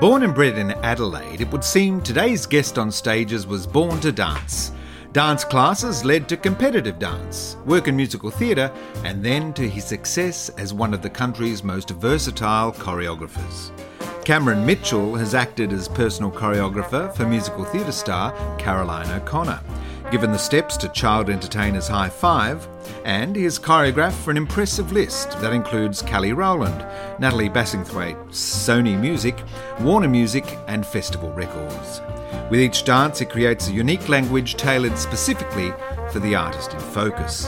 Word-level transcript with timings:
Born 0.00 0.22
and 0.22 0.32
bred 0.32 0.56
in 0.56 0.70
Adelaide, 0.84 1.40
it 1.40 1.50
would 1.50 1.64
seem 1.64 2.00
today's 2.00 2.46
guest 2.46 2.78
on 2.78 2.92
stages 2.92 3.48
was 3.48 3.66
born 3.66 3.98
to 3.98 4.12
dance. 4.12 4.70
Dance 5.10 5.44
classes 5.44 6.04
led 6.04 6.28
to 6.28 6.36
competitive 6.36 7.00
dance, 7.00 7.56
work 7.66 7.88
in 7.88 7.96
musical 7.96 8.30
theatre, 8.30 8.70
and 9.02 9.24
then 9.24 9.52
to 9.54 9.68
his 9.68 9.84
success 9.84 10.50
as 10.50 10.72
one 10.72 10.94
of 10.94 11.02
the 11.02 11.10
country's 11.10 11.64
most 11.64 11.90
versatile 11.90 12.70
choreographers. 12.70 13.72
Cameron 14.24 14.64
Mitchell 14.64 15.16
has 15.16 15.34
acted 15.34 15.72
as 15.72 15.88
personal 15.88 16.30
choreographer 16.30 17.12
for 17.16 17.26
musical 17.26 17.64
theatre 17.64 17.90
star 17.90 18.32
Caroline 18.56 19.10
O'Connor, 19.10 19.60
given 20.12 20.30
the 20.30 20.38
steps 20.38 20.76
to 20.76 20.88
child 20.90 21.28
entertainers 21.28 21.88
High 21.88 22.08
Five, 22.08 22.68
and 23.04 23.36
he 23.36 23.44
has 23.44 23.58
choreographed 23.58 24.12
for 24.22 24.30
an 24.30 24.36
impressive 24.36 24.92
list 24.92 25.30
that 25.40 25.52
includes 25.52 26.02
Kelly 26.02 26.32
Rowland, 26.32 26.84
Natalie 27.18 27.48
Bassingthwaighte, 27.48 28.28
Sony 28.28 28.98
Music, 28.98 29.42
Warner 29.80 30.08
Music, 30.08 30.58
and 30.66 30.86
Festival 30.86 31.32
Records. 31.32 32.00
With 32.50 32.60
each 32.60 32.84
dance, 32.84 33.18
he 33.18 33.24
creates 33.26 33.68
a 33.68 33.72
unique 33.72 34.08
language 34.08 34.56
tailored 34.56 34.96
specifically 34.96 35.72
for 36.10 36.18
the 36.20 36.34
artist 36.34 36.72
in 36.72 36.80
focus. 36.80 37.46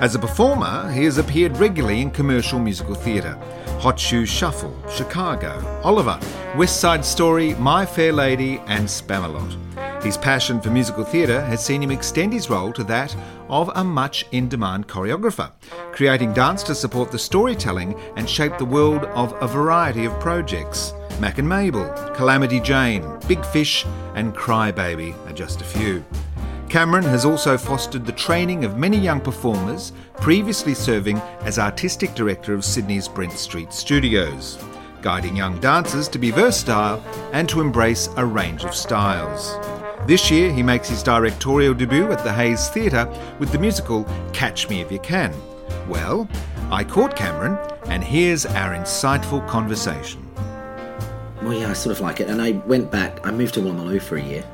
As 0.00 0.14
a 0.14 0.18
performer, 0.18 0.90
he 0.90 1.04
has 1.04 1.18
appeared 1.18 1.56
regularly 1.56 2.00
in 2.00 2.10
commercial 2.10 2.58
musical 2.58 2.94
theatre. 2.94 3.38
Hot 3.78 3.98
Shoes 3.98 4.28
Shuffle, 4.28 4.76
Chicago, 4.90 5.80
Oliver, 5.84 6.18
West 6.56 6.80
Side 6.80 7.04
Story, 7.04 7.54
My 7.54 7.86
Fair 7.86 8.12
Lady, 8.12 8.60
and 8.66 8.88
Spamalot. 8.88 9.56
His 10.02 10.18
passion 10.18 10.60
for 10.60 10.70
musical 10.70 11.04
theatre 11.04 11.40
has 11.42 11.64
seen 11.64 11.82
him 11.82 11.90
extend 11.90 12.32
his 12.32 12.50
role 12.50 12.72
to 12.74 12.84
that 12.84 13.16
of 13.54 13.70
a 13.76 13.84
much 13.84 14.26
in 14.32 14.48
demand 14.48 14.88
choreographer, 14.88 15.48
creating 15.92 16.32
dance 16.32 16.64
to 16.64 16.74
support 16.74 17.12
the 17.12 17.18
storytelling 17.18 17.94
and 18.16 18.28
shape 18.28 18.58
the 18.58 18.64
world 18.64 19.04
of 19.14 19.32
a 19.40 19.46
variety 19.46 20.04
of 20.04 20.18
projects. 20.18 20.92
Mack 21.20 21.38
and 21.38 21.48
Mabel, 21.48 21.88
Calamity 22.16 22.58
Jane, 22.58 23.04
Big 23.28 23.46
Fish, 23.46 23.86
and 24.16 24.34
Cry 24.34 24.72
Baby 24.72 25.14
are 25.26 25.32
just 25.32 25.60
a 25.60 25.64
few. 25.64 26.04
Cameron 26.68 27.04
has 27.04 27.24
also 27.24 27.56
fostered 27.56 28.04
the 28.04 28.10
training 28.10 28.64
of 28.64 28.76
many 28.76 28.98
young 28.98 29.20
performers, 29.20 29.92
previously 30.16 30.74
serving 30.74 31.18
as 31.42 31.56
artistic 31.56 32.12
director 32.16 32.54
of 32.54 32.64
Sydney's 32.64 33.06
Brent 33.06 33.34
Street 33.34 33.72
Studios, 33.72 34.58
guiding 35.00 35.36
young 35.36 35.60
dancers 35.60 36.08
to 36.08 36.18
be 36.18 36.32
versatile 36.32 37.00
and 37.32 37.48
to 37.50 37.60
embrace 37.60 38.08
a 38.16 38.26
range 38.26 38.64
of 38.64 38.74
styles. 38.74 39.54
This 40.06 40.30
year, 40.30 40.52
he 40.52 40.62
makes 40.62 40.86
his 40.90 41.02
directorial 41.02 41.72
debut 41.72 42.12
at 42.12 42.22
the 42.24 42.32
Hayes 42.32 42.68
Theatre 42.68 43.08
with 43.38 43.52
the 43.52 43.58
musical 43.58 44.04
Catch 44.34 44.68
Me 44.68 44.82
If 44.82 44.92
You 44.92 44.98
Can. 44.98 45.32
Well, 45.88 46.28
I 46.70 46.84
caught 46.84 47.16
Cameron, 47.16 47.56
and 47.86 48.04
here's 48.04 48.44
our 48.44 48.74
insightful 48.74 49.48
conversation. 49.48 50.20
Well, 51.40 51.54
yeah, 51.54 51.70
I 51.70 51.72
sort 51.72 51.96
of 51.96 52.02
like 52.02 52.20
it. 52.20 52.28
And 52.28 52.42
I 52.42 52.50
went 52.50 52.90
back, 52.90 53.26
I 53.26 53.30
moved 53.30 53.54
to 53.54 53.60
Woolloomooloo 53.60 54.02
for 54.02 54.18
a 54.18 54.22
year, 54.22 54.44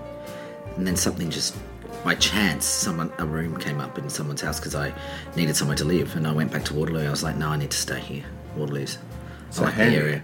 and 0.77 0.87
then 0.87 0.95
something 0.95 1.31
just, 1.31 1.57
by 2.05 2.15
chance, 2.15 2.65
someone 2.65 3.13
a 3.19 3.27
room 3.27 3.57
came 3.57 3.81
up 3.81 3.99
in 3.99 4.09
someone's 4.09 4.43
house 4.43 4.61
because 4.61 4.77
I 4.77 4.95
needed 5.35 5.57
somewhere 5.57 5.77
to 5.79 5.85
live. 5.85 6.15
And 6.15 6.29
I 6.29 6.33
went 6.33 6.53
back 6.53 6.65
to 6.67 6.75
Waterloo. 6.75 7.09
I 7.09 7.11
was 7.11 7.25
like, 7.25 7.35
no, 7.35 7.49
I 7.49 7.57
need 7.57 7.73
to 7.73 7.77
stay 7.77 7.99
here. 7.99 8.25
Waterloo's. 8.57 8.99
So 9.51 9.63
I 9.63 9.65
like 9.67 9.75
handy. 9.75 9.97
the 9.97 10.03
area. 10.03 10.23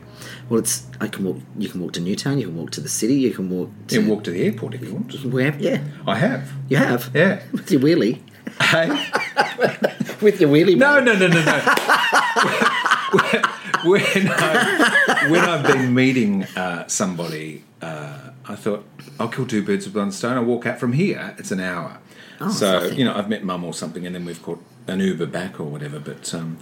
Well, 0.49 0.61
it's 0.61 0.87
I 1.01 1.09
can 1.09 1.25
walk. 1.25 1.39
You 1.59 1.69
can 1.69 1.81
walk 1.81 1.93
to 1.95 2.01
Newtown. 2.01 2.39
You 2.39 2.47
can 2.47 2.57
walk 2.57 2.71
to 2.73 2.81
the 2.81 2.89
city. 2.89 3.15
You 3.15 3.33
can 3.33 3.51
walk. 3.51 3.71
To, 3.89 3.95
You 3.95 4.01
can 4.03 4.11
walk 4.11 4.25
to 4.25 4.31
the 4.31 4.45
airport 4.45 4.75
if 4.75 4.83
you 4.83 4.95
want. 4.95 5.25
Where? 5.25 5.55
Yeah, 5.59 5.83
I 6.07 6.17
have. 6.17 6.53
you 6.69 6.77
have. 6.77 7.11
Yeah. 7.15 7.43
With 7.53 7.71
your 7.71 7.81
wheelie. 7.81 8.21
Hey? 8.61 8.89
With 10.23 10.41
your 10.41 10.51
wheelie. 10.51 10.77
No, 10.77 11.01
no, 11.01 11.15
no, 11.15 11.27
no, 11.27 11.45
no. 11.45 11.53
when, 13.85 14.29
I, 14.29 15.27
when 15.31 15.41
I've 15.41 15.67
been 15.67 15.95
meeting 15.95 16.45
uh, 16.57 16.87
somebody, 16.87 17.65
uh, 17.83 18.31
I 18.47 18.57
thought 18.57 18.87
I'll 19.19 19.29
kill 19.29 19.47
two 19.47 19.63
birds 19.63 19.87
with 19.87 19.97
one 19.97 20.13
stone. 20.13 20.37
I 20.37 20.41
walk 20.41 20.67
out 20.67 20.79
from 20.79 20.93
here; 20.93 21.35
it's 21.39 21.51
an 21.51 21.61
hour. 21.61 21.99
Oh, 22.41 22.51
so 22.51 22.85
you 22.87 23.05
know, 23.05 23.15
I've 23.15 23.29
met 23.29 23.45
mum 23.45 23.65
or 23.65 23.75
something, 23.75 24.07
and 24.07 24.15
then 24.15 24.25
we've 24.25 24.43
caught 24.43 24.63
an 24.87 25.01
Uber 25.01 25.27
back 25.27 25.59
or 25.59 25.65
whatever. 25.65 25.99
But 25.99 26.33
um, 26.35 26.59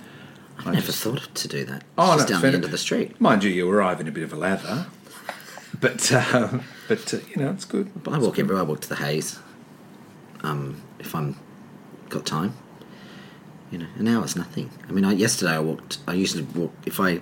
I 0.59 0.73
never 0.73 0.93
thought 0.93 1.35
to 1.35 1.49
do 1.49 1.65
that. 1.65 1.85
Oh, 1.99 2.17
just 2.17 2.29
no, 2.29 2.35
down 2.35 2.43
the 2.43 2.49
end 2.49 2.65
of 2.65 2.71
the 2.71 2.79
street. 2.79 3.21
mind 3.21 3.45
you, 3.45 3.51
you 3.51 3.69
arrive 3.71 4.01
in 4.01 4.09
a 4.09 4.13
bit 4.13 4.23
of 4.23 4.33
a 4.33 4.37
lather. 4.37 4.87
But 5.81 6.13
uh, 6.13 6.61
but 6.89 7.13
uh, 7.13 7.19
you 7.29 7.43
know, 7.43 7.51
it's 7.51 7.65
good. 7.65 7.91
But 8.03 8.15
I 8.15 8.19
walk 8.19 8.39
everywhere. 8.39 8.63
I 8.63 8.65
walk 8.65 8.81
to 8.83 8.89
the 8.89 8.97
Hayes. 8.97 9.39
Um, 10.43 10.83
if 10.99 11.15
I'm 11.15 11.37
got 12.09 12.27
time. 12.27 12.55
You 13.71 13.79
know, 13.79 13.87
an 13.97 14.07
hour's 14.07 14.37
nothing. 14.37 14.71
I 14.89 14.93
mean, 14.93 15.05
I, 15.05 15.13
yesterday 15.13 15.53
I 15.53 15.59
walked. 15.59 15.99
I 16.07 16.15
usually 16.15 16.45
walk 16.45 16.73
if 16.87 17.01
I, 17.01 17.21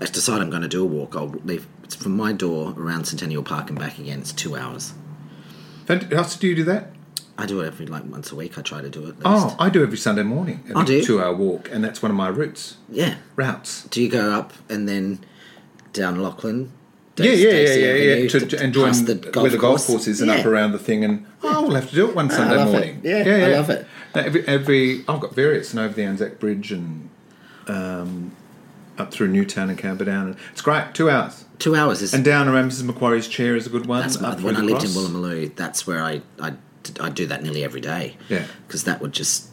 I 0.00 0.06
decide 0.06 0.40
I'm 0.40 0.50
going 0.50 0.62
to 0.62 0.68
do 0.68 0.82
a 0.82 0.86
walk. 0.86 1.14
I'll 1.14 1.28
leave. 1.28 1.66
It's 1.84 1.94
from 1.94 2.16
my 2.16 2.32
door 2.32 2.74
around 2.76 3.04
Centennial 3.04 3.42
Park 3.42 3.70
and 3.70 3.78
back 3.78 3.98
again. 3.98 4.20
It's 4.20 4.32
two 4.32 4.56
hours. 4.56 4.94
How 5.86 5.96
do 5.96 6.48
you 6.48 6.54
do 6.56 6.64
that? 6.64 6.93
I 7.36 7.46
do 7.46 7.60
it 7.60 7.66
every 7.66 7.86
like 7.86 8.04
once 8.04 8.30
a 8.30 8.36
week. 8.36 8.56
I 8.58 8.62
try 8.62 8.80
to 8.80 8.88
do 8.88 9.06
it. 9.08 9.16
Oh, 9.24 9.56
I 9.58 9.68
do 9.68 9.82
every 9.82 9.98
Sunday 9.98 10.22
morning. 10.22 10.60
Every 10.68 10.74
Oh, 10.76 10.84
do? 10.84 11.02
Two-hour 11.02 11.34
walk, 11.34 11.68
and 11.72 11.82
that's 11.82 12.00
one 12.02 12.10
of 12.10 12.16
my 12.16 12.28
routes. 12.28 12.76
yeah. 12.88 13.16
Routes. 13.36 13.84
Do 13.84 14.00
you 14.02 14.08
go 14.08 14.30
up 14.32 14.52
and 14.68 14.88
then 14.88 15.18
down 15.92 16.20
Lachlan? 16.22 16.70
Yeah, 17.16 17.26
yeah, 17.26 17.32
yeah, 17.32 17.50
Dacey 17.52 17.80
yeah, 17.80 17.86
yeah. 17.94 18.12
Avenue 18.14 18.28
To, 18.28 18.46
to, 18.46 18.62
and 18.64 18.74
join 18.74 18.84
past 18.92 19.36
where 19.36 19.50
the 19.50 19.58
golf 19.58 19.86
course 19.86 20.08
is 20.08 20.20
and 20.20 20.30
Yeah. 20.30 20.38
up 20.38 20.46
around 20.46 20.72
the 20.72 20.78
thing, 20.80 21.04
and 21.04 21.26
oh, 21.42 21.62
we'll 21.62 21.74
have 21.76 21.88
to 21.90 21.94
do 21.94 22.08
it 22.08 22.14
one 22.14 22.28
Sunday 22.38 22.64
morning. 22.64 23.00
Yeah, 23.04 23.24
yeah. 23.24 23.46
I 23.46 23.48
love 23.52 23.70
it. 23.70 23.86
Now, 24.14 24.20
every, 24.22 24.46
every 24.48 25.04
I've 25.08 25.20
got 25.20 25.34
various, 25.34 25.70
and 25.72 25.80
over 25.80 25.94
the 25.94 26.02
Anzac 26.04 26.38
Bridge 26.40 26.70
and 26.72 27.08
um, 27.68 28.32
up 28.98 29.12
through 29.12 29.28
Newtown 29.28 29.70
and 29.70 29.78
Camperdown. 29.78 30.28
And 30.28 30.36
it's 30.52 30.60
great, 30.62 30.92
two 30.94 31.08
hours. 31.10 31.44
Two 31.58 31.74
hours 31.76 32.02
is 32.02 32.14
And 32.14 32.24
down 32.24 32.48
around 32.48 32.70
Mrs 32.70 32.84
Macquarie's 32.84 33.28
chair 33.28 33.54
is 33.56 33.66
a 33.66 33.70
good 33.70 33.86
one. 33.86 34.02
That's 34.02 34.18
when 34.18 34.56
I 34.56 34.60
the 34.60 34.66
lived 34.66 34.84
in. 34.84 34.90
Woolloomooloo. 34.90 35.54
That's 35.56 35.86
where 35.86 36.02
I 36.02 36.20
I 36.40 36.54
I 37.00 37.08
do 37.10 37.26
that 37.26 37.42
nearly 37.42 37.64
every 37.64 37.80
day. 37.80 38.16
Yeah. 38.28 38.46
because 38.66 38.84
that 38.84 39.00
would 39.00 39.12
just 39.12 39.48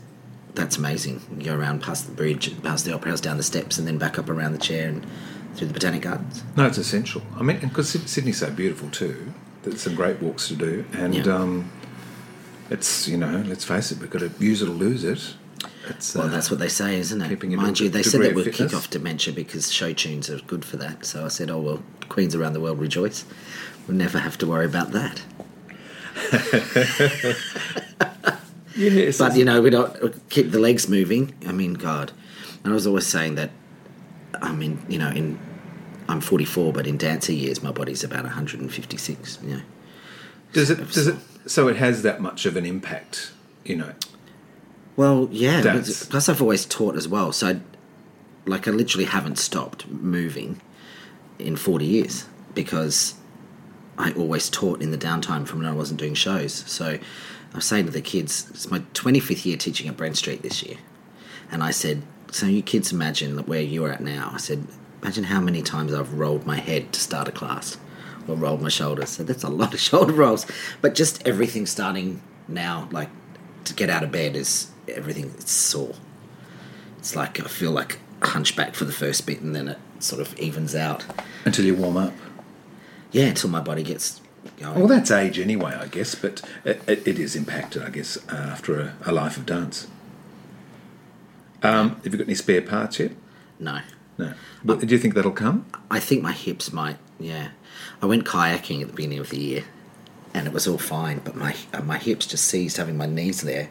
that's 0.53 0.77
amazing. 0.77 1.21
You 1.37 1.45
go 1.45 1.55
around 1.55 1.81
past 1.81 2.07
the 2.07 2.13
bridge, 2.13 2.61
past 2.61 2.83
the 2.85 2.93
opera 2.93 3.11
house, 3.11 3.21
down 3.21 3.37
the 3.37 3.43
steps, 3.43 3.77
and 3.77 3.87
then 3.87 3.97
back 3.97 4.19
up 4.19 4.29
around 4.29 4.51
the 4.51 4.57
chair 4.59 4.89
and 4.89 5.05
through 5.55 5.67
the 5.67 5.73
botanic 5.73 6.01
gardens. 6.01 6.43
No, 6.57 6.65
it's 6.65 6.77
essential. 6.77 7.21
I 7.37 7.43
mean, 7.43 7.59
because 7.59 7.89
Sydney's 7.89 8.39
so 8.39 8.51
beautiful 8.51 8.89
too. 8.89 9.33
There's 9.63 9.81
some 9.81 9.95
great 9.95 10.21
walks 10.21 10.47
to 10.49 10.55
do, 10.55 10.85
and 10.93 11.13
Yeah. 11.15 11.35
um, 11.35 11.71
it's 12.69 13.07
you 13.07 13.17
know, 13.17 13.43
let's 13.47 13.63
face 13.65 13.91
it, 13.91 13.99
we've 13.99 14.09
got 14.09 14.19
to 14.19 14.31
use 14.39 14.61
it 14.61 14.67
or 14.67 14.71
lose 14.73 15.03
it. 15.03 15.35
It's 15.89 16.15
Well, 16.15 16.25
uh, 16.27 16.29
that's 16.29 16.49
what 16.49 16.59
they 16.59 16.67
say, 16.67 16.99
isn't 16.99 17.21
it? 17.21 17.29
keeping 17.29 17.55
Mind 17.55 17.79
you, 17.79 17.89
they 17.89 18.03
said 18.03 18.21
that 18.21 18.29
of 18.31 18.35
would 18.35 18.53
kick 18.53 18.73
off 18.73 18.89
dementia 18.89 19.33
because 19.33 19.71
show 19.71 19.93
tunes 19.93 20.29
are 20.29 20.39
good 20.39 20.63
for 20.65 20.77
that. 20.77 21.05
So 21.05 21.25
I 21.25 21.27
said, 21.27 21.49
oh 21.49 21.59
well, 21.59 21.83
Queens 22.09 22.35
around 22.35 22.53
the 22.53 22.59
world 22.59 22.79
rejoice. 22.79 23.25
We'll 23.87 23.97
never 23.97 24.19
have 24.19 24.37
to 24.39 24.47
worry 24.47 24.65
about 24.65 24.91
that. 24.91 25.21
yes, 28.75 29.17
But 29.17 29.35
you 29.35 29.45
know, 29.45 29.61
we 29.61 29.69
don't 29.69 30.29
keep 30.29 30.51
the 30.51 30.59
legs 30.59 30.87
moving. 30.87 31.33
I 31.47 31.51
mean, 31.51 31.73
God. 31.73 32.11
And 32.63 32.71
I 32.71 32.75
was 32.75 32.87
always 32.87 33.07
saying 33.07 33.35
that. 33.35 33.51
I 34.41 34.53
mean, 34.53 34.83
you 34.87 34.97
know, 34.97 35.09
in 35.09 35.39
I'm 36.07 36.21
44, 36.21 36.73
but 36.73 36.87
in 36.87 36.97
dancer 36.97 37.33
years, 37.33 37.61
my 37.63 37.71
body's 37.71 38.03
about 38.03 38.23
156. 38.23 39.39
You 39.43 39.55
know, 39.55 39.61
Does 40.53 40.69
it? 40.69 40.77
Does 40.91 41.07
it? 41.07 41.15
So 41.45 41.67
it 41.67 41.77
has 41.77 42.03
that 42.03 42.21
much 42.21 42.45
of 42.45 42.55
an 42.55 42.65
impact, 42.65 43.31
you 43.65 43.75
know. 43.75 43.93
well, 44.95 45.27
yeah. 45.31 45.61
Dance. 45.61 46.05
Plus, 46.05 46.29
I've 46.29 46.41
always 46.41 46.65
taught 46.65 46.95
as 46.95 47.07
well, 47.07 47.31
so 47.31 47.47
I, 47.47 47.59
like 48.45 48.67
I 48.67 48.71
literally 48.71 49.05
haven't 49.05 49.37
stopped 49.37 49.87
moving 49.87 50.61
in 51.39 51.55
40 51.55 51.85
years 51.85 52.25
because 52.53 53.15
I 53.97 54.11
always 54.13 54.49
taught 54.49 54.81
in 54.81 54.91
the 54.91 54.97
downtime 54.97 55.47
from 55.47 55.59
when 55.59 55.67
I 55.67 55.73
wasn't 55.73 55.99
doing 55.99 56.13
shows. 56.13 56.53
So 56.53 56.97
I 57.53 57.55
was 57.55 57.65
saying 57.65 57.85
to 57.85 57.91
the 57.91 58.01
kids, 58.01 58.49
it's 58.49 58.71
my 58.71 58.79
25th 58.93 59.45
year 59.45 59.57
teaching 59.57 59.87
at 59.87 59.97
Brent 59.97 60.17
Street 60.17 60.41
this 60.41 60.63
year. 60.63 60.77
And 61.51 61.63
I 61.63 61.71
said, 61.71 62.01
so 62.31 62.45
you 62.45 62.61
kids 62.61 62.93
imagine 62.93 63.37
where 63.39 63.61
you're 63.61 63.91
at 63.91 64.01
now. 64.01 64.31
I 64.33 64.37
said, 64.37 64.65
imagine 65.01 65.25
how 65.25 65.41
many 65.41 65.61
times 65.61 65.93
I've 65.93 66.13
rolled 66.13 66.45
my 66.45 66.57
head 66.57 66.93
to 66.93 66.99
start 66.99 67.27
a 67.27 67.31
class 67.31 67.77
or 68.27 68.35
rolled 68.35 68.61
my 68.61 68.69
shoulders. 68.69 69.09
So 69.09 69.23
that's 69.23 69.43
a 69.43 69.49
lot 69.49 69.73
of 69.73 69.79
shoulder 69.89 70.13
rolls. 70.13 70.45
But 70.81 70.95
just 70.95 71.27
everything 71.27 71.65
starting 71.65 72.21
now, 72.47 72.87
like 72.91 73.09
to 73.65 73.73
get 73.73 73.89
out 73.89 74.03
of 74.03 74.11
bed 74.11 74.35
is 74.35 74.71
everything, 74.87 75.25
it's 75.37 75.51
sore. 75.51 75.95
It's 76.99 77.15
like 77.15 77.39
I 77.39 77.47
feel 77.47 77.71
like 77.71 77.99
a 78.21 78.27
hunchback 78.27 78.75
for 78.75 78.85
the 78.85 78.91
first 78.93 79.25
bit 79.25 79.41
and 79.41 79.55
then 79.55 79.67
it 79.67 79.79
sort 79.99 80.21
of 80.21 80.37
evens 80.39 80.75
out. 80.75 81.03
Until 81.45 81.65
you 81.65 81.75
warm 81.75 81.97
up. 81.97 82.13
Yeah, 83.11 83.25
until 83.25 83.49
my 83.49 83.61
body 83.61 83.83
gets 83.83 84.21
going. 84.57 84.75
Well, 84.79 84.87
that's 84.87 85.11
age 85.11 85.39
anyway, 85.39 85.73
I 85.73 85.87
guess, 85.87 86.15
but 86.15 86.41
it, 86.63 86.81
it, 86.87 87.19
is 87.19 87.35
impacted, 87.35 87.83
I 87.83 87.89
guess, 87.89 88.17
uh, 88.29 88.35
after 88.35 88.79
a, 88.79 88.95
a 89.05 89.11
life 89.11 89.37
of 89.37 89.45
dance. 89.45 89.87
Um, 91.63 91.95
have 92.03 92.07
you 92.07 92.17
got 92.17 92.27
any 92.27 92.35
spare 92.35 92.61
parts 92.61 92.99
yet? 92.99 93.11
no. 93.59 93.81
No. 94.17 94.33
But 94.63 94.81
do 94.81 94.87
you 94.87 94.99
think 94.99 95.15
that'll 95.15 95.31
come? 95.31 95.65
I 95.89 95.99
think 95.99 96.21
my 96.21 96.31
hips 96.31 96.71
might. 96.71 96.97
Yeah, 97.19 97.49
I 98.01 98.05
went 98.05 98.25
kayaking 98.25 98.81
at 98.81 98.87
the 98.87 98.93
beginning 98.93 99.19
of 99.19 99.29
the 99.29 99.39
year, 99.39 99.63
and 100.33 100.45
it 100.45 100.53
was 100.53 100.67
all 100.67 100.77
fine. 100.77 101.19
But 101.19 101.35
my 101.35 101.55
uh, 101.73 101.81
my 101.81 101.97
hips 101.97 102.27
just 102.27 102.45
seized 102.45 102.77
having 102.77 102.97
my 102.97 103.07
knees 103.07 103.41
there. 103.41 103.69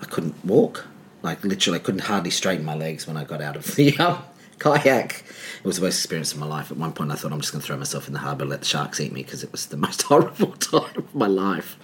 I 0.00 0.06
couldn't 0.06 0.42
walk. 0.44 0.86
Like 1.22 1.44
literally, 1.44 1.78
I 1.78 1.82
couldn't 1.82 2.02
hardly 2.02 2.30
straighten 2.30 2.64
my 2.64 2.74
legs 2.74 3.06
when 3.06 3.16
I 3.16 3.24
got 3.24 3.42
out 3.42 3.56
of 3.56 3.74
the 3.74 3.96
um, 3.98 4.22
kayak. 4.58 5.24
It 5.58 5.64
was 5.64 5.76
the 5.76 5.82
worst 5.82 5.98
experience 5.98 6.32
of 6.32 6.38
my 6.38 6.46
life. 6.46 6.70
At 6.70 6.76
one 6.76 6.92
point, 6.92 7.10
I 7.10 7.14
thought 7.14 7.32
I'm 7.32 7.40
just 7.40 7.52
going 7.52 7.60
to 7.60 7.66
throw 7.66 7.76
myself 7.76 8.06
in 8.06 8.12
the 8.12 8.20
harbour, 8.20 8.42
and 8.42 8.50
let 8.50 8.60
the 8.60 8.66
sharks 8.66 9.00
eat 9.00 9.12
me, 9.12 9.22
because 9.22 9.42
it 9.42 9.52
was 9.52 9.66
the 9.66 9.76
most 9.86 10.02
horrible 10.02 10.52
time 10.52 10.96
of 10.96 11.14
my 11.14 11.26
life. 11.26 11.78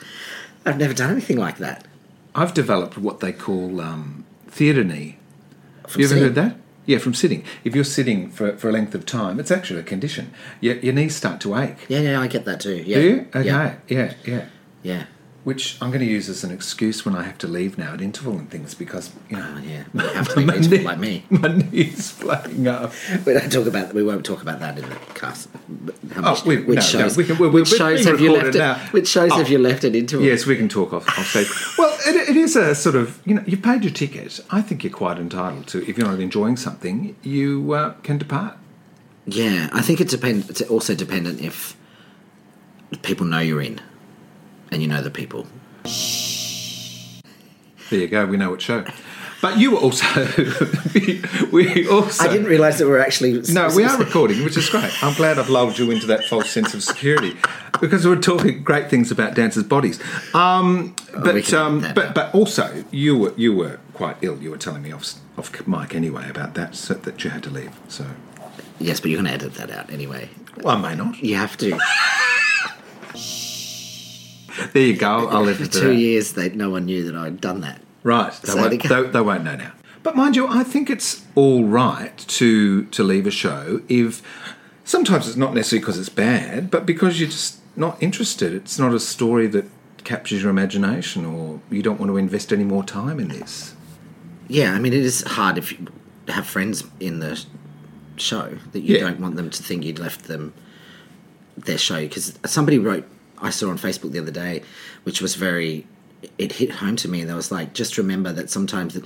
I've 0.65 0.79
never 0.79 0.95
done 0.95 1.11
anything 1.11 1.39
like 1.39 1.59
that. 1.59 1.87
I've 2.35 2.55
developed 2.55 2.99
what 2.99 3.21
they 3.21 3.33
call 3.33 3.81
um, 3.81 4.25
theatre 4.49 4.85
knee. 4.85 5.19
From 5.87 6.01
you 6.01 6.07
ever 6.07 6.15
sitting. 6.15 6.25
heard 6.25 6.35
that? 6.35 6.57
Yeah, 6.87 6.99
from 6.99 7.15
sitting. 7.15 7.45
If 7.63 7.75
you're 7.75 7.85
sitting 7.85 8.31
for, 8.31 8.57
for 8.57 8.69
a 8.69 8.73
length 8.73 8.95
of 8.95 9.07
time, 9.07 9.41
it's 9.41 9.51
actually 9.51 9.81
a 9.81 9.85
condition. 9.85 10.33
Your, 10.61 10.77
your 10.77 10.93
knees 10.93 11.17
start 11.17 11.41
to 11.43 11.57
ache. 11.57 11.77
Yeah, 11.89 12.01
yeah, 12.01 12.21
I 12.21 12.27
get 12.27 12.45
that 12.45 12.61
too. 12.61 12.77
Yeah. 12.77 12.97
Do 12.97 13.03
you? 13.03 13.29
Okay. 13.35 13.47
Yeah. 13.47 13.75
Yeah, 13.89 14.15
yeah. 14.25 14.45
yeah. 14.83 15.05
Which 15.45 15.77
I'm 15.83 15.91
going 15.91 16.01
to 16.01 16.07
use 16.11 16.31
as 16.31 16.43
an 16.43 16.51
excuse 16.51 17.05
when 17.05 17.15
I 17.15 17.23
have 17.25 17.37
to 17.39 17.47
leave 17.47 17.77
now 17.77 17.93
at 17.93 18.01
interval 18.01 18.39
and 18.39 18.49
things 18.51 18.75
because, 18.75 19.11
you 19.29 19.37
know, 19.37 19.55
Oh, 19.57 19.61
yeah. 19.61 19.85
You 19.93 20.01
have 20.01 20.29
to 20.31 20.37
be 20.37 20.45
reasonable 20.51 20.85
like 20.87 20.99
me. 20.99 21.25
my 21.29 21.49
knees 21.49 22.13
playing 22.13 22.67
up. 22.67 22.93
We 23.27 23.35
don't 23.35 23.53
talk 23.53 23.67
about. 23.67 23.93
We 23.93 24.03
won't 24.03 24.25
talk 24.25 24.41
about 24.41 24.61
that 24.61 24.79
in 24.79 24.89
the 24.89 24.97
cast. 25.13 25.51
But 25.69 25.97
How 26.15 26.35
Oh, 26.35 26.43
we- 26.47 26.63
which 26.63 26.77
no, 26.77 26.81
shows? 26.81 27.19
no, 27.19 27.23
we 27.23 27.27
can- 27.27 27.37
we're- 27.37 27.53
which 27.53 27.71
we're 27.73 27.77
shows 27.77 28.07
have 28.07 28.21
you 28.23 28.33
left? 28.33 28.57
now. 28.57 28.73
It, 28.87 28.93
which 28.95 29.07
shows 29.09 29.33
Oh. 29.33 29.37
have 29.37 29.51
you 29.51 29.59
left 29.59 29.85
it 29.85 29.95
into? 29.95 30.23
Yes, 30.23 30.47
we 30.47 30.57
can 30.57 30.71
talk 30.71 30.95
off, 30.95 31.07
off 31.19 31.27
stage. 31.29 31.49
Well, 31.77 31.95
it, 32.07 32.31
it 32.31 32.37
is 32.39 32.57
a 32.57 32.75
sort 32.75 32.95
of, 32.97 33.21
you 33.27 33.35
know, 33.35 33.45
you 33.47 33.59
paid 33.59 33.85
your 33.85 33.93
ticket. 33.93 34.41
I 34.51 34.63
think 34.63 34.83
you're 34.83 34.95
quite 34.95 35.19
entitled 35.19 35.67
to, 35.69 35.87
if 35.87 35.99
you're 35.99 36.07
not 36.09 36.21
enjoying 36.21 36.57
something, 36.57 37.17
you 37.23 37.71
uh, 37.75 37.93
can 38.03 38.17
depart. 38.17 38.57
Yeah, 39.27 39.69
I 39.75 39.83
think 39.83 40.01
it 40.01 40.09
depend. 40.09 40.49
It's 40.49 40.63
also 40.63 40.95
dependent 40.95 41.43
if 41.43 41.77
people 43.03 43.27
know 43.27 43.41
you're 43.41 43.61
in, 43.61 43.81
and 44.75 44.83
you 44.83 44.89
know 44.89 45.01
the 45.01 45.11
people. 45.11 45.47
There 47.91 48.01
you 48.01 48.09
go, 48.09 48.27
we 48.27 48.37
know 48.37 48.51
what 48.51 48.61
show. 48.61 48.85
But 49.41 49.59
you 49.59 49.73
were 49.73 49.79
also, 49.79 50.07
we, 50.95 51.23
we 51.53 51.89
also. 51.89 52.25
I 52.25 52.33
didn't 52.33 52.47
realise 52.47 52.79
that 52.79 52.87
we're 52.87 52.99
actually. 52.99 53.43
No, 53.53 53.69
we 53.77 53.85
are 53.85 53.99
recording, 54.05 54.43
which 54.43 54.57
is 54.57 54.69
great. 54.71 54.91
I'm 55.05 55.15
glad 55.15 55.39
I've 55.39 55.51
lulled 55.51 55.79
you 55.79 55.91
into 55.91 56.07
that 56.07 56.25
false 56.25 56.51
sense 56.51 56.73
of 56.73 56.83
security 56.83 57.37
because 57.81 58.07
we're 58.07 58.21
talking 58.21 58.63
great 58.63 58.89
things 58.89 59.11
about 59.11 59.35
dancers' 59.35 59.65
bodies. 59.65 60.01
Um, 60.35 60.97
we 61.15 61.21
but 61.21 61.45
can 61.45 61.59
um, 61.59 61.81
but 61.95 62.07
out. 62.07 62.15
but 62.15 62.35
also 62.35 62.85
you 62.91 63.19
were 63.19 63.35
you 63.37 63.55
were 63.55 63.81
quite 63.93 64.17
ill. 64.23 64.39
You 64.43 64.51
were 64.51 64.57
telling 64.57 64.83
me 64.83 64.93
off 64.93 65.15
off 65.37 65.67
mic 65.67 65.95
anyway 65.95 66.29
about 66.31 66.55
that, 66.55 66.75
so 66.75 66.95
that 66.95 67.23
you 67.23 67.31
had 67.31 67.43
to 67.43 67.51
leave. 67.51 67.79
So 67.89 68.07
Yes, 68.81 68.99
but 68.99 69.11
you're 69.11 69.23
going 69.23 69.39
to 69.39 69.45
edit 69.45 69.55
that 69.55 69.71
out 69.71 69.91
anyway. 69.91 70.31
well, 70.63 70.77
I 70.77 70.81
may 70.81 70.97
not. 70.97 71.23
You 71.23 71.37
have 71.37 71.57
to. 71.59 71.79
There 74.73 74.83
you 74.83 74.97
go. 74.97 75.29
I'll 75.29 75.43
leave 75.43 75.57
For 75.59 75.67
two 75.81 75.89
that. 75.89 75.95
yees, 75.97 76.33
they, 76.35 76.51
no 76.51 76.71
one 76.71 76.85
knew 76.87 77.05
that 77.05 77.17
I'd 77.17 77.41
done 77.41 77.61
that. 77.63 77.81
Right. 78.03 78.33
They, 78.33 78.53
So 78.53 78.57
won't, 78.57 78.71
they 78.83 78.89
they, 78.89 79.03
they 79.09 79.21
won't 79.21 79.45
know 79.45 79.57
now. 79.57 79.73
But 80.03 80.17
mind 80.17 80.37
you, 80.37 80.47
I 80.47 80.63
think 80.65 80.91
it's 80.91 81.25
all 81.35 81.65
right 81.65 82.17
to 82.19 82.85
to 82.85 83.03
leave 83.03 83.27
a 83.27 83.31
show 83.31 83.81
if 83.89 84.23
sometimes 84.85 85.27
it's 85.27 85.37
not 85.37 85.55
necessarily 85.55 85.81
because 85.81 85.99
it's 85.99 86.09
bad, 86.11 86.71
but 86.71 86.85
because 86.85 87.19
you're 87.19 87.31
just 87.31 87.59
not 87.77 88.01
interested. 88.03 88.53
It's 88.53 88.79
not 88.79 88.93
a 88.93 89.01
story 89.01 89.47
that 89.49 89.65
captures 90.05 90.43
your 90.43 90.51
imagination, 90.51 91.25
or 91.25 91.61
you 91.71 91.83
don't 91.83 91.99
want 91.99 92.11
to 92.11 92.19
invest 92.19 92.53
any 92.53 92.65
more 92.65 92.85
time 92.85 93.19
in 93.19 93.29
this. 93.29 93.75
Yeah, 94.47 94.75
I 94.75 94.79
mean, 94.79 94.93
it 94.93 95.01
is 95.03 95.23
hard 95.23 95.57
if 95.57 95.73
you 95.73 95.87
have 96.29 96.47
friends 96.47 96.85
in 97.01 97.21
the 97.21 97.43
show 98.17 98.59
that 98.73 98.81
you 98.81 98.97
Yeah. 98.97 99.01
don't 99.07 99.21
want 99.21 99.37
them 99.37 99.49
to 99.49 99.63
think 99.63 99.85
you'd 99.85 99.99
left 99.99 100.25
them 100.25 100.53
their 101.57 101.79
show. 101.79 102.01
Because 102.01 102.39
somebody 102.45 102.79
wrote, 102.79 103.09
I 103.45 103.51
saw 103.51 103.69
on 103.71 103.79
Facebook 103.79 104.11
the 104.13 104.19
other 104.19 104.31
day, 104.31 104.63
which 105.05 105.21
was 105.21 105.35
very, 105.37 105.87
it 106.39 106.53
hit 106.53 106.71
home 106.71 106.97
to 106.97 107.09
me. 107.09 107.21
And 107.21 107.31
they 107.31 107.35
was 107.35 107.53
like, 107.53 107.75
just 107.75 107.99
remember 107.99 108.33
that 108.33 108.51
sometimes, 108.51 108.99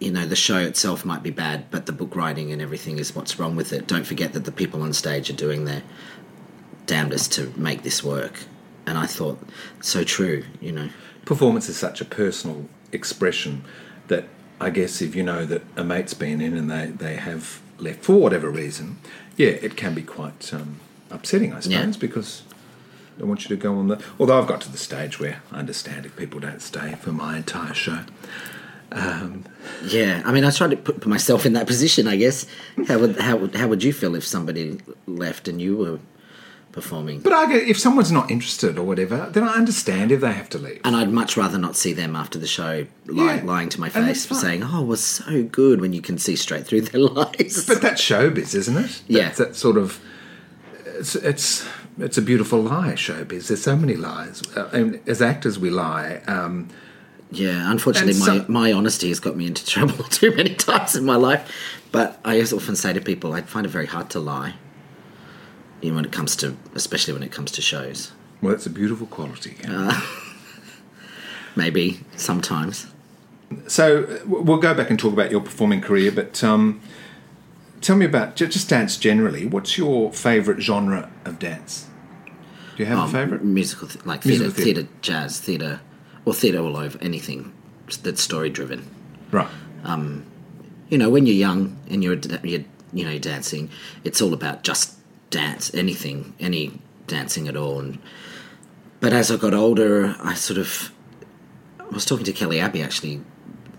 you 0.00 0.10
know, 0.10 0.26
the 0.26 0.34
show 0.36 0.58
itself 0.58 1.04
might 1.04 1.22
be 1.22 1.30
bad, 1.30 1.70
but 1.70 1.86
the 1.86 1.92
book 1.92 2.16
writing 2.16 2.50
and 2.52 2.60
everything 2.62 2.98
is 2.98 3.14
what's 3.14 3.38
wrong 3.38 3.54
with 3.56 3.72
it. 3.72 3.86
Don't 3.86 4.06
forget 4.06 4.32
that 4.32 4.44
the 4.44 4.52
people 4.52 4.82
on 4.82 4.92
stage 4.92 5.28
are 5.30 5.34
doing 5.34 5.66
their 5.66 5.82
damnedest 6.86 7.32
to 7.34 7.52
make 7.56 7.82
this 7.82 8.02
work. 8.02 8.40
And 8.86 8.98
I 8.98 9.06
thought, 9.06 9.38
so 9.80 10.02
true, 10.04 10.44
you 10.60 10.72
know. 10.72 10.88
Performance 11.24 11.68
is 11.68 11.76
such 11.76 12.00
a 12.00 12.04
personal 12.04 12.66
expression 12.92 13.64
that 14.08 14.24
I 14.60 14.70
guess 14.70 15.00
if 15.00 15.14
you 15.14 15.22
know 15.22 15.44
that 15.46 15.62
a 15.76 15.84
mate's 15.84 16.14
been 16.14 16.40
in 16.40 16.56
and 16.56 16.70
they, 16.70 16.86
they 16.86 17.16
have 17.16 17.60
left 17.78 18.02
for 18.04 18.14
whatever 18.16 18.50
reason, 18.50 18.98
yeah, 19.36 19.48
it 19.48 19.76
can 19.76 19.94
be 19.94 20.02
quite 20.02 20.52
um, 20.52 20.80
upsetting, 21.10 21.52
I 21.52 21.60
suppose, 21.60 21.94
Yeah. 21.94 22.00
because 22.00 22.42
I 23.20 23.24
want 23.24 23.42
you 23.42 23.48
to 23.54 23.56
go 23.56 23.76
on 23.76 23.88
the. 23.88 24.02
Although 24.18 24.38
I've 24.40 24.46
got 24.46 24.60
to 24.62 24.72
the 24.72 24.78
stage 24.78 25.20
where 25.20 25.42
I 25.52 25.58
understand 25.58 26.06
if 26.06 26.16
people 26.16 26.40
don't 26.40 26.62
stay 26.62 26.94
for 26.94 27.12
my 27.12 27.36
entire 27.36 27.74
show. 27.74 28.00
Um, 28.92 29.44
yeah, 29.86 30.22
I 30.24 30.32
mean, 30.32 30.44
I 30.44 30.50
tried 30.50 30.70
to 30.70 30.76
put, 30.76 31.06
myself 31.06 31.46
in 31.46 31.52
that 31.52 31.66
position. 31.66 32.08
I 32.08 32.16
guess 32.16 32.46
how 32.88 32.98
would 32.98 33.20
how 33.20 33.36
would 33.36 33.54
how 33.54 33.68
would 33.68 33.84
you 33.84 33.92
feel 33.92 34.14
if 34.16 34.26
somebody 34.26 34.80
left 35.06 35.46
and 35.46 35.60
you 35.62 35.76
were 35.76 35.98
performing? 36.72 37.20
But 37.20 37.32
I 37.32 37.46
get 37.46 37.68
if 37.68 37.78
someone's 37.78 38.10
not 38.10 38.30
interested 38.32 38.78
or 38.78 38.82
whatever, 38.84 39.28
then 39.30 39.44
I 39.44 39.52
understand 39.52 40.10
if 40.10 40.20
they 40.22 40.32
have 40.32 40.48
to 40.50 40.58
leave. 40.58 40.80
And 40.84 40.96
I'd 40.96 41.12
much 41.12 41.36
rather 41.36 41.56
not 41.58 41.76
see 41.76 41.92
them 41.92 42.16
after 42.16 42.36
the 42.38 42.48
show 42.48 42.86
li- 43.06 43.24
Yeah, 43.26 43.42
lying 43.44 43.68
to 43.68 43.80
my 43.80 43.90
face, 43.90 44.26
saying, 44.26 44.64
"Oh, 44.64 44.82
it 44.82 44.86
was 44.86 45.04
so 45.04 45.44
good," 45.44 45.80
when 45.80 45.92
you 45.92 46.02
can 46.02 46.18
see 46.18 46.34
straight 46.34 46.66
through 46.66 46.80
their 46.82 47.00
lies. 47.10 47.64
But 47.68 47.82
that's 47.82 48.02
showbiz, 48.02 48.54
isn't 48.56 48.76
it? 48.76 49.02
Yeah. 49.06 49.26
That's 49.26 49.38
that 49.38 49.56
sort 49.56 49.76
of. 49.76 50.00
It's 50.98 51.14
it's 51.14 51.64
it's 52.02 52.18
a 52.18 52.22
beautiful 52.22 52.60
lie, 52.60 52.92
showbiz. 52.92 53.48
There's 53.48 53.62
so 53.62 53.76
many 53.76 53.94
lies. 53.96 54.42
Uh, 54.56 54.68
and 54.72 55.00
as 55.06 55.20
actors, 55.22 55.58
we 55.58 55.70
lie. 55.70 56.22
Um, 56.26 56.68
yeah, 57.30 57.70
unfortunately, 57.70 58.18
my 58.18 58.26
some- 58.26 58.46
my 58.48 58.72
honesty 58.72 59.08
has 59.08 59.20
got 59.20 59.36
me 59.36 59.46
into 59.46 59.64
trouble 59.74 60.04
too 60.04 60.34
many 60.34 60.54
times 60.54 60.96
in 60.96 61.04
my 61.04 61.16
life. 61.16 61.50
But 61.92 62.20
I 62.24 62.40
often 62.40 62.76
say 62.76 62.92
to 62.92 63.00
people, 63.00 63.32
I 63.32 63.42
find 63.42 63.66
it 63.66 63.70
very 63.70 63.86
hard 63.86 64.10
to 64.10 64.20
lie. 64.20 64.54
You 65.80 65.90
know, 65.90 65.96
when 65.96 66.04
it 66.04 66.12
comes 66.12 66.36
to, 66.36 66.56
especially 66.74 67.14
when 67.14 67.22
it 67.22 67.32
comes 67.32 67.50
to 67.52 67.62
shows, 67.62 68.12
well, 68.42 68.52
that's 68.52 68.66
a 68.66 68.70
beautiful 68.70 69.06
quality. 69.06 69.56
maybe 71.56 72.00
sometimes. 72.16 72.86
So 73.66 74.04
uh, 74.04 74.18
we'll 74.26 74.58
go 74.58 74.74
back 74.74 74.90
and 74.90 74.98
talk 74.98 75.12
about 75.12 75.30
your 75.30 75.40
performing 75.40 75.80
career, 75.80 76.12
but 76.12 76.42
um, 76.44 76.80
tell 77.80 77.96
me 77.96 78.06
about 78.06 78.36
just 78.36 78.68
dance 78.68 78.96
generally. 78.96 79.46
What's 79.46 79.76
your 79.76 80.12
favourite 80.12 80.60
genre 80.60 81.10
of 81.24 81.38
dance? 81.38 81.88
Do 82.80 82.86
you 82.86 82.92
have 82.92 82.98
a 82.98 83.02
um, 83.02 83.12
favourite? 83.12 83.44
musical, 83.44 83.88
th- 83.88 84.06
like 84.06 84.22
theatre, 84.22 84.48
theatre. 84.48 84.88
jazz, 85.02 85.38
theatre, 85.38 85.82
or 86.24 86.32
theatre 86.32 86.60
all 86.60 86.78
over, 86.78 86.98
anything 87.02 87.52
that's 88.02 88.22
story 88.22 88.48
driven. 88.48 88.88
Right. 89.30 89.48
Um, 89.84 90.24
you 90.88 90.96
know, 90.96 91.10
when 91.10 91.26
you're 91.26 91.36
young 91.36 91.76
and 91.90 92.02
you're, 92.02 92.16
you're 92.42 92.64
you 92.94 93.04
know 93.04 93.18
dancing, 93.18 93.68
it's 94.02 94.22
all 94.22 94.32
about 94.32 94.62
just 94.62 94.96
dance, 95.28 95.74
anything, 95.74 96.32
any 96.40 96.80
dancing 97.06 97.48
at 97.48 97.54
all. 97.54 97.80
And 97.80 97.98
but 99.00 99.12
as 99.12 99.30
I 99.30 99.36
got 99.36 99.52
older, 99.52 100.16
I 100.18 100.32
sort 100.32 100.58
of 100.58 100.90
I 101.80 101.88
was 101.88 102.06
talking 102.06 102.24
to 102.24 102.32
Kelley 102.32 102.60
Abbey 102.60 102.82
actually 102.82 103.20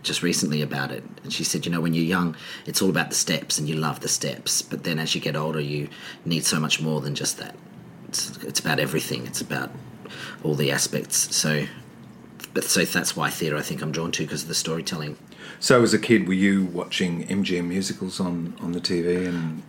just 0.04 0.22
recently 0.22 0.62
about 0.62 0.92
it, 0.92 1.04
and 1.24 1.34
she 1.34 1.44
said, 1.44 1.66
you 1.66 1.72
know, 1.72 1.82
when 1.82 1.96
you're 1.96 2.04
young, 2.04 2.36
it's 2.68 2.84
all 2.84 2.90
about 2.92 3.10
the 3.10 3.16
steps, 3.16 3.58
and 3.58 3.68
you 3.68 3.74
love 3.74 4.02
the 4.02 4.08
steps. 4.08 4.62
But 4.62 4.84
then 4.84 5.00
as 5.00 5.16
you 5.16 5.22
get 5.22 5.36
older, 5.36 5.60
you 5.60 5.90
need 6.24 6.46
so 6.46 6.60
much 6.60 6.80
more 6.80 7.02
than 7.02 7.16
just 7.16 7.40
that. 7.40 7.56
It's, 8.12 8.38
it's 8.44 8.60
about 8.60 8.78
everything. 8.80 9.26
It's 9.26 9.40
about 9.40 9.72
all 10.44 10.54
the 10.54 10.70
aspects. 10.70 11.34
So, 11.34 11.64
but 12.54 12.66
so 12.66 12.84
that's 12.84 13.16
why 13.16 13.30
theatre 13.30 13.56
I 13.56 13.62
think 13.62 13.82
I'm 13.82 13.94
drawn 13.94 14.12
to 14.12 14.24
because 14.24 14.42
of 14.44 14.50
the 14.50 14.56
storytelling. 14.56 15.16
So 15.62 15.82
as 15.82 15.94
a 15.94 16.00
kid, 16.00 16.28
were 16.28 16.34
you 16.34 16.66
watching 16.66 17.26
MGM 17.28 17.68
musicals 17.68 18.20
on, 18.20 18.56
on 18.60 18.74
the 18.74 18.82
TV 18.82 19.28
and 19.28 19.64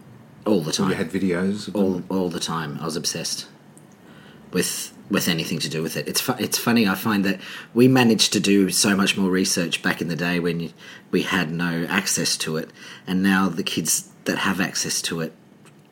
All 0.45 0.61
the 0.61 0.73
time. 0.73 0.89
you 0.91 0.97
had 0.97 1.11
videos? 1.11 1.73
All 1.73 2.03
all 2.09 2.29
the 2.31 2.41
time. 2.41 2.79
I 2.81 2.85
was 2.85 2.97
obsessed 2.97 3.47
with 4.53 4.93
with 5.09 5.29
anything 5.29 5.61
to 5.61 5.69
do 5.69 5.81
with 5.83 5.97
it. 5.97 6.09
It's 6.09 6.21
fu- 6.21 6.35
it's 6.41 6.59
funny. 6.59 6.89
I 6.89 6.97
find 6.97 7.25
that 7.25 7.41
we 7.75 7.87
managed 7.87 8.33
to 8.33 8.41
do 8.41 8.71
so 8.71 8.97
much 8.97 9.17
more 9.17 9.31
research 9.31 9.83
back 9.83 10.01
in 10.01 10.09
the 10.09 10.17
day 10.17 10.41
when 10.41 10.59
you, 10.59 10.71
we 11.13 11.23
had 11.23 11.53
no 11.53 11.87
access 11.89 12.37
to 12.39 12.57
it, 12.57 12.71
and 13.07 13.23
now 13.23 13.49
the 13.49 13.63
kids 13.63 14.09
that 14.25 14.39
have 14.39 14.61
access 14.61 15.01
to 15.03 15.21
it 15.21 15.33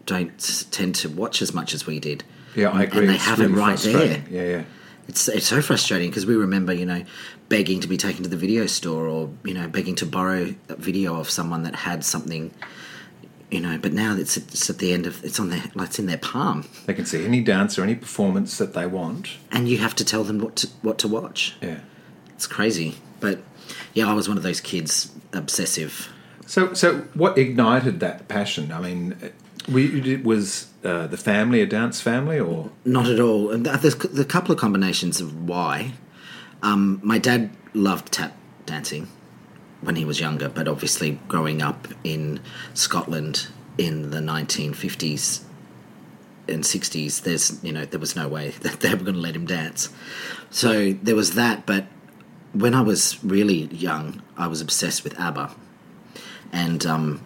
don't 0.06 0.66
tend 0.72 0.94
to 0.96 1.08
watch 1.08 1.40
as 1.42 1.54
much 1.54 1.74
as 1.74 1.86
we 1.86 2.00
did. 2.00 2.24
Yeah, 2.54 2.70
I 2.70 2.82
agree. 2.84 3.00
And 3.00 3.10
they 3.10 3.14
It's 3.14 3.24
have 3.24 3.40
it 3.40 3.48
really 3.48 3.58
right 3.58 3.78
there. 3.78 4.24
Yeah, 4.30 4.42
yeah. 4.42 4.62
It's 5.08 5.28
it's 5.28 5.46
so 5.46 5.60
frustrating 5.60 6.10
because 6.10 6.26
we 6.26 6.34
remember, 6.36 6.72
you 6.72 6.86
know, 6.86 7.04
begging 7.48 7.80
to 7.80 7.88
be 7.88 7.96
taken 7.96 8.22
to 8.22 8.28
the 8.28 8.36
video 8.36 8.66
store 8.66 9.08
or 9.08 9.30
you 9.44 9.54
know 9.54 9.66
begging 9.68 9.96
to 9.96 10.06
borrow 10.06 10.54
a 10.68 10.76
video 10.76 11.16
of 11.18 11.28
someone 11.30 11.62
that 11.64 11.74
had 11.74 12.04
something, 12.04 12.52
you 13.50 13.60
know. 13.60 13.76
But 13.78 13.92
now 13.92 14.14
it's 14.16 14.36
it's 14.36 14.70
at 14.70 14.78
the 14.78 14.92
end 14.92 15.06
of 15.06 15.24
it's 15.24 15.40
on 15.40 15.50
their 15.50 15.64
like 15.74 15.88
it's 15.88 15.98
in 15.98 16.06
their 16.06 16.18
palm, 16.18 16.64
They 16.86 16.94
can 16.94 17.06
see 17.06 17.24
any 17.24 17.40
dance 17.42 17.76
or 17.78 17.82
any 17.82 17.96
performance 17.96 18.56
that 18.58 18.72
they 18.74 18.86
want. 18.86 19.30
and 19.50 19.68
you 19.68 19.78
have 19.78 19.96
to 19.96 20.04
tell 20.04 20.22
them 20.22 20.38
what 20.38 20.54
to 20.56 20.68
what 20.82 20.98
to 20.98 21.08
watch. 21.08 21.56
Yeah. 21.60 21.80
It's 22.34 22.46
crazy, 22.46 22.96
but 23.18 23.40
yeah, 23.94 24.08
I 24.08 24.14
was 24.14 24.28
one 24.28 24.36
of 24.36 24.42
those 24.44 24.60
kids, 24.60 25.10
obsessive. 25.32 26.08
So, 26.46 26.72
so 26.74 27.02
what 27.14 27.36
ignited 27.36 28.00
that 28.00 28.28
passion? 28.28 28.72
I 28.72 28.80
mean, 28.80 29.14
we, 29.70 30.16
was 30.16 30.68
uh, 30.84 31.06
the 31.06 31.16
family 31.16 31.60
a 31.60 31.66
dance 31.66 32.00
family, 32.00 32.38
or 32.38 32.70
Not 32.84 33.06
at 33.06 33.20
all. 33.20 33.48
There's 33.56 33.96
the 33.96 34.24
couple 34.24 34.52
of 34.52 34.58
combinations 34.58 35.20
of 35.20 35.48
why. 35.48 35.92
Um, 36.62 37.00
my 37.02 37.18
dad 37.18 37.50
loved 37.74 38.12
tap 38.12 38.36
dancing, 38.66 39.08
when 39.80 39.96
he 39.96 40.04
was 40.04 40.20
younger, 40.20 40.48
but 40.48 40.68
obviously 40.68 41.18
growing 41.28 41.62
up 41.62 41.88
in 42.04 42.40
Scotland 42.74 43.48
in 43.78 44.10
the 44.10 44.18
1950s 44.18 45.42
and 46.48 46.64
60s, 46.64 47.22
there's 47.22 47.62
you 47.62 47.72
know 47.72 47.84
there 47.84 48.00
was 48.00 48.16
no 48.16 48.28
way 48.28 48.50
that 48.60 48.80
they 48.80 48.90
were 48.90 49.04
going 49.04 49.14
to 49.14 49.20
let 49.20 49.36
him 49.36 49.46
dance. 49.46 49.88
So 50.50 50.92
there 50.94 51.16
was 51.16 51.34
that, 51.34 51.66
but 51.66 51.86
when 52.52 52.74
I 52.74 52.80
was 52.80 53.22
really 53.22 53.66
young, 53.66 54.22
I 54.36 54.48
was 54.48 54.60
obsessed 54.60 55.04
with 55.04 55.18
ABBA, 55.18 55.54
and 56.52 56.84
um, 56.84 57.22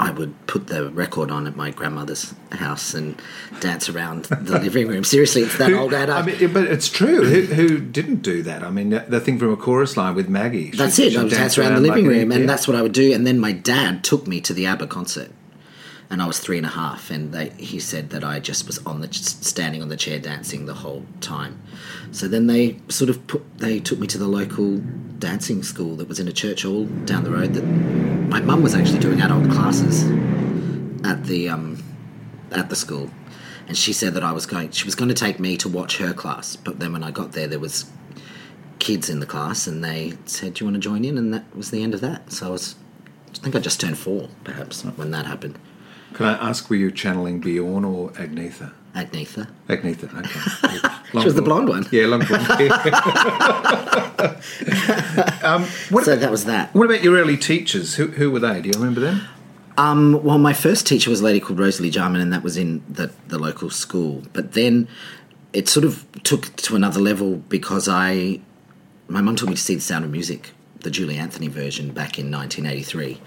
I 0.00 0.12
would 0.12 0.46
put 0.46 0.68
the 0.68 0.90
record 0.90 1.30
on 1.32 1.48
at 1.48 1.56
my 1.56 1.72
grandmother's 1.72 2.32
house 2.52 2.94
and 2.94 3.20
dance 3.58 3.88
around 3.88 4.26
the 4.26 4.58
living 4.60 4.86
room. 4.86 5.02
Seriously, 5.02 5.42
it's 5.42 5.58
that 5.58 5.70
Who- 5.70 5.76
old 5.78 5.92
adage. 5.92 6.14
I 6.14 6.22
mean, 6.22 6.52
but 6.52 6.64
it's 6.64 6.88
true. 6.88 7.24
Who, 7.24 7.52
who 7.54 7.78
didn't 7.80 8.22
do 8.22 8.42
that? 8.44 8.62
I 8.62 8.70
mean, 8.70 8.90
the 8.90 9.18
thing 9.20 9.40
from 9.40 9.52
a 9.52 9.56
chorus 9.56 9.96
line 9.96 10.14
with 10.14 10.28
Maggie. 10.28 10.70
That's 10.70 10.94
She- 10.96 11.08
it. 11.08 11.16
I 11.16 11.24
would 11.24 11.32
dance 11.32 11.58
around 11.58 11.74
the 11.74 11.80
living 11.80 12.06
like 12.06 12.14
room, 12.16 12.30
and 12.30 12.42
yeah. 12.42 12.46
that's 12.46 12.68
what 12.68 12.76
I 12.76 12.82
would 12.82 12.92
do. 12.92 13.12
And 13.12 13.26
then 13.26 13.40
my 13.40 13.50
dad 13.52 14.04
took 14.04 14.28
me 14.28 14.40
to 14.42 14.54
the 14.54 14.66
ABBA 14.66 14.86
concert, 14.86 15.30
and 16.10 16.22
I 16.22 16.26
was 16.26 16.38
three 16.38 16.56
and 16.56 16.64
a 16.64 16.70
half, 16.70 17.10
and 17.10 17.32
they, 17.32 17.50
he 17.50 17.78
said 17.78 18.10
that 18.10 18.24
I 18.24 18.40
just 18.40 18.66
was 18.66 18.78
on 18.86 19.00
the 19.00 19.12
standing 19.12 19.82
on 19.82 19.88
the 19.88 19.96
chair 19.96 20.18
dancing 20.18 20.64
the 20.64 20.74
whole 20.74 21.04
time. 21.20 21.60
So 22.12 22.28
then 22.28 22.46
they 22.46 22.78
sort 22.88 23.10
of 23.10 23.26
put 23.26 23.58
they 23.58 23.78
took 23.78 23.98
me 23.98 24.06
to 24.08 24.18
the 24.18 24.26
local 24.26 24.78
dancing 25.18 25.62
school 25.62 25.96
that 25.96 26.08
was 26.08 26.18
in 26.18 26.26
a 26.26 26.32
church 26.32 26.62
hall 26.62 26.86
down 27.04 27.24
the 27.24 27.30
road. 27.30 27.52
That 27.54 27.64
my 27.64 28.40
mum 28.40 28.62
was 28.62 28.74
actually 28.74 29.00
doing 29.00 29.20
adult 29.20 29.50
classes 29.50 30.04
at 31.04 31.24
the 31.24 31.50
um, 31.50 31.82
at 32.52 32.70
the 32.70 32.76
school, 32.76 33.10
and 33.66 33.76
she 33.76 33.92
said 33.92 34.14
that 34.14 34.24
I 34.24 34.32
was 34.32 34.46
going. 34.46 34.70
She 34.70 34.86
was 34.86 34.94
going 34.94 35.10
to 35.10 35.14
take 35.14 35.38
me 35.38 35.58
to 35.58 35.68
watch 35.68 35.98
her 35.98 36.14
class, 36.14 36.56
but 36.56 36.78
then 36.78 36.94
when 36.94 37.04
I 37.04 37.10
got 37.10 37.32
there, 37.32 37.46
there 37.46 37.58
was 37.58 37.90
kids 38.78 39.10
in 39.10 39.20
the 39.20 39.26
class, 39.26 39.66
and 39.66 39.84
they 39.84 40.14
said, 40.24 40.54
"Do 40.54 40.64
you 40.64 40.70
want 40.70 40.82
to 40.82 40.88
join 40.88 41.04
in?" 41.04 41.18
And 41.18 41.34
that 41.34 41.54
was 41.54 41.70
the 41.70 41.82
end 41.82 41.92
of 41.92 42.00
that. 42.00 42.32
So 42.32 42.46
I 42.46 42.50
was, 42.50 42.76
I 43.34 43.38
think 43.40 43.54
I 43.54 43.58
just 43.58 43.78
turned 43.78 43.98
four, 43.98 44.30
perhaps, 44.42 44.82
when 44.82 45.10
that 45.10 45.26
happened. 45.26 45.58
Can 46.14 46.26
I 46.26 46.48
ask, 46.48 46.68
were 46.70 46.76
you 46.76 46.90
channeling 46.90 47.40
Bjorn 47.40 47.84
or 47.84 48.10
Agnetha? 48.12 48.72
Agnetha. 48.94 49.48
Agnetha, 49.68 50.08
okay. 50.18 50.40
She 51.20 51.24
was 51.24 51.34
the 51.34 51.42
blonde 51.42 51.68
one. 51.68 51.86
Yeah, 51.90 52.06
long 52.06 52.24
blonde. 52.24 52.46
um, 55.42 55.62
what, 55.90 56.04
So 56.04 56.12
about, 56.12 56.20
that 56.20 56.30
was 56.30 56.44
that. 56.46 56.74
what 56.74 56.84
about 56.84 57.02
your 57.02 57.16
early 57.16 57.36
teachers? 57.36 57.94
Who, 57.94 58.08
who 58.08 58.30
were 58.30 58.40
they? 58.40 58.60
Do 58.60 58.68
you 58.68 58.74
remember 58.74 59.00
them? 59.00 59.22
Um, 59.78 60.22
well, 60.24 60.38
my 60.38 60.52
first 60.52 60.86
teacher 60.86 61.08
was 61.08 61.20
a 61.20 61.24
lady 61.24 61.40
called 61.40 61.58
Rosalie 61.58 61.90
Jarman, 61.90 62.20
and 62.20 62.32
that 62.32 62.42
was 62.42 62.56
in 62.56 62.82
the, 62.88 63.10
the 63.28 63.38
local 63.38 63.70
school. 63.70 64.24
But 64.32 64.52
then 64.52 64.88
it 65.52 65.68
sort 65.68 65.84
of 65.86 66.04
took 66.24 66.54
to 66.56 66.76
another 66.76 67.00
level 67.00 67.36
because 67.36 67.88
I, 67.88 68.40
my 69.08 69.20
mum 69.20 69.36
took 69.36 69.48
me 69.48 69.54
to 69.54 69.60
see 69.60 69.76
The 69.76 69.80
Sound 69.80 70.04
of 70.04 70.10
Music, 70.10 70.50
the 70.80 70.90
Julie 70.90 71.16
Anthony 71.16 71.48
version, 71.48 71.92
back 71.92 72.18
in 72.18 72.30
1983. 72.30 73.20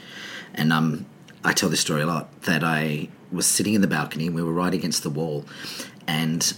And 0.54 0.74
um, 0.74 1.06
I 1.44 1.54
tell 1.54 1.70
this 1.70 1.80
story 1.80 2.02
a 2.02 2.06
lot 2.06 2.42
that 2.44 2.64
I 2.64 3.10
was 3.32 3.46
sitting 3.46 3.74
in 3.74 3.82
the 3.82 3.88
balcony, 3.88 4.30
we 4.30 4.44
were 4.44 4.54
right 4.54 4.74
against 4.74 5.04
the 5.04 5.10
wall, 5.10 5.46
and 6.08 6.54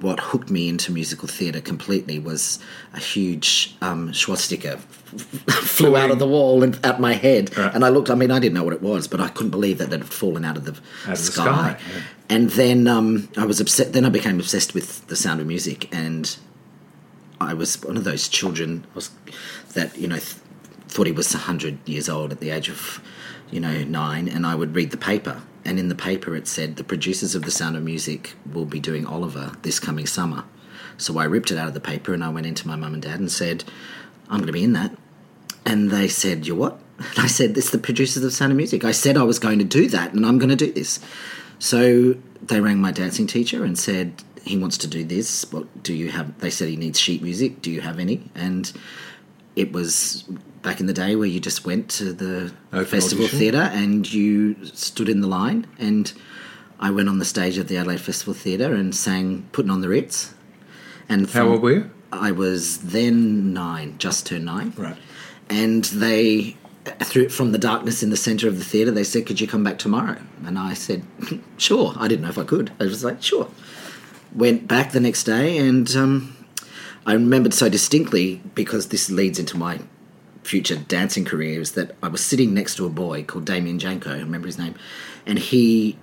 what 0.00 0.20
hooked 0.20 0.50
me 0.50 0.68
into 0.68 0.92
musical 0.92 1.26
theatre 1.26 1.60
completely 1.60 2.18
was 2.18 2.58
a 2.92 2.98
huge 2.98 3.74
um, 3.80 4.12
swastika 4.12 4.76
flew 4.76 5.96
out 5.96 6.10
of 6.10 6.18
the 6.18 6.26
wall 6.26 6.62
and 6.62 6.78
at 6.84 7.00
my 7.00 7.14
head, 7.14 7.56
Right. 7.56 7.74
and 7.74 7.82
I 7.84 7.88
looked. 7.88 8.10
I 8.10 8.14
mean, 8.14 8.30
I 8.30 8.38
didn't 8.38 8.52
know 8.54 8.64
what 8.64 8.74
it 8.74 8.82
was, 8.82 9.08
but 9.08 9.20
I 9.20 9.28
couldn't 9.28 9.52
believe 9.52 9.78
that 9.78 9.90
it 9.92 10.00
had 10.00 10.04
fallen 10.12 10.44
out 10.44 10.56
of 10.58 10.64
the 10.66 10.72
Out 10.72 11.12
of 11.12 11.16
the 11.16 11.16
sky. 11.16 11.44
sky, 11.44 11.78
yeah. 11.94 12.02
And 12.28 12.50
then 12.50 12.86
um, 12.88 13.28
I 13.38 13.46
was 13.46 13.58
upset. 13.60 13.94
Then 13.94 14.04
I 14.04 14.10
became 14.10 14.38
obsessed 14.38 14.74
with 14.74 15.06
the 15.06 15.16
sound 15.16 15.40
of 15.40 15.46
music, 15.46 15.88
and 15.94 16.36
I 17.40 17.54
was 17.54 17.82
one 17.82 17.96
of 17.96 18.04
those 18.04 18.28
children 18.28 18.84
was 18.94 19.10
that 19.74 19.96
you 19.96 20.08
know 20.08 20.16
th- 20.16 20.34
thought 20.88 21.06
he 21.06 21.12
was 21.12 21.32
hundred 21.32 21.78
years 21.88 22.08
old 22.10 22.32
at 22.32 22.40
the 22.40 22.50
age 22.50 22.68
of 22.68 23.00
you 23.50 23.60
know 23.60 23.84
nine, 23.84 24.28
and 24.28 24.46
I 24.46 24.54
would 24.54 24.74
read 24.74 24.90
the 24.90 24.96
paper, 24.96 25.42
and 25.64 25.78
in 25.78 25.88
the 25.88 25.94
paper 25.94 26.36
it 26.36 26.46
said 26.46 26.76
the 26.76 26.84
producers 26.84 27.34
of 27.34 27.42
The 27.42 27.50
Sound 27.50 27.76
of 27.76 27.82
Music 27.82 28.34
will 28.52 28.64
be 28.64 28.80
doing 28.80 29.06
Oliver 29.06 29.52
this 29.62 29.78
coming 29.78 30.06
summer. 30.06 30.44
So 30.98 31.18
I 31.18 31.24
ripped 31.24 31.50
it 31.50 31.58
out 31.58 31.68
of 31.68 31.74
the 31.74 31.80
paper, 31.80 32.14
and 32.14 32.24
I 32.24 32.28
went 32.28 32.46
into 32.46 32.66
my 32.66 32.76
mum 32.76 32.94
and 32.94 33.02
dad 33.02 33.20
and 33.20 33.30
said, 33.30 33.64
"I'm 34.28 34.38
going 34.38 34.46
to 34.46 34.52
be 34.52 34.64
in 34.64 34.72
that." 34.72 34.96
And 35.64 35.90
they 35.90 36.08
said, 36.08 36.46
"You're 36.46 36.56
what?" 36.56 36.78
And 36.98 37.06
I 37.18 37.26
said, 37.26 37.56
"It's 37.56 37.70
the 37.70 37.78
producers 37.78 38.24
of 38.24 38.32
Sound 38.32 38.52
of 38.52 38.56
Music." 38.56 38.84
I 38.84 38.92
said 38.92 39.16
I 39.16 39.22
was 39.22 39.38
going 39.38 39.58
to 39.58 39.64
do 39.64 39.88
that, 39.88 40.12
and 40.12 40.24
I'm 40.24 40.38
going 40.38 40.50
to 40.50 40.56
do 40.56 40.72
this. 40.72 41.00
So 41.58 42.16
they 42.42 42.60
rang 42.60 42.78
my 42.78 42.92
dancing 42.92 43.26
teacher 43.26 43.64
and 43.64 43.78
said 43.78 44.22
he 44.42 44.56
wants 44.56 44.78
to 44.78 44.86
do 44.86 45.04
this. 45.04 45.50
What 45.52 45.82
do 45.82 45.94
you 45.94 46.10
have? 46.10 46.38
They 46.38 46.50
said 46.50 46.68
he 46.68 46.76
needs 46.76 47.00
sheet 47.00 47.22
music. 47.22 47.62
Do 47.62 47.70
you 47.70 47.80
have 47.80 47.98
any? 47.98 48.30
And 48.34 48.72
it 49.56 49.72
was 49.72 50.24
back 50.62 50.80
in 50.80 50.86
the 50.86 50.92
day 50.92 51.16
where 51.16 51.28
you 51.28 51.40
just 51.40 51.64
went 51.64 51.88
to 51.90 52.12
the 52.12 52.52
Open 52.72 52.84
festival 52.86 53.24
audition. 53.24 53.38
theatre 53.38 53.70
and 53.72 54.12
you 54.12 54.56
stood 54.66 55.08
in 55.08 55.20
the 55.20 55.26
line. 55.28 55.66
And 55.78 56.12
I 56.80 56.90
went 56.90 57.08
on 57.08 57.18
the 57.18 57.24
stage 57.24 57.56
of 57.58 57.68
the 57.68 57.76
Adelaide 57.76 58.00
Festival 58.00 58.34
Theatre 58.34 58.74
and 58.74 58.94
sang 58.94 59.46
"Putting 59.52 59.70
on 59.70 59.80
the 59.80 59.88
Ritz." 59.88 60.34
And 61.08 61.28
How 61.30 61.48
old 61.48 61.62
were 61.62 61.72
you? 61.72 61.90
I 62.12 62.32
was 62.32 62.78
then 62.78 63.52
nine, 63.52 63.96
just 63.98 64.26
turned 64.26 64.44
nine 64.44 64.72
Right. 64.76 64.96
and 65.50 65.84
they 65.84 66.56
through 67.04 67.28
from 67.30 67.50
the 67.52 67.58
darkness 67.58 68.02
in 68.02 68.10
the 68.10 68.16
center 68.16 68.46
of 68.48 68.58
the 68.58 68.64
theater 68.64 68.92
they 68.92 69.02
said 69.04 69.26
could 69.26 69.40
you 69.40 69.46
come 69.48 69.64
back 69.64 69.76
tomorrow 69.76 70.16
and 70.46 70.56
i 70.56 70.72
said 70.72 71.02
sure 71.58 71.92
i 71.98 72.06
didn't 72.06 72.22
know 72.22 72.28
if 72.28 72.38
i 72.38 72.44
could 72.44 72.70
i 72.78 72.84
was 72.84 73.02
like 73.02 73.20
sure 73.20 73.48
went 74.32 74.68
back 74.68 74.92
the 74.92 75.00
next 75.00 75.24
day 75.24 75.58
and 75.58 75.96
um, 75.96 76.36
i 77.04 77.12
remembered 77.12 77.52
so 77.52 77.68
distinctly 77.68 78.40
because 78.54 78.86
this 78.88 79.10
leads 79.10 79.36
into 79.36 79.56
my 79.56 79.80
future 80.46 80.76
dancing 80.76 81.24
career 81.24 81.60
is 81.60 81.72
that 81.72 81.94
i 82.02 82.08
was 82.08 82.24
sitting 82.24 82.54
next 82.54 82.76
to 82.76 82.86
a 82.86 82.90
boy 82.90 83.22
called 83.22 83.44
damien 83.44 83.78
janko 83.78 84.10
i 84.10 84.18
remember 84.18 84.46
his 84.46 84.58
name 84.58 84.74
and 85.26 85.38
he 85.38 85.96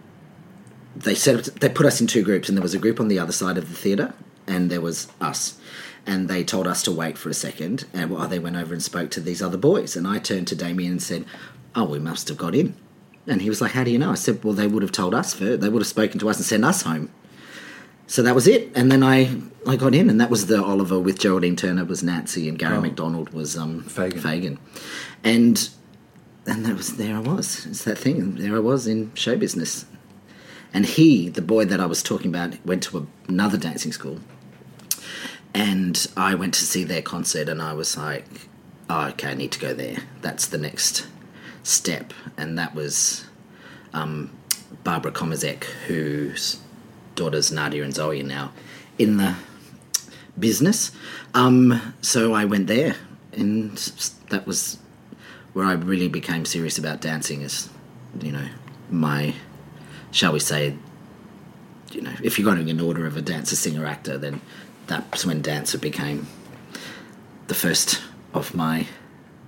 they 0.96 1.16
said 1.16 1.46
they 1.46 1.70
put 1.70 1.86
us 1.86 2.00
in 2.02 2.08
two 2.08 2.24
groups, 2.24 2.50
and 2.50 2.58
there 2.58 2.64
was 2.64 2.74
a 2.74 2.80
group 2.80 3.00
on 3.00 3.08
the 3.08 3.20
other 3.20 3.32
side 3.32 3.58
of 3.58 3.70
the 3.70 3.76
theatre, 3.76 4.14
and 4.48 4.70
there 4.70 4.82
was 4.82 5.08
us. 5.20 5.58
And 6.06 6.28
they 6.28 6.44
told 6.44 6.68
us 6.68 6.84
to 6.84 6.92
wait 6.92 7.18
for 7.18 7.30
a 7.30 7.34
second, 7.34 7.86
and 7.94 8.10
while 8.10 8.28
they 8.28 8.40
went 8.40 8.58
over 8.58 8.74
and 8.74 8.84
spoke 8.84 9.10
to 9.12 9.22
these 9.22 9.42
other 9.42 9.58
boys, 9.58 9.96
and 9.96 10.08
I 10.08 10.20
turned 10.20 10.48
to 10.50 10.56
Damien 10.56 10.92
and 10.92 11.02
said, 11.02 11.26
"Oh, 11.76 11.86
we 11.86 12.00
must 12.00 12.28
have 12.28 12.38
got 12.38 12.54
in." 12.54 12.76
And 13.26 13.42
he 13.42 13.50
was 13.50 13.62
like, 13.62 13.72
"How 13.72 13.86
do 13.86 13.92
you 13.92 13.98
know?" 13.98 14.12
I 14.12 14.16
said, 14.16 14.44
"Well, 14.44 14.54
they 14.54 14.68
would 14.68 14.84
have 14.84 14.92
told 14.92 15.16
us 15.16 15.34
first. 15.34 15.62
They 15.62 15.70
would 15.70 15.82
have 15.82 15.88
spoken 15.88 16.20
to 16.20 16.30
us 16.30 16.38
and 16.38 16.46
sent 16.46 16.66
us 16.66 16.82
home." 16.82 17.10
So 18.08 18.22
that 18.22 18.36
was 18.36 18.48
it, 18.48 18.72
and 18.76 18.92
then 18.92 19.04
I 19.04 19.42
I 19.66 19.76
got 19.76 19.96
in, 19.96 20.10
and 20.10 20.20
that 20.20 20.30
was 20.30 20.48
the 20.48 20.62
Oliver 20.62 21.00
with 21.00 21.20
Geraldine 21.20 21.56
Turner 21.56 21.86
was 21.86 22.04
Nancy, 22.04 22.50
and 22.50 22.60
Garry 22.60 22.78
Oh. 22.78 22.82
McDonald 22.82 23.30
was 23.34 23.56
um, 23.58 23.82
Fagin. 23.84 24.20
Fagin, 24.20 24.58
and 25.24 25.70
and 26.46 26.66
that 26.66 26.76
was 26.76 26.98
there 26.98 27.16
I 27.16 27.20
was. 27.20 27.66
It's 27.66 27.84
that 27.86 27.98
thing. 27.98 28.36
There 28.36 28.56
I 28.56 28.60
was 28.60 28.88
in 28.88 29.14
show 29.16 29.38
business. 29.38 29.86
And 30.76 30.88
he, 30.88 31.30
the 31.30 31.42
boy 31.44 31.66
that 31.66 31.80
I 31.80 31.86
was 31.86 32.02
talking 32.02 32.32
about, 32.32 32.58
went 32.66 32.82
to 32.84 33.08
another 33.28 33.60
dancing 33.60 33.92
school. 33.92 34.20
And 35.54 36.08
I 36.18 36.34
went 36.34 36.56
to 36.56 36.66
see 36.66 36.84
their 36.84 37.04
concert, 37.04 37.48
and 37.48 37.62
I 37.62 37.74
was 37.74 37.96
like, 37.96 38.26
oh, 38.90 39.10
okay, 39.10 39.30
I 39.30 39.34
need 39.36 39.52
to 39.52 39.60
go 39.60 39.74
there. 39.76 39.98
That's 40.22 40.48
the 40.48 40.58
next 40.58 41.06
step. 41.62 42.12
And 42.38 42.58
that 42.58 42.74
was 42.74 43.26
um, 43.94 44.32
Barbara 44.84 45.12
Komazek, 45.12 45.64
whose 45.86 46.60
daughters 47.16 47.52
Nadia 47.52 47.84
and 47.84 47.94
Zoe 47.94 48.22
are 48.22 48.24
now 48.24 48.52
in 48.98 49.18
the 49.18 49.36
business. 50.38 50.92
Um, 51.34 51.94
so 52.02 52.34
I 52.34 52.46
went 52.46 52.68
there, 52.68 52.96
and 53.32 53.78
that 54.30 54.46
was 54.46 54.78
where 55.54 55.66
I 55.66 55.74
really 55.74 56.08
became 56.08 56.46
serious 56.46 56.78
about 56.78 57.02
dancing. 57.02 57.42
Is 57.42 57.70
you 58.22 58.32
know 58.32 58.48
my, 58.90 59.34
shall 60.12 60.34
we 60.34 60.40
say, 60.40 60.76
you 61.92 62.02
know, 62.02 62.14
if 62.24 62.38
you're 62.38 62.52
going 62.52 62.68
in 62.68 62.80
order 62.80 63.06
of 63.06 63.18
a 63.18 63.22
dancer, 63.22 63.56
singer, 63.56 63.86
actor, 63.86 64.18
then 64.18 64.42
that's 64.88 65.26
when 65.26 65.42
dancer 65.42 65.78
became 65.78 66.28
the 67.48 67.56
first 67.56 68.02
of 68.34 68.54
my 68.56 68.88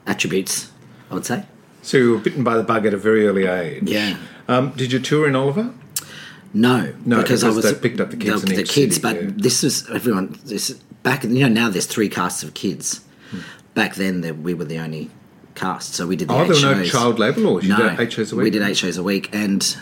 attributes. 0.07 0.71
I 1.09 1.13
would 1.13 1.25
say. 1.25 1.45
So 1.81 1.97
you 1.97 2.11
were 2.13 2.17
bitten 2.17 2.43
by 2.43 2.57
the 2.57 2.63
bug 2.63 2.87
at 2.87 2.95
a 2.95 2.97
very 2.97 3.27
early 3.27 3.45
age. 3.45 3.83
Yeah. 3.83 4.17
Um, 4.47 4.71
did 4.71 4.91
you 4.91 4.99
tour 4.99 5.27
in 5.27 5.35
Oliver? 5.35 5.71
No, 6.55 6.93
No, 7.05 7.21
because 7.21 7.43
I 7.43 7.49
was 7.49 7.65
they 7.65 7.73
picked 7.77 7.99
up 7.99 8.11
the 8.11 8.17
kids 8.17 8.41
the, 8.41 8.55
the 8.55 8.63
kids, 8.63 8.95
city, 8.95 9.01
but 9.01 9.21
yeah. 9.21 9.29
this 9.35 9.61
was 9.61 9.89
everyone. 9.89 10.39
This 10.45 10.71
back, 11.03 11.25
you 11.25 11.41
know, 11.41 11.49
now 11.49 11.69
there's 11.69 11.85
three 11.85 12.07
casts 12.07 12.43
of 12.43 12.53
kids. 12.53 13.01
Hmm. 13.29 13.39
Back 13.73 13.95
then, 13.95 14.21
there, 14.21 14.33
we 14.33 14.53
were 14.53 14.63
the 14.63 14.79
only 14.79 15.11
cast, 15.53 15.95
so 15.95 16.07
we 16.07 16.15
did 16.15 16.29
the 16.29 16.33
Oh, 16.33 16.45
there 16.45 16.69
were 16.69 16.75
no 16.77 16.85
child 16.85 17.19
labour 17.19 17.41
laws. 17.41 17.65
You 17.65 17.77
no, 17.77 17.89
did 17.89 17.99
eight 17.99 18.13
shows 18.13 18.31
a 18.31 18.37
week. 18.37 18.43
We 18.45 18.49
did 18.51 18.61
eight 18.61 18.77
shows 18.77 18.95
a 18.95 19.03
week, 19.03 19.35
and 19.35 19.77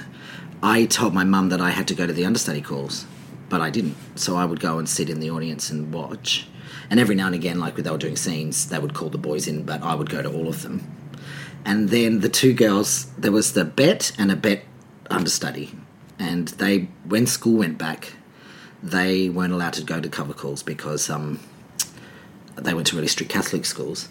I 0.64 0.86
told 0.86 1.14
my 1.14 1.24
mum 1.24 1.50
that 1.50 1.62
I 1.62 1.70
had 1.70 1.88
to 1.90 1.96
go 1.96 2.08
to 2.08 2.14
the 2.14 2.26
understudy 2.26 2.62
calls, 2.62 3.06
but 3.50 3.62
I 3.62 3.70
didn't. 3.70 3.96
So 4.16 4.36
I 4.36 4.46
would 4.46 4.60
go 4.60 4.80
and 4.80 4.90
sit 4.90 5.12
in 5.12 5.20
the 5.20 5.30
audience 5.30 5.70
and 5.70 5.94
watch. 5.94 6.48
And 6.90 7.00
every 7.00 7.14
now 7.14 7.28
and 7.28 7.36
again, 7.36 7.60
like 7.60 7.76
when 7.76 7.84
they 7.84 7.92
were 7.92 8.00
doing 8.00 8.16
scenes, 8.16 8.70
they 8.70 8.80
would 8.80 8.96
call 8.96 9.10
the 9.10 9.20
boys 9.20 9.48
in, 9.48 9.64
but 9.64 9.84
I 9.84 9.94
would 9.94 10.10
go 10.10 10.24
to 10.24 10.34
all 10.34 10.48
of 10.48 10.64
them. 10.64 10.92
And 11.66 11.90
then 11.90 12.22
the 12.22 12.30
two 12.30 12.54
girls, 12.54 13.06
there 13.12 13.32
was 13.32 13.54
the 13.54 13.64
Bet 13.64 14.12
and 14.18 14.32
a 14.32 14.36
Bet 14.36 14.64
understudy. 15.12 15.72
And 16.20 16.48
they, 16.50 16.90
when 17.06 17.26
school 17.28 17.60
went 17.60 17.78
back, 17.78 18.14
they 18.82 19.30
weren't 19.30 19.54
allowed 19.54 19.74
to 19.74 19.84
go 19.84 20.00
to 20.00 20.10
cover 20.10 20.34
calls 20.34 20.62
because 20.64 21.10
um, 21.10 21.40
they 22.56 22.74
went 22.74 22.88
to 22.88 22.96
really 22.96 23.08
strict 23.08 23.32
Catholic 23.32 23.66
schools. 23.66 24.10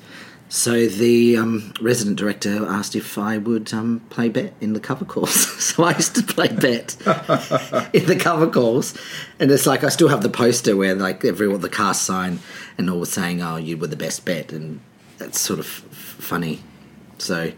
So 0.52 0.86
the 0.86 1.38
um, 1.38 1.72
resident 1.80 2.18
director 2.18 2.66
asked 2.66 2.94
if 2.94 3.16
I 3.16 3.38
would 3.38 3.72
um, 3.72 4.00
play 4.10 4.28
Bet 4.28 4.52
in 4.60 4.74
the 4.74 4.80
cover 4.80 5.06
calls. 5.06 5.32
so 5.64 5.82
I 5.82 5.94
used 5.94 6.14
to 6.16 6.22
play 6.22 6.48
Bet 6.48 6.94
in 7.94 8.04
the 8.04 8.18
cover 8.20 8.46
calls, 8.50 8.94
and 9.40 9.50
it's 9.50 9.64
like 9.64 9.82
I 9.82 9.88
still 9.88 10.08
have 10.08 10.22
the 10.22 10.28
poster 10.28 10.76
where 10.76 10.94
like 10.94 11.24
everyone 11.24 11.62
the 11.62 11.70
cast 11.70 12.02
sign 12.02 12.40
and 12.76 12.90
all 12.90 13.00
was 13.00 13.10
saying, 13.10 13.40
"Oh, 13.40 13.56
you 13.56 13.78
were 13.78 13.86
the 13.86 13.96
best 13.96 14.26
Bet," 14.26 14.52
and 14.52 14.80
that's 15.16 15.40
sort 15.40 15.58
of 15.58 15.64
f- 15.66 16.16
funny. 16.20 16.62
So 17.16 17.52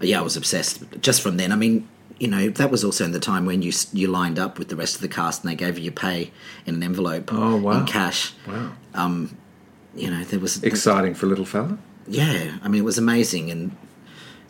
yeah, 0.00 0.18
I 0.18 0.22
was 0.22 0.36
obsessed 0.36 0.82
just 1.00 1.22
from 1.22 1.36
then. 1.36 1.52
I 1.52 1.56
mean. 1.56 1.88
You 2.20 2.28
know 2.28 2.48
that 2.50 2.70
was 2.70 2.84
also 2.84 3.04
in 3.04 3.12
the 3.12 3.18
time 3.18 3.46
when 3.46 3.62
you 3.62 3.72
you 3.92 4.06
lined 4.06 4.38
up 4.38 4.58
with 4.58 4.68
the 4.68 4.76
rest 4.76 4.94
of 4.94 5.00
the 5.00 5.08
cast 5.08 5.42
and 5.42 5.50
they 5.50 5.56
gave 5.56 5.76
you 5.78 5.84
your 5.84 5.92
pay 5.92 6.30
in 6.66 6.74
an 6.76 6.82
envelope 6.82 7.30
Oh, 7.32 7.56
wow. 7.56 7.80
in 7.80 7.86
cash. 7.86 8.34
Wow. 8.46 8.72
Um, 8.94 9.36
you 9.96 10.10
know 10.10 10.22
there 10.24 10.38
was 10.38 10.62
Exciting 10.62 11.14
for 11.14 11.24
a 11.26 11.28
little 11.30 11.46
fella. 11.46 11.78
yeah, 12.06 12.58
I 12.62 12.68
mean, 12.68 12.82
it 12.82 12.84
was 12.84 12.98
amazing, 12.98 13.50
and 13.50 13.74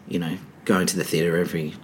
you 0.08 0.18
know, 0.18 0.36
going 0.64 0.86
to 0.88 0.96
the 0.96 1.04
theatre 1.04 1.36
every 1.36 1.74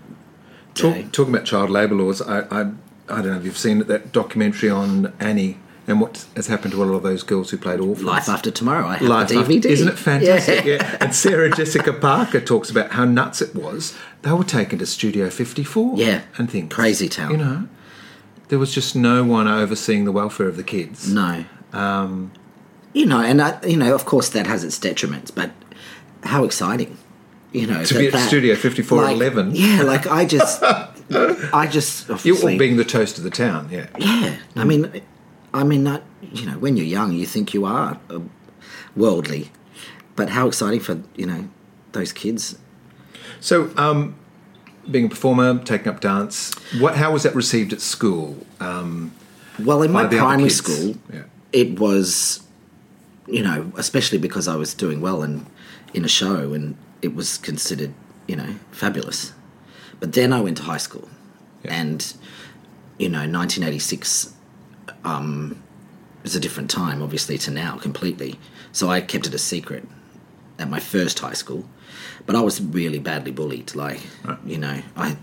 Talk, 0.75 1.11
talking 1.13 1.33
about 1.35 1.47
child 1.47 1.71
labour 1.71 1.95
laws, 1.95 2.21
I, 2.21 2.41
I, 2.51 2.61
I 3.09 3.23
don't 3.23 3.27
know 3.31 3.37
if 3.39 3.45
you've 3.47 3.57
seen 3.57 3.79
that 3.79 4.13
documentary 4.13 4.69
on 4.69 5.13
Annie 5.21 5.59
and 5.89 6.01
what 6.01 6.27
has 6.35 6.47
happened 6.49 6.73
to 6.73 6.83
a 6.83 6.85
lot 6.85 6.95
of 6.97 7.03
those 7.03 7.23
girls 7.23 7.51
who 7.51 7.59
played 7.59 7.81
orphans. 7.81 8.05
Life 8.07 8.29
After 8.29 8.51
Tomorrow. 8.51 8.87
I 8.89 8.97
have 8.97 9.09
Life 9.09 9.29
the 9.29 9.37
After- 9.39 9.53
DVD. 9.53 9.65
Isn't 9.67 9.89
it 9.89 9.99
fantastic? 9.99 10.65
Yeah. 10.65 10.75
Yeah. 10.83 10.97
And 11.01 11.15
Sarah 11.15 11.51
Jessica 11.51 11.93
Parker 11.93 12.41
talks 12.41 12.71
about 12.71 12.93
how 12.93 13.05
nuts 13.05 13.41
it 13.41 13.55
was. 13.55 13.97
They 14.23 14.33
were 14.33 14.45
taken 14.45 14.79
to 14.81 14.87
Studio 14.87 15.31
54. 15.31 15.95
Yeah. 15.97 16.23
And 16.39 16.51
things. 16.51 16.73
Crazy 16.73 17.09
town. 17.09 17.31
You 17.33 17.37
know, 17.37 17.69
there 18.49 18.59
was 18.59 18.73
just 18.75 18.97
no 18.97 19.23
one 19.25 19.47
overseeing 19.49 20.05
the 20.05 20.13
welfare 20.13 20.49
of 20.49 20.57
the 20.57 20.65
kids. 20.65 21.13
No. 21.13 21.45
Um, 21.73 22.33
You 22.93 23.07
know, 23.07 23.21
and 23.21 23.41
I, 23.43 23.59
you 23.67 23.77
know, 23.77 23.95
of 23.95 24.05
course, 24.07 24.29
that 24.31 24.47
has 24.47 24.65
its 24.65 24.79
detriments, 24.79 25.31
but 25.35 25.51
how 26.23 26.45
exciting! 26.45 26.97
You 27.53 27.67
know, 27.67 27.85
To 27.85 27.95
that- 27.95 28.01
be 28.01 28.07
at 28.07 28.13
that- 28.15 28.27
Studio 28.29 28.55
54 28.57 28.99
at 28.99 29.05
like, 29.09 29.17
11. 29.17 29.55
Yeah, 29.55 29.83
like 29.83 30.07
I 30.07 30.25
just, 30.25 30.63
I 31.11 31.69
just 31.71 32.09
you 32.25 32.37
all 32.41 32.57
being 32.59 32.77
the 32.77 32.85
toast 32.85 33.19
of 33.19 33.25
the 33.25 33.31
town, 33.31 33.69
yeah. 33.71 33.87
yeah. 33.99 34.37
I 34.57 34.65
mean, 34.65 35.03
I 35.57 35.65
mean, 35.65 35.85
that 35.85 36.03
you 36.21 36.45
know, 36.47 36.59
when 36.59 36.77
you're 36.77 36.87
young, 36.99 37.13
you 37.13 37.27
think 37.27 37.55
you 37.55 37.65
are 37.65 37.99
uh, 38.11 38.21
worldly, 38.95 39.51
but 40.15 40.29
how 40.31 40.47
exciting 40.49 40.81
for 40.81 41.01
you 41.17 41.27
know 41.27 41.49
those 41.93 42.13
kids 42.13 42.57
So, 43.41 43.71
um, 43.77 44.15
being 44.91 45.07
a 45.07 45.09
performer, 45.09 45.59
taking 45.65 45.89
up 45.89 46.01
dance, 46.01 46.53
what? 46.79 46.97
How 46.97 47.13
was 47.13 47.23
that 47.23 47.35
received 47.35 47.73
at 47.73 47.81
school? 47.81 48.37
Um, 48.61 49.13
Well, 49.65 49.83
in 49.83 49.91
my 49.93 50.07
primary 50.07 50.51
school, 50.51 50.97
Yeah. 51.13 51.23
it 51.53 51.79
was, 51.81 52.41
you 53.27 53.43
know, 53.43 53.73
especially 53.77 54.19
because 54.19 54.47
I 54.49 54.57
was 54.57 54.75
doing 54.75 55.01
well 55.01 55.23
and 55.23 55.47
in 55.95 56.05
a 56.05 56.09
show, 56.09 56.53
and 56.53 56.77
it 57.01 57.15
was 57.15 57.39
considered, 57.39 57.93
you 58.29 58.37
know, 58.37 58.53
fabulous. 58.71 59.33
But 60.01 60.13
then 60.13 60.33
I 60.33 60.41
went 60.41 60.57
to 60.59 60.65
high 60.65 60.83
school, 60.89 61.09
Yeah. 61.65 61.81
and 61.81 61.99
you 62.99 63.09
know, 63.09 63.25
1986 63.27 64.33
um, 65.07 65.63
was 66.23 66.37
a 66.37 66.41
different 66.41 66.69
time, 66.71 67.03
obviously, 67.03 67.39
to 67.39 67.51
now 67.51 67.77
completely. 67.79 68.39
So 68.73 68.91
I 68.91 69.01
kept 69.01 69.27
it 69.27 69.33
a 69.35 69.39
secret 69.39 69.87
at 70.59 70.69
my 70.69 70.81
first 70.81 71.19
high 71.21 71.33
school, 71.35 71.69
but 72.27 72.35
I 72.37 72.41
was 72.41 72.61
really 72.61 72.99
badly 72.99 73.31
bullied. 73.33 73.75
Like, 73.75 74.01
you 74.45 74.59
know, 74.59 74.83
I 74.97 75.17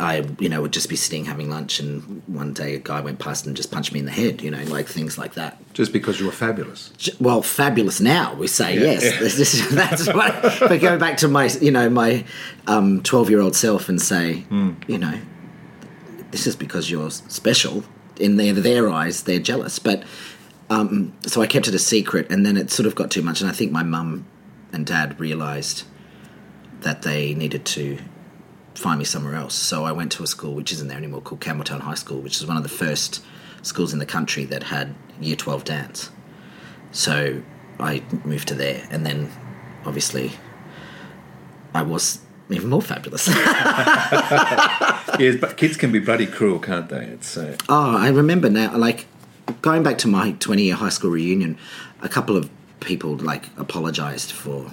I, 0.00 0.24
you 0.38 0.48
know, 0.48 0.62
would 0.62 0.72
just 0.72 0.88
be 0.88 0.94
sitting 0.94 1.24
having 1.24 1.50
lunch, 1.50 1.80
and 1.80 2.22
one 2.28 2.52
day 2.52 2.76
a 2.76 2.78
guy 2.78 3.00
went 3.00 3.18
past 3.18 3.46
and 3.46 3.56
just 3.56 3.72
punched 3.72 3.92
me 3.92 3.98
in 3.98 4.06
the 4.06 4.12
head. 4.12 4.40
You 4.42 4.50
know, 4.52 4.62
like 4.64 4.86
things 4.86 5.18
like 5.18 5.34
that. 5.34 5.58
just 5.74 5.92
because 5.92 6.20
you 6.20 6.26
were 6.26 6.32
fabulous. 6.32 6.92
Well, 7.20 7.42
fabulous 7.42 8.00
now 8.00 8.34
we 8.34 8.46
say 8.46 8.74
Yeah, 8.76 8.92
yes. 8.92 9.04
yeah. 9.04 9.18
This 9.36 9.54
is, 9.54 9.68
that's 9.74 10.06
what. 10.06 10.40
But 10.60 10.80
go 10.80 10.98
back 10.98 11.16
to 11.18 11.28
my, 11.28 11.46
you 11.60 11.72
know, 11.72 11.90
my 11.90 12.24
twelve-year-old 12.66 13.56
self 13.56 13.88
and 13.88 14.00
say, 14.00 14.40
Hmm. 14.48 14.74
you 14.86 14.98
know, 14.98 15.18
this 16.30 16.46
is 16.46 16.54
because 16.56 16.90
you're 16.90 17.10
special. 17.10 17.82
In 18.18 18.36
their 18.36 18.52
their 18.52 18.90
eyes, 18.90 19.22
they're 19.22 19.38
jealous. 19.38 19.78
But 19.78 20.02
um, 20.70 21.12
so 21.26 21.40
I 21.40 21.46
kept 21.46 21.68
it 21.68 21.74
a 21.74 21.78
secret, 21.78 22.30
and 22.30 22.44
then 22.44 22.56
it 22.56 22.70
sort 22.70 22.86
of 22.86 22.94
got 22.94 23.10
too 23.10 23.22
much. 23.22 23.40
And 23.40 23.48
I 23.48 23.52
think 23.52 23.72
my 23.72 23.82
mum 23.82 24.26
and 24.72 24.84
dad 24.84 25.18
realised 25.18 25.84
that 26.80 27.02
they 27.02 27.34
needed 27.34 27.64
to 27.64 27.98
find 28.74 28.98
me 28.98 29.04
somewhere 29.04 29.34
else. 29.34 29.54
So 29.54 29.84
I 29.84 29.92
went 29.92 30.12
to 30.12 30.22
a 30.22 30.26
school 30.26 30.54
which 30.54 30.72
isn't 30.72 30.88
there 30.88 30.96
anymore 30.96 31.20
called 31.20 31.40
Campbelltown 31.40 31.80
High 31.80 31.94
School, 31.94 32.20
which 32.20 32.36
is 32.36 32.46
one 32.46 32.56
of 32.56 32.62
the 32.62 32.68
first 32.68 33.24
schools 33.62 33.92
in 33.92 33.98
the 33.98 34.06
country 34.06 34.44
that 34.44 34.62
had 34.64 34.94
Year 35.20 35.36
Twelve 35.36 35.64
dance. 35.64 36.10
So 36.92 37.42
I 37.80 38.02
moved 38.24 38.48
to 38.48 38.54
there, 38.54 38.86
and 38.90 39.04
then 39.04 39.30
obviously 39.84 40.32
I 41.74 41.82
was 41.82 42.20
even 42.50 42.68
more 42.70 42.82
fabulous. 42.82 43.28
yes, 45.18 45.36
but 45.40 45.56
kids 45.56 45.76
can 45.76 45.92
be 45.92 45.98
bloody 45.98 46.26
cruel, 46.26 46.58
can't 46.58 46.88
they? 46.88 47.04
It's 47.06 47.36
uh, 47.36 47.56
Oh, 47.68 47.96
I 47.96 48.08
remember 48.08 48.48
now. 48.50 48.76
Like 48.76 49.06
going 49.62 49.82
back 49.82 49.98
to 49.98 50.08
my 50.08 50.32
twenty-year 50.32 50.74
high 50.76 50.88
school 50.88 51.10
reunion, 51.10 51.58
a 52.02 52.08
couple 52.08 52.36
of 52.36 52.50
people 52.80 53.16
like 53.16 53.46
apologized 53.58 54.32
for, 54.32 54.70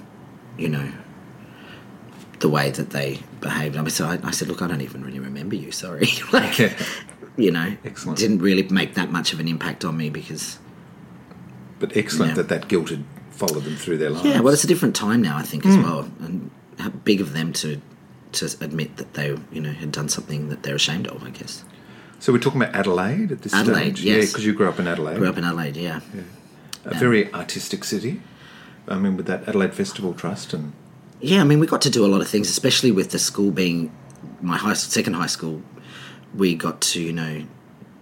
you 0.56 0.68
know, 0.68 0.90
the 2.40 2.48
way 2.48 2.70
that 2.70 2.90
they 2.90 3.20
behaved. 3.40 3.76
I 3.76 3.80
mean, 3.82 3.90
so 3.90 4.06
I, 4.06 4.18
I 4.22 4.30
said, 4.30 4.48
"Look, 4.48 4.62
I 4.62 4.66
don't 4.68 4.80
even 4.82 5.04
really 5.04 5.20
remember 5.20 5.56
you. 5.56 5.70
Sorry." 5.72 6.08
like, 6.32 6.58
Yeah. 6.58 6.72
you 7.36 7.50
know, 7.50 7.76
Excellent. 7.84 8.18
didn't 8.18 8.38
really 8.38 8.62
make 8.68 8.94
that 8.94 9.10
much 9.10 9.32
of 9.32 9.40
an 9.40 9.48
impact 9.48 9.84
on 9.84 9.96
me 9.96 10.08
because 10.10 10.58
but 11.78 11.94
excellent 11.96 12.30
Yeah. 12.30 12.36
that 12.36 12.48
that 12.48 12.68
guilt 12.68 12.88
had 12.88 13.04
followed 13.32 13.64
them 13.64 13.76
through 13.76 13.98
their 13.98 14.08
lives. 14.08 14.24
yeah, 14.24 14.40
well, 14.40 14.54
it's 14.54 14.64
a 14.64 14.66
different 14.66 14.96
time 14.96 15.20
now, 15.20 15.36
I 15.36 15.42
think, 15.42 15.66
as 15.66 15.76
well, 15.76 16.10
and 16.20 16.50
big 17.04 17.20
of 17.20 17.32
them 17.32 17.52
to 17.54 17.80
to 18.32 18.46
admit 18.60 18.96
that 18.96 19.14
they, 19.14 19.36
you 19.50 19.60
know, 19.60 19.72
had 19.72 19.92
done 19.92 20.08
something 20.08 20.48
that 20.48 20.62
they're 20.62 20.74
ashamed 20.74 21.06
of. 21.08 21.24
I 21.24 21.30
guess. 21.30 21.64
so 22.18 22.32
we're 22.32 22.38
talking 22.38 22.62
about 22.62 22.74
Adelaide 22.74 23.32
at 23.32 23.42
this 23.42 23.54
Adelaide, 23.54 23.96
stage, 23.96 24.02
yeah, 24.02 24.20
because 24.20 24.44
you 24.44 24.52
grew 24.54 24.68
up 24.68 24.78
in 24.78 24.86
Adelaide, 24.86 25.18
Grew 25.18 25.28
up 25.28 25.38
in 25.38 25.44
Adelaide, 25.44 25.76
yeah. 25.76 26.00
a 26.84 26.94
very 26.94 27.32
artistic 27.32 27.84
city. 27.84 28.20
I 28.88 28.98
mean, 28.98 29.16
with 29.16 29.26
that 29.26 29.48
Adelaide 29.48 29.74
Festival 29.74 30.14
Trust 30.14 30.52
and 30.52 30.72
Yeah, 31.20 31.40
I 31.40 31.44
mean, 31.44 31.58
we 31.58 31.66
got 31.66 31.82
to 31.82 31.90
do 31.90 32.04
a 32.04 32.08
lot 32.08 32.20
of 32.20 32.28
things, 32.28 32.48
especially 32.48 32.92
with 32.92 33.10
the 33.10 33.18
school 33.18 33.50
being 33.50 33.90
my 34.40 34.56
high 34.56 34.74
second 34.74 35.14
high 35.14 35.26
school. 35.26 35.62
We 36.34 36.54
got 36.54 36.80
to, 36.82 37.00
you 37.00 37.12
know, 37.12 37.46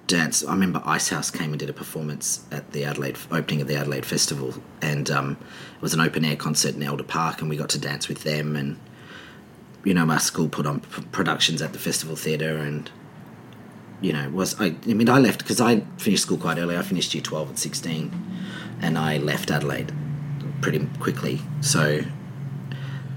dance. 0.07 0.45
I 0.45 0.53
remember 0.53 0.83
Ice 0.85 1.09
House 1.09 1.31
came 1.31 1.51
and 1.51 1.59
did 1.59 1.71
a 1.71 1.73
performance 1.73 2.45
at 2.51 2.73
the 2.73 2.85
Adelaide 2.85 3.19
opening 3.31 3.61
of 3.61 3.69
the 3.69 3.77
Adelaide 3.77 4.07
Festival, 4.07 4.55
and 4.83 5.11
um, 5.11 5.37
it 5.77 5.83
was 5.83 5.95
an 5.95 6.01
open 6.01 6.25
air 6.25 6.37
concert 6.37 6.75
in 6.75 6.83
Elder 6.83 7.05
Park, 7.05 7.41
and 7.41 7.49
we 7.49 7.57
got 7.57 7.69
to 7.71 7.79
dance 7.79 8.09
with 8.09 8.23
them. 8.23 8.57
And 8.57 8.79
you 9.85 9.95
know, 9.95 10.07
my 10.07 10.19
school 10.19 10.49
put 10.49 10.67
on 10.67 10.81
p- 10.81 11.03
productions 11.13 11.63
at 11.63 11.73
the 11.73 11.79
festival 11.79 12.17
theatre, 12.17 12.57
and 12.57 12.91
you 14.01 14.13
know, 14.13 14.29
was 14.31 14.61
I? 14.61 14.75
I 14.87 14.95
mean, 14.95 15.09
I 15.09 15.19
left 15.19 15.41
because 15.41 15.61
I 15.61 15.81
finished 15.99 16.23
school 16.23 16.39
quite 16.39 16.59
early. 16.59 16.77
I 16.77 16.83
finished 16.83 17.15
year 17.15 17.23
twelve 17.23 17.51
at 17.51 17.59
sixteen, 17.59 18.11
and 18.81 18.99
I 18.99 19.19
left 19.19 19.51
Adelaide 19.51 19.93
pretty 20.61 20.87
quickly. 21.01 21.41
So, 21.61 22.01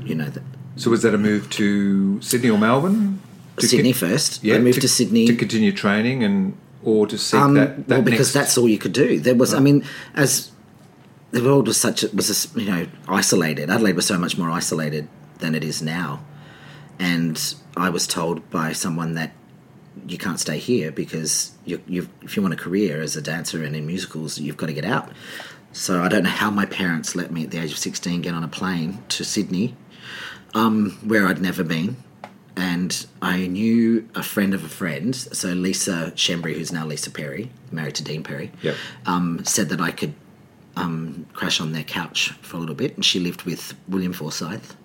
you 0.03 0.15
know, 0.15 0.29
that 0.29 0.43
so 0.75 0.91
was 0.91 1.01
that 1.01 1.13
a 1.13 1.17
move 1.17 1.49
to 1.51 2.21
Sydney 2.21 2.49
or 2.49 2.57
Melbourne? 2.57 3.21
To 3.57 3.67
Sydney 3.67 3.93
con- 3.93 4.09
first. 4.09 4.45
I 4.45 4.59
moved 4.59 4.81
to, 4.81 4.87
Sydney. 4.87 5.25
to 5.25 5.35
continue 5.35 5.71
training 5.71 6.23
and 6.23 6.55
or 6.83 7.07
to 7.07 7.17
seek 7.17 7.39
um, 7.39 7.55
that, 7.55 7.87
that 7.87 7.95
well, 7.95 8.01
because 8.01 8.27
next- 8.27 8.33
that's 8.33 8.57
all 8.57 8.67
you 8.69 8.77
could 8.77 8.93
do. 8.93 9.19
There 9.19 9.35
was, 9.35 9.53
I 9.53 9.59
mean, 9.59 9.83
as 10.13 10.51
the 11.31 11.43
world 11.43 11.67
was 11.67 11.77
such, 11.77 12.03
was 12.13 12.53
you 12.55 12.65
know 12.65 12.87
isolated. 13.07 13.69
Adelaide 13.69 13.95
was 13.95 14.05
so 14.05 14.17
much 14.17 14.37
more 14.37 14.49
isolated 14.49 15.07
than 15.39 15.55
it 15.55 15.63
is 15.63 15.81
now, 15.81 16.23
and 16.99 17.55
I 17.75 17.89
was 17.89 18.07
told 18.07 18.49
by 18.49 18.73
someone 18.73 19.13
that 19.15 19.33
you 20.07 20.17
can't 20.17 20.39
stay 20.39 20.59
here 20.59 20.91
because 20.91 21.51
you, 21.65 21.81
you, 21.87 22.07
if 22.21 22.35
you 22.35 22.41
want 22.41 22.53
a 22.53 22.57
career 22.57 23.01
as 23.01 23.15
a 23.15 23.21
dancer 23.21 23.63
and 23.63 23.75
in 23.75 23.85
musicals, 23.87 24.39
you've 24.39 24.55
got 24.55 24.67
to 24.67 24.73
get 24.73 24.85
out. 24.85 25.09
So 25.73 26.01
I 26.01 26.07
don't 26.07 26.23
know 26.23 26.29
how 26.29 26.49
my 26.49 26.65
parents 26.65 27.15
let 27.15 27.31
me 27.31 27.43
at 27.43 27.51
the 27.51 27.59
age 27.59 27.71
of 27.71 27.77
sixteen 27.77 28.21
get 28.21 28.33
on 28.33 28.43
a 28.43 28.47
plane 28.47 28.99
to 29.09 29.23
Sydney, 29.23 29.75
um, 30.53 30.91
where 31.03 31.27
I'd 31.27 31.41
never 31.41 31.63
been. 31.63 31.97
And 32.57 33.05
I 33.21 33.45
knew 33.45 34.09
a 34.15 34.23
friend 34.23 34.55
of 34.55 34.63
a 34.63 34.67
friend, 34.67 35.15
so 35.15 35.49
Lisa 35.49 36.11
Shembry, 36.15 36.55
who's 36.55 36.71
now 36.71 36.87
Lisa 36.87 37.11
Perry, 37.11 37.51
married 37.71 37.93
to 37.95 38.03
Dean 38.03 38.23
Perry, 38.23 38.51
Yep. 38.63 38.75
um, 39.05 39.45
said 39.45 39.69
that 39.69 39.79
I 39.79 39.91
could 39.91 40.15
um, 40.75 41.27
crash 41.33 41.61
on 41.61 41.71
their 41.71 41.83
couch 41.83 42.31
for 42.41 42.57
a 42.57 42.59
little 42.59 42.73
bit. 42.73 42.95
And 42.95 43.05
she 43.05 43.19
lived 43.19 43.43
with 43.43 43.75
William 43.87 44.11
Forsyth 44.11 44.75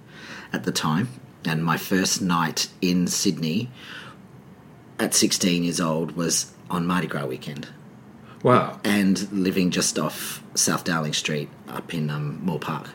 at 0.52 0.64
the 0.64 0.72
time. 0.72 1.08
And 1.46 1.64
my 1.64 1.78
first 1.78 2.20
night 2.20 2.68
in 2.82 3.06
Sydney 3.06 3.70
at 4.98 5.14
16 5.14 5.64
years 5.64 5.80
old 5.80 6.12
was 6.12 6.52
on 6.68 6.86
Mardi 6.86 7.06
Gras 7.06 7.26
weekend 7.26 7.68
wow. 8.42 8.78
and 8.84 9.30
living 9.32 9.70
just 9.70 9.98
off 9.98 10.42
South 10.54 10.84
Dowling 10.84 11.14
Street 11.14 11.48
up 11.68 11.94
in 11.94 12.10
um, 12.10 12.38
Moore 12.44 12.60
Park. 12.60 12.90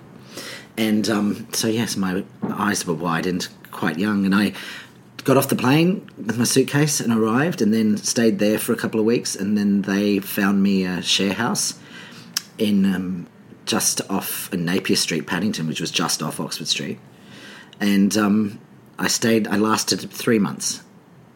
And 0.78 1.10
um, 1.10 1.48
so, 1.52 1.68
yes, 1.68 1.98
my 1.98 2.24
eyes 2.44 2.86
were 2.86 2.94
widened 2.94 3.48
quite 3.78 3.98
young, 3.98 4.26
and 4.26 4.36
I 4.36 4.54
got 5.24 5.38
off 5.38 5.50
the 5.50 5.56
plane 5.56 6.10
with 6.18 6.38
my 6.38 6.44
suitcase 6.44 7.00
and 7.00 7.14
arrived, 7.14 7.62
and 7.62 7.74
then 7.74 7.98
stayed 7.98 8.40
there 8.40 8.60
for 8.60 8.74
a 8.74 8.78
couple 8.78 9.00
of 9.00 9.06
weeks, 9.06 9.36
and 9.36 9.58
then 9.58 9.84
they 9.84 10.20
found 10.20 10.62
me 10.62 10.84
a 10.84 11.02
share 11.02 11.34
house 11.34 11.80
in 12.58 12.86
um, 12.86 13.28
just 13.66 14.02
off 14.10 14.52
Napier 14.52 14.96
Street, 14.96 15.28
Paddington, 15.28 15.68
which 15.68 15.80
was 15.80 15.92
just 15.92 16.24
off 16.24 16.40
Oxford 16.40 16.68
Street. 16.68 17.00
And 17.80 18.18
um, 18.18 18.60
I 18.98 19.08
stayed, 19.08 19.48
I 19.48 19.58
lasted 19.58 20.10
three 20.12 20.40
months 20.40 20.82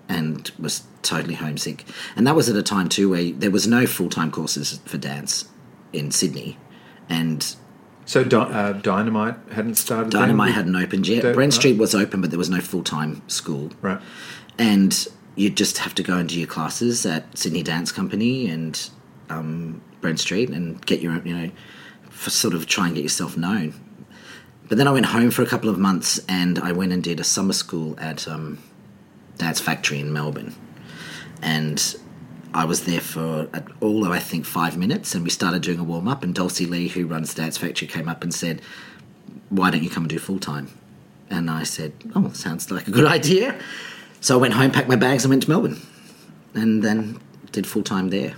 and 0.09 0.51
was 0.57 0.83
totally 1.03 1.35
homesick. 1.35 1.85
And 2.15 2.25
that 2.25 2.35
was 2.35 2.49
at 2.49 2.55
a 2.55 2.63
time 2.63 2.89
too 2.89 3.09
where 3.09 3.31
there 3.31 3.51
was 3.51 3.67
no 3.67 3.85
full 3.85 4.09
time 4.09 4.31
courses 4.31 4.79
for 4.85 4.97
dance 4.97 5.47
in 5.93 6.11
Sydney. 6.11 6.57
And 7.09 7.55
So 8.11 8.23
uh, 8.23 8.73
Dynamite 8.73 9.35
hadn't 9.53 9.75
started. 9.75 10.11
then? 10.11 10.19
Dynamite 10.23 10.53
hadn't 10.53 10.75
opened 10.75 11.07
yet. 11.07 11.23
Don't- 11.23 11.33
Brent. 11.33 11.53
Street 11.53 11.77
was 11.77 11.95
open, 11.95 12.19
but 12.19 12.29
there 12.29 12.37
was 12.37 12.49
no 12.49 12.59
full 12.59 12.83
time 12.83 13.21
school. 13.29 13.71
Right. 13.81 14.01
and 14.59 15.07
you'd 15.37 15.55
just 15.55 15.77
have 15.77 15.95
to 15.95 16.03
go 16.03 16.17
into 16.17 16.37
your 16.37 16.47
classes 16.47 17.05
at 17.05 17.37
Sydney 17.37 17.63
Dance 17.63 17.89
Company 17.89 18.49
and 18.49 18.89
um, 19.29 19.81
Brent 20.01 20.19
Street 20.19 20.49
and 20.49 20.85
get 20.85 20.99
your 20.99 21.13
own, 21.13 21.25
you 21.25 21.33
know, 21.33 21.51
for 22.09 22.29
sort 22.31 22.53
of 22.53 22.65
try 22.67 22.87
and 22.87 22.95
get 22.95 23.03
yourself 23.03 23.37
known. 23.37 23.73
But 24.67 24.77
then 24.77 24.89
I 24.89 24.91
went 24.91 25.05
home 25.05 25.31
for 25.31 25.41
a 25.41 25.45
couple 25.45 25.69
of 25.69 25.77
months 25.79 26.19
and 26.27 26.59
I 26.59 26.73
went 26.73 26.91
and 26.91 27.01
did 27.01 27.21
a 27.21 27.23
summer 27.23 27.53
school 27.53 27.97
at 27.97 28.27
um, 28.27 28.59
Dance 29.37 29.61
Factory 29.61 30.01
in 30.01 30.11
Melbourne. 30.11 30.53
And 31.41 31.95
I 32.53 32.65
was 32.65 32.83
there 32.85 32.99
for 32.99 33.49
all 33.79 34.05
of, 34.05 34.11
I 34.11 34.19
think, 34.19 34.45
five 34.45 34.77
minutes 34.77 35.15
and 35.15 35.23
we 35.23 35.29
started 35.29 35.61
doing 35.61 35.79
a 35.79 35.83
warm 35.83 36.07
up. 36.07 36.23
And 36.23 36.35
Dulcie 36.35 36.65
Lee, 36.65 36.87
who 36.87 37.07
runs 37.07 37.33
Dance 37.33 37.57
Factory, 37.57 37.87
came 37.87 38.09
up 38.09 38.23
and 38.23 38.33
said, 38.33 38.61
Why 39.49 39.71
don't 39.71 39.83
you 39.83 39.89
come 39.89 40.03
and 40.03 40.09
do 40.09 40.19
full 40.19 40.39
time? 40.39 40.67
And 41.29 41.49
I 41.49 41.63
said, 41.63 41.93
Oh, 42.13 42.31
sounds 42.33 42.69
like 42.69 42.87
a 42.87 42.91
good 42.91 43.05
idea. 43.05 43.59
So 44.19 44.37
I 44.37 44.41
went 44.41 44.53
home, 44.53 44.71
packed 44.71 44.89
my 44.89 44.95
bags, 44.95 45.23
and 45.23 45.29
went 45.29 45.43
to 45.43 45.49
Melbourne, 45.49 45.81
and 46.53 46.83
then 46.83 47.19
did 47.51 47.65
full 47.65 47.83
time 47.83 48.09
there. 48.09 48.35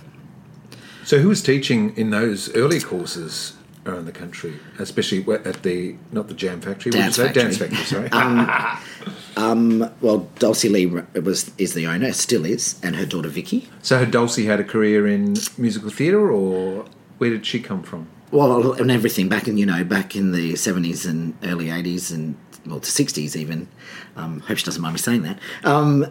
So 1.04 1.18
who 1.18 1.28
was 1.28 1.42
teaching 1.42 1.94
in 1.96 2.10
those 2.10 2.54
early 2.54 2.80
courses 2.80 3.54
around 3.86 4.06
the 4.06 4.12
country, 4.12 4.54
especially 4.78 5.24
at 5.44 5.62
the 5.62 5.96
not 6.12 6.28
the 6.28 6.34
Jam 6.34 6.60
Factory, 6.60 6.90
Dance 6.92 7.16
say? 7.16 7.32
Dance 7.32 7.58
Factory. 7.58 7.78
Factory. 7.78 8.08
Sorry. 8.10 8.78
Well, 9.36 10.28
Dulcie 10.38 10.68
Lee 10.68 10.86
was 10.86 11.50
is 11.58 11.74
the 11.74 11.86
owner, 11.86 12.12
still 12.12 12.44
is, 12.44 12.78
and 12.82 12.96
her 12.96 13.04
daughter 13.06 13.28
Vicky. 13.28 13.68
so 13.82 14.04
Dulcie 14.04 14.46
had 14.46 14.60
a 14.60 14.64
career 14.64 15.06
in 15.06 15.34
musical 15.58 15.90
theatre, 15.90 16.30
or 16.30 16.84
where 17.18 17.30
did 17.30 17.44
she 17.44 17.60
come 17.60 17.82
from? 17.82 18.08
Well, 18.30 18.72
and 18.72 18.90
everything 18.90 19.28
back 19.28 19.48
in 19.48 19.56
you 19.58 19.66
know 19.66 19.84
back 19.84 20.16
in 20.16 20.32
the 20.32 20.56
seventies 20.56 21.04
and 21.06 21.34
early 21.42 21.70
eighties 21.70 22.10
and 22.10 22.36
well 22.66 22.78
the 22.78 22.86
sixties 22.86 23.36
even. 23.36 23.68
Um, 24.16 24.40
hope 24.40 24.58
she 24.58 24.64
doesn't 24.64 24.80
mind 24.82 24.94
me 24.94 24.98
saying 24.98 25.22
that. 25.22 25.38
Um, 25.64 26.06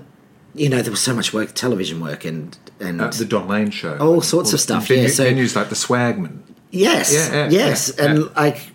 you 0.53 0.69
know 0.69 0.81
there 0.81 0.91
was 0.91 1.01
so 1.01 1.13
much 1.15 1.33
work, 1.33 1.53
television 1.53 1.99
work, 2.01 2.25
and 2.25 2.57
and 2.79 3.01
Uh, 3.01 3.07
the 3.09 3.25
Don 3.25 3.47
Lane 3.47 3.71
show. 3.71 3.97
All 3.97 4.21
sorts 4.21 4.53
of 4.53 4.59
stuff, 4.59 4.89
yeah, 4.89 5.07
so- 5.07 5.25
venues 5.25 5.55
like 5.55 5.69
the 5.69 5.75
Swagman. 5.75 6.39
Yes, 6.73 7.13
Yeah, 7.13 7.33
yeah, 7.33 7.49
yes, 7.49 7.93
yeah, 7.97 8.05
and 8.05 8.35
like 8.35 8.71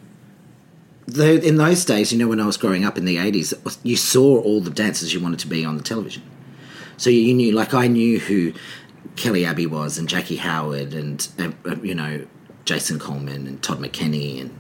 the, 1.07 1.43
in 1.45 1.57
those 1.57 1.85
days, 1.85 2.13
you 2.13 2.19
know, 2.19 2.29
when 2.29 2.39
I 2.41 2.47
was 2.47 2.57
growing 2.57 2.85
up 2.85 2.97
in 2.97 3.05
the 3.05 3.19
eighties, 3.19 3.53
you 3.83 3.97
saw 3.97 4.41
all 4.41 4.61
the 4.61 4.71
dancers 4.71 5.13
you 5.13 5.21
wanted 5.21 5.41
to 5.41 5.47
be 5.49 5.65
on 5.65 5.77
the 5.77 5.83
television. 5.83 6.23
So 6.97 7.11
you 7.11 7.33
knew, 7.35 7.53
like, 7.53 7.75
I 7.75 7.87
knew 7.89 8.19
who 8.19 8.53
Kelley 9.17 9.45
Abbey 9.45 9.67
was, 9.67 9.99
and 9.99 10.09
Jackie 10.09 10.37
Howard, 10.37 10.95
and 10.95 11.27
uh, 11.39 11.51
uh, 11.69 11.77
you 11.83 11.95
know, 11.95 12.25
Jason 12.65 12.99
Coleman, 12.99 13.47
and 13.47 13.63
Todd 13.63 13.79
McKenney, 13.81 14.41
and 14.43 14.59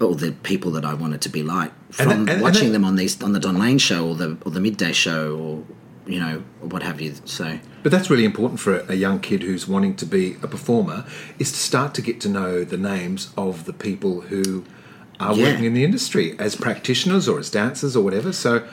all 0.00 0.14
the 0.14 0.30
people 0.32 0.70
that 0.72 0.84
I 0.84 0.94
wanted 0.94 1.20
to 1.22 1.28
be 1.28 1.42
like 1.42 1.72
from 1.92 2.10
And- 2.10 2.20
and- 2.20 2.30
and 2.30 2.42
watching 2.42 2.68
that- 2.68 2.72
them 2.74 2.84
on 2.84 2.94
these 2.96 3.20
on 3.22 3.32
the 3.32 3.40
Don 3.40 3.58
Lane 3.58 3.78
show 3.78 4.06
or 4.08 4.14
the 4.14 4.36
or 4.44 4.52
the 4.52 4.60
midday 4.60 4.92
show 4.92 5.36
or 5.36 5.64
you 6.08 6.18
know 6.18 6.42
what 6.60 6.82
have 6.82 7.00
you. 7.00 7.14
So 7.24 7.58
But 7.82 7.92
that's 7.92 8.08
really 8.10 8.24
important 8.24 8.58
for 8.60 8.78
a, 8.88 8.94
young 8.94 9.20
kid 9.20 9.42
who's 9.42 9.68
wanting 9.68 9.94
to 9.96 10.06
be 10.06 10.36
a 10.42 10.48
performer, 10.48 11.04
is 11.38 11.52
to 11.52 11.58
start 11.58 11.94
to 11.94 12.02
get 12.02 12.20
to 12.22 12.28
know 12.28 12.64
the 12.64 12.76
names 12.78 13.30
of 13.36 13.64
the 13.66 13.72
people 13.72 14.22
who 14.22 14.64
are 15.20 15.34
Yeah. 15.34 15.44
working 15.50 15.64
in 15.64 15.74
the 15.74 15.84
industry 15.84 16.34
as 16.38 16.56
practitioners 16.56 17.28
or 17.28 17.38
as 17.38 17.50
dancers 17.50 17.94
or 17.96 18.02
whatever. 18.02 18.32
So, 18.32 18.64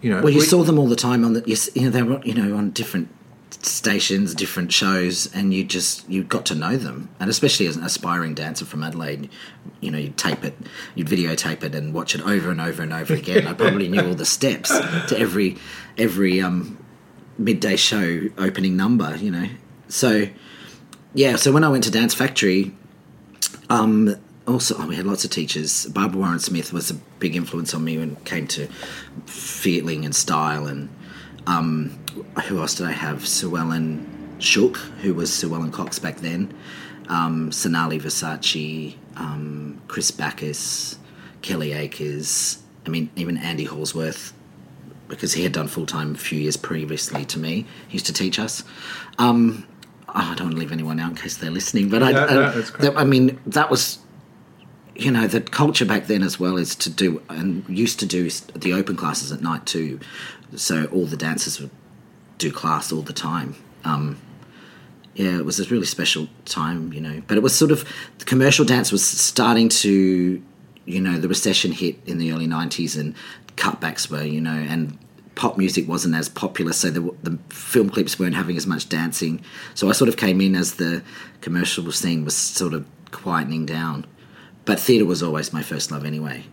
you 0.00 0.10
know, 0.10 0.20
Well, 0.22 0.32
you 0.32 0.38
we- 0.40 0.44
saw 0.46 0.62
them 0.64 0.78
all 0.78 0.88
the 0.88 0.96
time 0.96 1.24
on 1.24 1.32
the, 1.34 1.42
you, 1.46 1.56
you 1.74 1.82
know, 1.82 1.90
they 1.90 2.02
were, 2.02 2.20
you 2.24 2.34
know, 2.34 2.56
on 2.56 2.70
different 2.70 3.08
stations, 3.50 4.34
different 4.34 4.72
shows, 4.72 5.32
and 5.34 5.52
you 5.52 5.64
just 5.64 6.08
you 6.08 6.24
got 6.24 6.46
to 6.46 6.54
know 6.54 6.76
them, 6.76 7.08
and 7.20 7.30
especially 7.30 7.66
as 7.66 7.76
an 7.76 7.84
aspiring 7.84 8.34
dancer 8.34 8.64
from 8.64 8.82
Adelaide, 8.82 9.28
you 9.80 9.90
know, 9.90 9.98
you'd 9.98 10.16
tape 10.16 10.44
it, 10.44 10.56
you'd 10.94 11.08
videotape 11.08 11.62
it, 11.62 11.74
and 11.74 11.94
watch 11.94 12.14
it 12.14 12.22
over 12.22 12.50
and 12.50 12.60
over 12.60 12.82
and 12.82 12.92
over 12.92 13.14
again. 13.14 13.46
I 13.46 13.52
probably 13.54 13.88
knew 13.88 14.06
all 14.06 14.14
the 14.14 14.24
steps 14.24 14.68
to 14.68 15.18
every 15.18 15.56
every 15.96 16.40
um, 16.40 16.78
midday 17.38 17.76
show 17.76 18.28
opening 18.38 18.76
number, 18.76 19.16
you 19.16 19.30
know. 19.30 19.48
So 19.88 20.28
yeah, 21.14 21.36
so 21.36 21.52
when 21.52 21.64
I 21.64 21.68
went 21.68 21.84
to 21.84 21.90
Dance 21.90 22.14
Factory, 22.14 22.72
um, 23.70 24.14
also 24.46 24.76
oh, 24.78 24.86
we 24.86 24.96
had 24.96 25.06
lots 25.06 25.24
of 25.24 25.30
teachers. 25.30 25.86
Barbara 25.86 26.20
Warren 26.20 26.38
Smith 26.38 26.72
was 26.72 26.90
a 26.90 26.94
big 26.94 27.36
influence 27.36 27.74
on 27.74 27.84
me 27.84 27.98
when 27.98 28.12
it 28.12 28.24
came 28.24 28.46
to 28.48 28.66
feeling 29.26 30.04
and 30.04 30.14
style, 30.14 30.66
and 30.66 30.88
um, 31.46 31.98
who 32.46 32.58
else 32.58 32.74
did 32.74 32.86
I 32.86 32.92
have? 32.92 33.26
Sue 33.26 33.56
Ellen 33.56 34.36
Shook, 34.38 34.76
who 35.02 35.14
was 35.14 35.32
Sue 35.32 35.52
Ellen 35.54 35.72
Cox 35.72 35.98
back 35.98 36.18
then. 36.18 36.52
Um, 37.08 37.50
Sonali 37.52 37.98
Versace, 37.98 38.94
um, 39.16 39.80
Chris 39.88 40.10
Backus, 40.10 40.98
Kelly 41.42 41.70
Aykers. 41.70 42.58
I 42.86 42.90
mean, 42.90 43.10
even 43.16 43.36
Andy 43.38 43.66
Hallsworth, 43.66 44.32
because 45.08 45.32
he 45.32 45.42
had 45.42 45.52
done 45.52 45.68
full 45.68 45.86
time 45.86 46.14
a 46.14 46.18
few 46.18 46.38
years 46.38 46.56
previously 46.56 47.24
to 47.26 47.38
me. 47.38 47.66
He 47.88 47.94
used 47.94 48.06
to 48.06 48.12
teach 48.12 48.38
us. 48.38 48.62
Um, 49.18 49.66
oh, 50.08 50.12
I 50.14 50.34
don't 50.34 50.46
want 50.48 50.52
to 50.52 50.58
leave 50.58 50.72
anyone 50.72 51.00
out 51.00 51.10
in 51.10 51.16
case 51.16 51.36
they're 51.38 51.50
listening, 51.50 51.88
but 51.88 52.02
I, 52.02 52.12
No, 52.12 52.26
I, 52.26 52.34
no, 52.34 52.50
that's 52.52 52.70
that- 52.72 52.96
I 52.98 53.04
mean, 53.04 53.38
that 53.46 53.70
was, 53.70 53.98
you 54.94 55.10
know, 55.10 55.26
the 55.26 55.40
culture 55.40 55.84
back 55.86 56.06
then 56.08 56.22
as 56.22 56.38
well 56.38 56.56
is 56.58 56.74
to 56.76 56.90
do 56.90 57.22
and 57.30 57.64
used 57.68 57.98
to 58.00 58.06
do 58.06 58.28
the 58.54 58.72
open 58.74 58.96
classes 58.96 59.32
at 59.32 59.40
night 59.40 59.64
too. 59.64 59.98
So 60.56 60.86
all 60.86 61.06
the 61.06 61.16
dancers 61.16 61.60
would 61.60 61.70
do 62.38 62.50
class 62.50 62.92
all 62.92 63.02
the 63.02 63.12
time. 63.12 63.56
Um, 63.84 64.18
yeah, 65.14 65.38
it 65.38 65.44
was 65.44 65.58
a 65.58 65.64
really 65.64 65.86
special 65.86 66.28
time, 66.44 66.92
you 66.92 67.00
know. 67.00 67.22
But 67.26 67.36
it 67.36 67.42
was 67.42 67.56
sort 67.56 67.70
of 67.70 67.84
the 68.18 68.24
commercial 68.24 68.64
dance 68.64 68.92
was 68.92 69.06
starting 69.06 69.68
to, 69.68 70.42
you 70.84 71.00
know, 71.00 71.18
the 71.18 71.28
recession 71.28 71.72
hit 71.72 71.98
in 72.06 72.18
the 72.18 72.32
early 72.32 72.46
'90s, 72.46 72.98
and 72.98 73.14
cutbacks 73.56 74.08
were, 74.10 74.22
you 74.22 74.40
know, 74.40 74.50
and 74.52 74.96
pop 75.34 75.56
music 75.56 75.86
wasn't 75.88 76.14
as 76.14 76.28
popular, 76.28 76.72
so 76.72 76.90
the, 76.90 77.14
the 77.22 77.38
film 77.48 77.88
clips 77.88 78.18
weren't 78.18 78.34
having 78.34 78.56
as 78.56 78.66
much 78.66 78.88
dancing. 78.88 79.40
So 79.74 79.88
I 79.88 79.92
sort 79.92 80.08
of 80.08 80.16
came 80.16 80.40
in 80.40 80.56
as 80.56 80.74
the 80.74 81.02
commercial 81.40 81.90
scene 81.92 82.24
was 82.24 82.36
sort 82.36 82.74
of 82.74 82.86
quietening 83.10 83.64
down. 83.64 84.04
But 84.64 84.80
theatre 84.80 85.04
was 85.04 85.22
always 85.22 85.52
my 85.52 85.62
first 85.62 85.90
love, 85.90 86.04
anyway. 86.04 86.44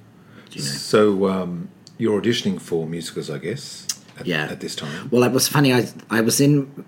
You 0.51 0.61
know. 0.61 0.67
So 0.67 1.27
um, 1.27 1.69
you're 1.97 2.21
auditioning 2.21 2.61
for 2.61 2.87
musicals, 2.87 3.29
I 3.29 3.39
guess. 3.39 3.87
At, 4.19 4.27
Yeah. 4.27 4.45
At 4.45 4.59
this 4.59 4.75
time. 4.75 5.09
Well, 5.11 5.23
it 5.23 5.31
was 5.31 5.47
funny. 5.47 5.73
I 5.73 5.87
I 6.09 6.21
was 6.21 6.39
in. 6.39 6.85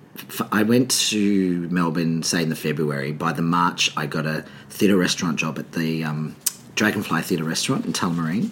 I 0.51 0.63
went 0.63 0.91
to 1.09 1.67
Melbourne, 1.69 2.23
say 2.23 2.41
in 2.43 2.49
the 2.49 2.55
February. 2.55 3.11
By 3.11 3.33
the 3.33 3.41
March, 3.41 3.91
I 3.95 4.05
got 4.05 4.25
a 4.25 4.45
theatre 4.69 4.97
restaurant 4.97 5.37
job 5.37 5.59
at 5.59 5.73
the 5.73 6.03
um, 6.03 6.35
Dragonfly 6.75 7.21
Theatre 7.21 7.43
Restaurant 7.43 7.85
in 7.85 7.93
Tullamarine, 7.93 8.51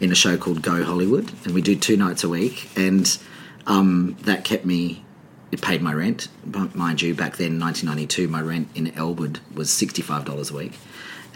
in 0.00 0.12
a 0.12 0.14
show 0.14 0.36
called 0.36 0.62
Go 0.62 0.84
Hollywood, 0.84 1.32
and 1.44 1.54
we 1.54 1.62
do 1.62 1.76
two 1.76 1.96
nights 1.96 2.22
a 2.24 2.28
week, 2.28 2.68
and 2.76 3.18
um, 3.66 4.16
that 4.22 4.44
kept 4.44 4.64
me. 4.64 5.04
It 5.52 5.62
paid 5.62 5.80
my 5.80 5.94
rent, 5.94 6.28
mind 6.74 7.00
you. 7.00 7.14
Back 7.14 7.36
then, 7.36 7.60
1992, 7.60 8.26
my 8.28 8.40
rent 8.40 8.68
in 8.74 8.92
Elwood 8.94 9.38
was 9.54 9.70
sixty-five 9.70 10.24
dollars 10.24 10.50
a 10.50 10.54
week, 10.54 10.72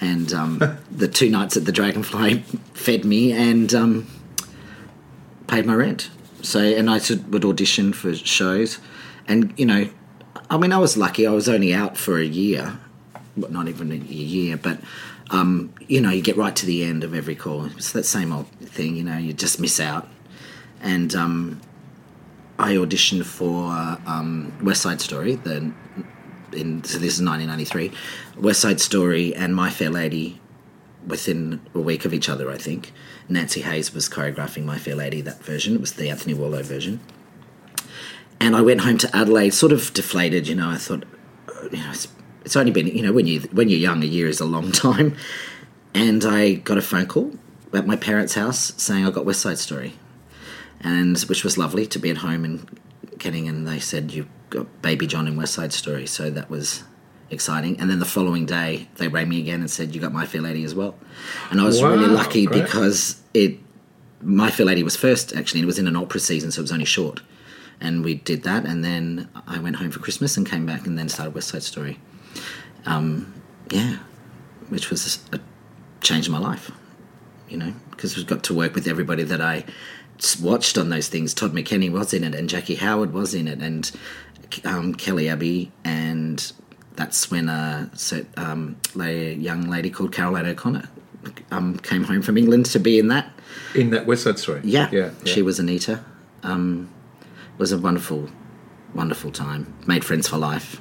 and 0.01 0.33
um, 0.33 0.59
the 0.91 1.09
two 1.09 1.31
nights 1.31 1.57
at 1.57 1.65
the 1.65 1.73
Dragonfly 1.73 2.39
fed 2.75 3.05
me 3.05 3.33
and. 3.33 3.73
Um, 3.73 4.07
paid 5.51 5.67
my 5.67 5.75
rent. 5.75 6.11
So, 6.43 6.61
and 6.61 6.91
I 6.91 7.01
would 7.29 7.45
audition 7.45 7.93
for 7.93 8.15
shows, 8.15 8.79
and 9.29 9.53
you 9.57 9.67
know, 9.67 9.89
I 10.49 10.57
mean, 10.57 10.73
I 10.73 10.79
was 10.79 10.97
lucky. 10.97 11.27
I 11.27 11.31
was 11.31 11.49
only 11.49 11.75
out 11.75 11.97
for 11.97 12.19
a 12.19 12.25
year, 12.25 12.79
well, 13.37 13.51
not 13.51 13.69
even 13.69 13.93
a 13.93 13.97
year, 13.97 14.57
but 14.57 14.79
um, 15.31 15.73
you 15.87 16.01
know, 16.01 16.11
you 16.11 16.23
get 16.23 16.37
right 16.37 16.55
to 16.57 16.67
the 16.67 16.85
end 16.85 17.05
of 17.05 17.15
every 17.15 17.37
call. 17.37 17.67
It's 17.67 17.93
that 17.93 18.05
same 18.05 18.33
old 18.33 18.49
thing, 18.49 18.97
you 18.97 19.05
know. 19.05 19.17
You 19.17 19.33
just 19.33 19.61
miss 19.61 19.79
out, 19.81 20.09
and 20.81 21.15
um, 21.15 21.61
I 22.59 22.75
auditioned 22.75 23.25
for 23.25 23.71
um, 24.07 24.53
West 24.63 24.83
Side 24.83 25.01
Story. 25.01 25.37
The 25.37 25.73
in 26.53 26.83
so 26.85 26.99
this 26.99 27.15
is 27.19 27.23
1993, 27.23 27.93
West 28.39 28.61
Side 28.61 28.81
Story 28.81 29.35
and 29.35 29.55
My 29.55 29.71
Fair 29.71 29.91
Lady 29.91 30.41
within 31.07 31.61
a 31.75 31.81
week 31.81 32.05
of 32.05 32.13
each 32.13 32.29
other, 32.29 32.51
I 32.51 32.59
think. 32.59 32.93
Nancy 33.31 33.61
Hayes 33.63 33.95
was 33.95 34.09
choreographing 34.09 34.65
My 34.65 34.79
Fair 34.79 34.97
Lady, 34.97 35.21
that 35.21 35.43
version. 35.43 35.75
It 35.75 35.81
was 35.81 35.93
the 35.93 36.11
Anthony 36.11 36.35
Warlow 36.35 36.63
version. 36.63 37.01
And 38.41 38.57
I 38.57 38.61
went 38.61 38.81
home 38.81 38.99
to 38.99 39.17
Adelaide, 39.17 39.51
sort 39.51 39.73
of 39.73 39.93
deflated, 39.95 40.49
you 40.49 40.57
know. 40.57 40.69
I 40.69 40.77
thought, 40.77 41.05
uh, 41.49 41.69
you 41.71 41.79
know, 41.79 41.91
it's, 41.91 42.09
it's 42.45 42.57
only 42.57 42.73
been, 42.73 42.89
you 42.89 43.03
know, 43.03 43.13
when, 43.13 43.27
you, 43.27 43.41
when 43.53 43.69
you're 43.69 43.79
young, 43.79 44.03
a 44.03 44.07
year 44.07 44.27
is 44.27 44.41
a 44.41 44.45
long 44.45 44.73
time. 44.73 45.17
And 45.95 46.25
I 46.25 46.55
got 46.55 46.79
a 46.79 46.83
phone 46.83 47.07
call 47.07 47.33
at 47.73 47.87
my 47.87 47.97
parents' 47.97 48.35
house 48.35 48.73
saying 48.77 49.07
I 49.07 49.11
got 49.11 49.25
West 49.25 49.41
Side 49.41 49.59
Story. 49.59 49.95
And 50.81 51.19
which 51.21 51.45
was 51.45 51.59
lovely 51.59 51.87
to 51.87 51.99
be 51.99 52.11
at 52.11 52.19
home 52.19 52.45
in 52.45 52.67
Kenning, 53.19 53.49
and 53.49 53.69
they 53.69 53.79
said, 53.79 54.13
You've 54.13 54.29
got 54.49 54.81
Baby 54.81 55.07
John 55.07 55.29
in 55.29 55.37
West 55.37 55.53
Side 55.55 55.75
Story. 55.75 56.07
So 56.07 56.31
that 56.31 56.49
was 56.49 56.85
exciting. 57.31 57.79
And 57.81 57.89
then 57.91 57.99
the 57.99 58.05
following 58.05 58.47
day, 58.47 58.89
they 58.97 59.09
rang 59.09 59.29
me 59.29 59.39
again 59.41 59.61
and 59.61 59.71
said, 59.71 59.95
"You 59.95 60.01
got 60.01 60.13
My 60.13 60.27
Fair 60.27 60.41
Lady 60.41 60.65
as 60.65 60.75
well." 60.75 60.95
And 61.51 61.61
I 61.61 61.65
was 61.65 61.81
Wow, 61.83 61.91
really 61.93 62.07
lucky 62.07 62.47
great. 62.47 62.65
because 62.65 63.21
it 63.35 63.59
My 64.23 64.51
Fair 64.51 64.67
Lady 64.67 64.83
was 64.83 64.97
first 64.97 65.35
actually. 65.35 65.61
and 65.61 65.65
It 65.65 65.67
was 65.67 65.79
in 65.79 65.87
an 65.87 65.97
opera 65.97 66.21
season, 66.21 66.51
so 66.51 66.61
it 66.61 66.63
was 66.63 66.73
only 66.73 66.85
short. 66.85 67.23
And 67.81 68.05
we 68.05 68.15
did 68.15 68.43
that, 68.43 68.67
and 68.67 68.85
then 68.85 69.29
I 69.47 69.59
went 69.59 69.77
home 69.77 69.91
for 69.91 70.01
Christmas 70.01 70.37
and 70.37 70.47
came 70.47 70.67
back, 70.67 70.87
and 70.87 70.99
then 70.99 71.09
started 71.09 71.35
West 71.35 71.49
Side 71.49 71.63
Story. 71.63 71.99
Um, 72.85 73.33
yeah, 73.71 73.97
which 74.69 74.91
was 74.91 75.19
a 75.33 75.41
change 76.03 76.27
in 76.27 76.33
my 76.33 76.39
life, 76.39 76.71
you 77.49 77.57
know, 77.57 77.73
because 77.91 78.17
we 78.17 78.25
got 78.25 78.43
to 78.45 78.55
work 78.55 78.75
with 78.75 78.87
everybody 78.87 79.23
that 79.23 79.41
I 79.41 79.65
watched 80.43 80.77
on 80.77 80.91
those 80.91 81.09
things. 81.09 81.33
Todd 81.33 81.53
McKenney 81.55 81.91
was 81.91 82.13
in 82.13 82.23
it, 82.25 82.35
and 82.35 82.49
Jackie 82.51 82.75
Howard 82.75 83.15
was 83.15 83.33
in 83.35 83.49
it, 83.49 83.61
and 83.61 83.91
um, 84.65 84.95
Kelley 84.95 85.29
Abbey, 85.31 85.73
and 85.83 86.53
that's 87.01 87.31
when 87.31 87.49
a 87.49 87.91
cer- 87.95 88.27
um, 88.37 88.77
young 88.95 89.63
lady 89.71 89.89
called 89.89 90.13
Caroline 90.13 90.45
O'Connor 90.45 90.87
um, 91.51 91.79
came 91.79 92.05
home 92.05 92.21
from 92.21 92.37
England 92.37 92.67
to 92.67 92.79
be 92.79 92.99
in 92.99 93.09
that. 93.09 93.33
In 93.75 93.89
that 93.91 94.05
West 94.07 94.25
Side 94.25 94.39
Story. 94.39 94.61
Yeah, 94.63 94.91
Yeah. 94.93 95.11
she 95.25 95.41
was 95.41 95.59
Anita. 95.59 96.05
Um, 96.43 96.91
it 97.55 97.59
was 97.59 97.73
a 97.73 97.79
wonderful, 97.79 98.29
wonderful 98.95 99.31
time. 99.33 99.73
Made 99.87 100.05
friends 100.05 100.29
for 100.29 100.37
life, 100.37 100.81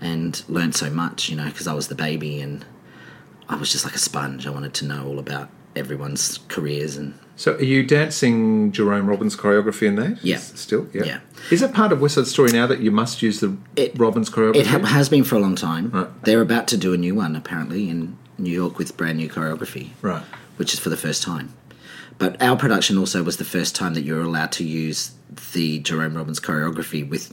and 0.00 0.42
learned 0.48 0.74
so 0.74 0.90
much. 0.90 1.28
You 1.28 1.36
know, 1.36 1.46
because 1.46 1.68
I 1.68 1.72
was 1.72 1.86
the 1.86 1.94
baby, 1.94 2.40
and 2.40 2.64
I 3.48 3.54
was 3.56 3.70
just 3.70 3.84
like 3.84 3.94
a 3.94 3.98
sponge. 3.98 4.44
I 4.46 4.50
wanted 4.50 4.74
to 4.74 4.84
know 4.86 5.06
all 5.06 5.18
about 5.20 5.50
everyone's 5.76 6.38
careers, 6.48 6.96
and 6.96 7.14
So 7.38 7.54
are 7.54 7.62
you 7.62 7.82
dancing 7.84 8.72
Jerome 8.72 9.06
Robbins 9.06 9.36
choreography 9.36 9.86
in 9.86 9.94
that? 9.94 10.22
Yeah. 10.24 10.38
Still? 10.38 10.88
Yeah. 10.92 11.04
Yeah. 11.04 11.20
Is 11.52 11.62
it 11.62 11.72
part 11.72 11.92
of 11.92 12.00
West 12.00 12.16
Side 12.16 12.26
Story 12.26 12.50
now 12.52 12.66
that 12.66 12.80
you 12.80 12.90
must 12.90 13.22
use 13.22 13.38
the 13.40 13.56
It- 13.76 13.96
Robbins 13.96 14.28
choreography? 14.28 14.56
it 14.56 14.66
ha- 14.66 14.80
has 14.80 15.08
been 15.08 15.22
for 15.22 15.36
a 15.36 15.38
long 15.38 15.54
time. 15.54 15.90
Right. 15.90 16.24
They're 16.24 16.40
about 16.40 16.66
to 16.68 16.76
do 16.76 16.92
a 16.92 16.96
new 16.98 17.14
one 17.14 17.36
apparently 17.36 17.88
in 17.88 18.16
New 18.38 18.50
York 18.50 18.76
with 18.76 18.96
brand 18.96 19.18
new 19.18 19.28
choreography. 19.30 19.90
Right. 20.02 20.22
which 20.56 20.74
is 20.74 20.80
for 20.80 20.88
the 20.90 20.96
first 20.96 21.22
time. 21.22 21.50
But 22.18 22.42
our 22.42 22.56
production 22.56 22.98
also 22.98 23.22
was 23.22 23.36
the 23.36 23.44
first 23.44 23.76
time 23.76 23.94
that 23.94 24.00
you 24.02 24.16
were 24.16 24.22
allowed 24.22 24.50
to 24.58 24.64
use 24.64 25.12
the 25.52 25.78
Jerome 25.78 26.16
Robbins 26.16 26.40
choreography 26.40 27.08
with 27.08 27.32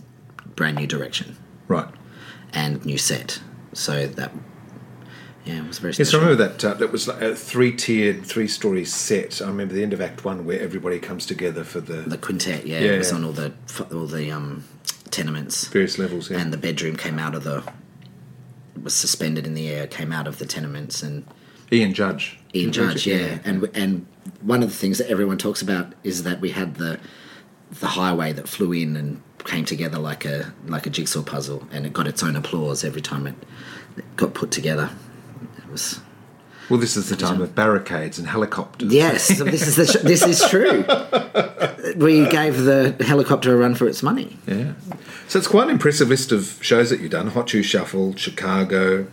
brand 0.56 0.78
new 0.78 0.86
direction 0.86 1.36
Right. 1.68 1.88
and 2.54 2.86
new 2.86 3.00
set. 3.00 3.40
So 3.74 4.06
that, 4.06 4.32
yeah, 5.46 5.60
it 5.60 5.68
was 5.68 5.80
very 5.80 5.94
Yes, 5.94 6.14
I 6.14 6.18
remember 6.18 6.48
that. 6.48 6.64
Uh, 6.66 6.74
that 6.74 6.92
was 6.92 7.08
like 7.08 7.22
a 7.22 7.36
three-tiered, 7.36 8.26
three-story 8.26 8.86
set. 8.86 9.42
I 9.42 9.48
remember 9.48 9.74
the 9.74 9.84
end 9.84 9.94
of 9.94 10.02
Act 10.02 10.26
One 10.26 10.46
where 10.46 10.60
everybody 10.60 11.00
comes 11.00 11.26
together 11.26 11.64
for 11.64 11.80
the, 11.80 11.98
the 12.02 12.18
quintet, 12.18 12.66
yeah, 12.66 12.80
Yeah, 12.80 12.92
it 12.94 12.98
was 12.98 13.12
yeah. 13.12 13.18
on 13.18 13.24
all 13.26 13.32
the 13.32 13.54
all 13.94 14.08
the 14.08 14.32
um, 14.32 14.64
tenements, 15.12 15.68
various 15.68 15.98
levels. 16.00 16.30
Yeah. 16.30 16.40
and 16.40 16.52
the 16.52 16.58
bedroom 16.58 16.96
came 16.96 17.20
out 17.20 17.36
of 17.36 17.44
the 17.44 17.64
was 18.82 18.94
suspended 18.94 19.46
in 19.48 19.54
the 19.54 19.70
air, 19.70 19.88
came 19.88 20.12
out 20.12 20.28
of 20.28 20.40
the 20.40 20.46
tenements, 20.46 21.02
and 21.04 21.26
Ian 21.72 21.94
Judge. 21.94 22.40
Ian 22.54 22.72
Judge, 22.72 23.08
yeah. 23.08 23.40
And 23.46 23.70
and 23.74 24.06
one 24.42 24.64
of 24.64 24.70
the 24.70 24.76
things 24.76 24.98
that 24.98 25.10
everyone 25.10 25.38
talks 25.38 25.62
about 25.62 25.94
is 26.04 26.24
that 26.24 26.42
we 26.42 26.52
had 26.52 26.76
the 26.76 27.00
the 27.72 27.88
highway 27.88 28.34
that 28.34 28.48
flew 28.48 28.72
in 28.74 28.96
and 28.96 29.22
came 29.44 29.66
together 29.66 30.00
like 30.00 30.26
a 30.26 30.54
like 30.68 30.86
a 30.88 30.90
jigsaw 30.90 31.22
puzzle, 31.24 31.68
and 31.72 31.86
it 31.86 31.94
got 31.94 32.08
its 32.08 32.24
own 32.24 32.36
applause 32.36 32.84
every 32.84 33.02
time 33.02 33.28
it, 33.28 33.36
it 33.98 34.16
got 34.16 34.34
put 34.34 34.52
together. 34.52 34.90
Well, 36.70 36.80
this 36.80 36.98
is 36.98 37.10
the 37.10 37.16
time 37.16 37.42
of 37.42 37.54
barricades 37.54 38.18
and 38.18 38.28
helicopters. 38.28 38.92
yes, 38.92 39.28
this 39.40 39.78
is 39.78 39.92
sh- 39.92 40.02
this 40.04 40.24
is 40.26 40.42
true. 40.50 40.84
We 41.96 42.28
gave 42.28 42.64
the 42.64 42.96
helicopter 43.06 43.54
a 43.54 43.58
run 43.58 43.76
for 43.76 43.88
its 43.88 44.02
money. 44.02 44.38
Yeah. 44.48 44.74
So 45.28 45.38
it's 45.40 45.48
quite 45.48 45.66
an 45.66 45.70
impressive 45.70 46.10
list 46.10 46.32
of 46.32 46.58
shows 46.62 46.90
that 46.90 47.00
you've 47.00 47.12
done: 47.12 47.28
Hot 47.28 47.50
Shoe 47.50 47.62
Shuffle, 47.62 48.16
Chicago, 48.16 49.06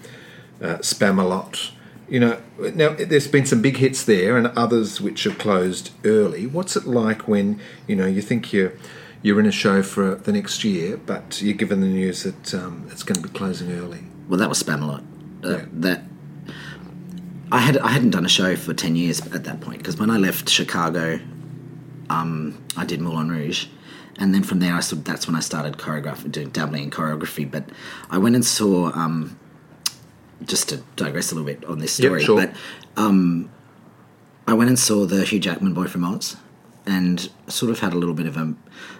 uh, 0.62 0.79
Spamalot. 0.79 1.72
You 2.09 2.20
know, 2.20 2.40
now 2.75 2.90
there's 2.94 3.29
been 3.29 3.46
some 3.46 3.61
big 3.62 3.77
hits 3.79 4.03
there, 4.05 4.37
and 4.38 4.46
others 4.48 5.01
which 5.01 5.25
have 5.25 5.38
closed 5.38 5.90
early. 6.05 6.46
What's 6.46 6.77
it 6.77 6.87
like 6.87 7.29
when 7.29 7.61
you 7.87 7.96
know 7.96 8.07
you 8.07 8.22
think 8.22 8.53
you're 8.55 8.72
you're 9.22 9.38
in 9.40 9.46
a 9.46 9.53
show 9.53 9.83
for 9.83 10.14
the 10.14 10.33
next 10.33 10.64
year, 10.64 10.96
but 10.96 11.40
you're 11.42 11.55
given 11.55 11.81
the 11.83 11.87
news 11.87 12.22
that 12.22 12.55
um, 12.55 12.87
it's 12.90 13.03
going 13.03 13.16
to 13.22 13.29
be 13.29 13.29
closing 13.38 13.70
early? 13.72 14.05
Well, 14.29 14.38
that 14.38 14.48
was 14.48 14.62
Spamalot. 14.62 15.03
Uh, 15.44 15.48
Yeah. 15.51 15.64
That 15.72 16.03
I 17.52 17.58
had 17.58 17.76
I 17.78 17.88
hadn't 17.88 18.10
done 18.10 18.24
a 18.24 18.30
show 18.30 18.56
for 18.56 18.72
ten 18.74 18.96
years 18.96 19.20
at 19.32 19.44
that 19.44 19.60
point 19.60 19.78
because 19.78 19.98
when 19.98 20.10
I 20.10 20.16
left 20.16 20.48
Chicago, 20.48 21.20
um, 22.08 22.58
I 22.76 22.84
did 22.84 23.00
Moulin 23.00 23.30
Rouge, 23.30 23.66
and 24.18 24.34
then 24.34 24.42
from 24.42 24.58
there 24.58 24.74
I 24.74 24.80
sort 24.80 25.04
that's 25.04 25.26
when 25.26 25.36
I 25.36 25.40
started 25.40 25.76
choreography, 25.76 26.32
doing 26.32 26.48
dabbling 26.48 26.84
in 26.84 26.90
choreography. 26.90 27.48
But 27.48 27.64
I 28.10 28.18
went 28.18 28.34
and 28.34 28.44
saw. 28.44 28.90
Um, 28.94 29.38
just 30.44 30.68
to 30.70 30.78
digress 30.96 31.30
a 31.30 31.36
little 31.36 31.46
bit 31.46 31.64
on 31.66 31.78
this 31.78 32.00
Yep, 32.00 32.08
story, 32.08 32.24
sure. 32.24 32.36
but 32.40 32.56
um, 32.96 33.48
I 34.48 34.54
went 34.54 34.70
and 34.70 34.76
saw 34.78 35.06
the 35.06 35.24
Hugh 35.24 35.38
Jackman 35.38 35.72
Boy 35.72 35.86
from 35.86 36.02
Oz, 36.04 36.36
and 36.84 37.30
sort 37.46 37.70
of 37.70 37.78
had 37.78 37.92
a 37.92 37.96
little 37.96 38.14
bit 38.14 38.26
of 38.26 38.36
a 38.36 38.52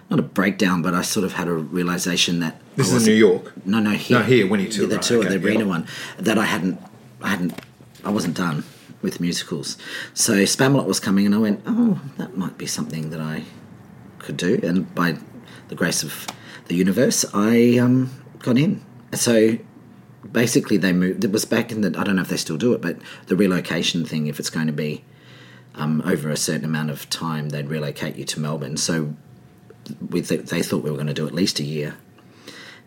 not 0.09 0.19
a 0.19 0.23
breakdown, 0.23 0.81
but 0.81 0.93
I 0.93 1.01
sort 1.01 1.25
of 1.25 1.33
had 1.33 1.49
a 1.49 1.53
realization 1.53 2.39
that 2.39 2.61
This 2.77 2.93
is 2.93 3.05
in 3.05 3.13
New 3.13 3.17
York. 3.19 3.51
no, 3.65 3.81
no, 3.81 3.89
here. 3.91 4.19
No, 4.19 4.23
here, 4.23 4.47
when 4.47 4.61
you 4.61 4.69
tour, 4.69 4.87
the 4.87 4.95
right, 4.95 5.03
tour, 5.03 5.19
okay, 5.25 5.35
the 5.37 5.45
arena 5.45 5.65
yeah. 5.65 5.69
one. 5.69 5.87
That 6.17 6.37
I 6.37 6.45
hadn't, 6.45 6.79
I 7.21 7.27
hadn't, 7.29 7.59
I 8.03 8.11
wasn't 8.11 8.35
done 8.35 8.63
with 9.01 9.19
musicals. 9.19 9.77
So 10.13 10.33
Spamalot 10.43 10.85
was 10.85 10.99
coming, 10.99 11.25
and 11.25 11.35
I 11.35 11.37
went, 11.37 11.61
oh, 11.65 12.01
that 12.17 12.37
might 12.37 12.57
be 12.57 12.65
something 12.65 13.09
that 13.11 13.19
I 13.19 13.43
could 14.19 14.37
do. 14.37 14.59
And 14.63 14.93
by 14.95 15.17
the 15.67 15.75
grace 15.75 16.03
of 16.03 16.27
the 16.67 16.75
universe, 16.75 17.25
I 17.33 17.77
um, 17.77 18.11
got 18.39 18.57
in. 18.57 18.81
So 19.13 19.57
basically, 20.31 20.77
they 20.77 20.93
moved. 20.93 21.23
It 21.23 21.31
was 21.31 21.45
back 21.45 21.71
in 21.71 21.81
the. 21.81 21.97
I 21.97 22.03
don't 22.03 22.15
know 22.15 22.21
if 22.21 22.29
they 22.29 22.37
still 22.37 22.57
do 22.57 22.73
it, 22.73 22.81
but 22.81 22.97
the 23.27 23.35
relocation 23.35 24.05
thing. 24.05 24.27
If 24.27 24.39
it's 24.39 24.49
going 24.49 24.67
to 24.67 24.73
be 24.73 25.03
um, 25.75 26.01
over 26.05 26.29
a 26.29 26.37
certain 26.37 26.65
amount 26.65 26.89
of 26.89 27.09
time, 27.09 27.49
they'd 27.49 27.69
relocate 27.69 28.15
you 28.15 28.25
to 28.25 28.39
Melbourne. 28.39 28.77
So 28.77 29.13
we 30.09 30.21
th- 30.21 30.45
they 30.45 30.63
thought 30.63 30.83
we 30.83 30.89
were 30.89 30.97
going 30.97 31.07
to 31.07 31.13
do 31.13 31.27
at 31.27 31.33
least 31.33 31.59
a 31.59 31.63
year. 31.63 31.95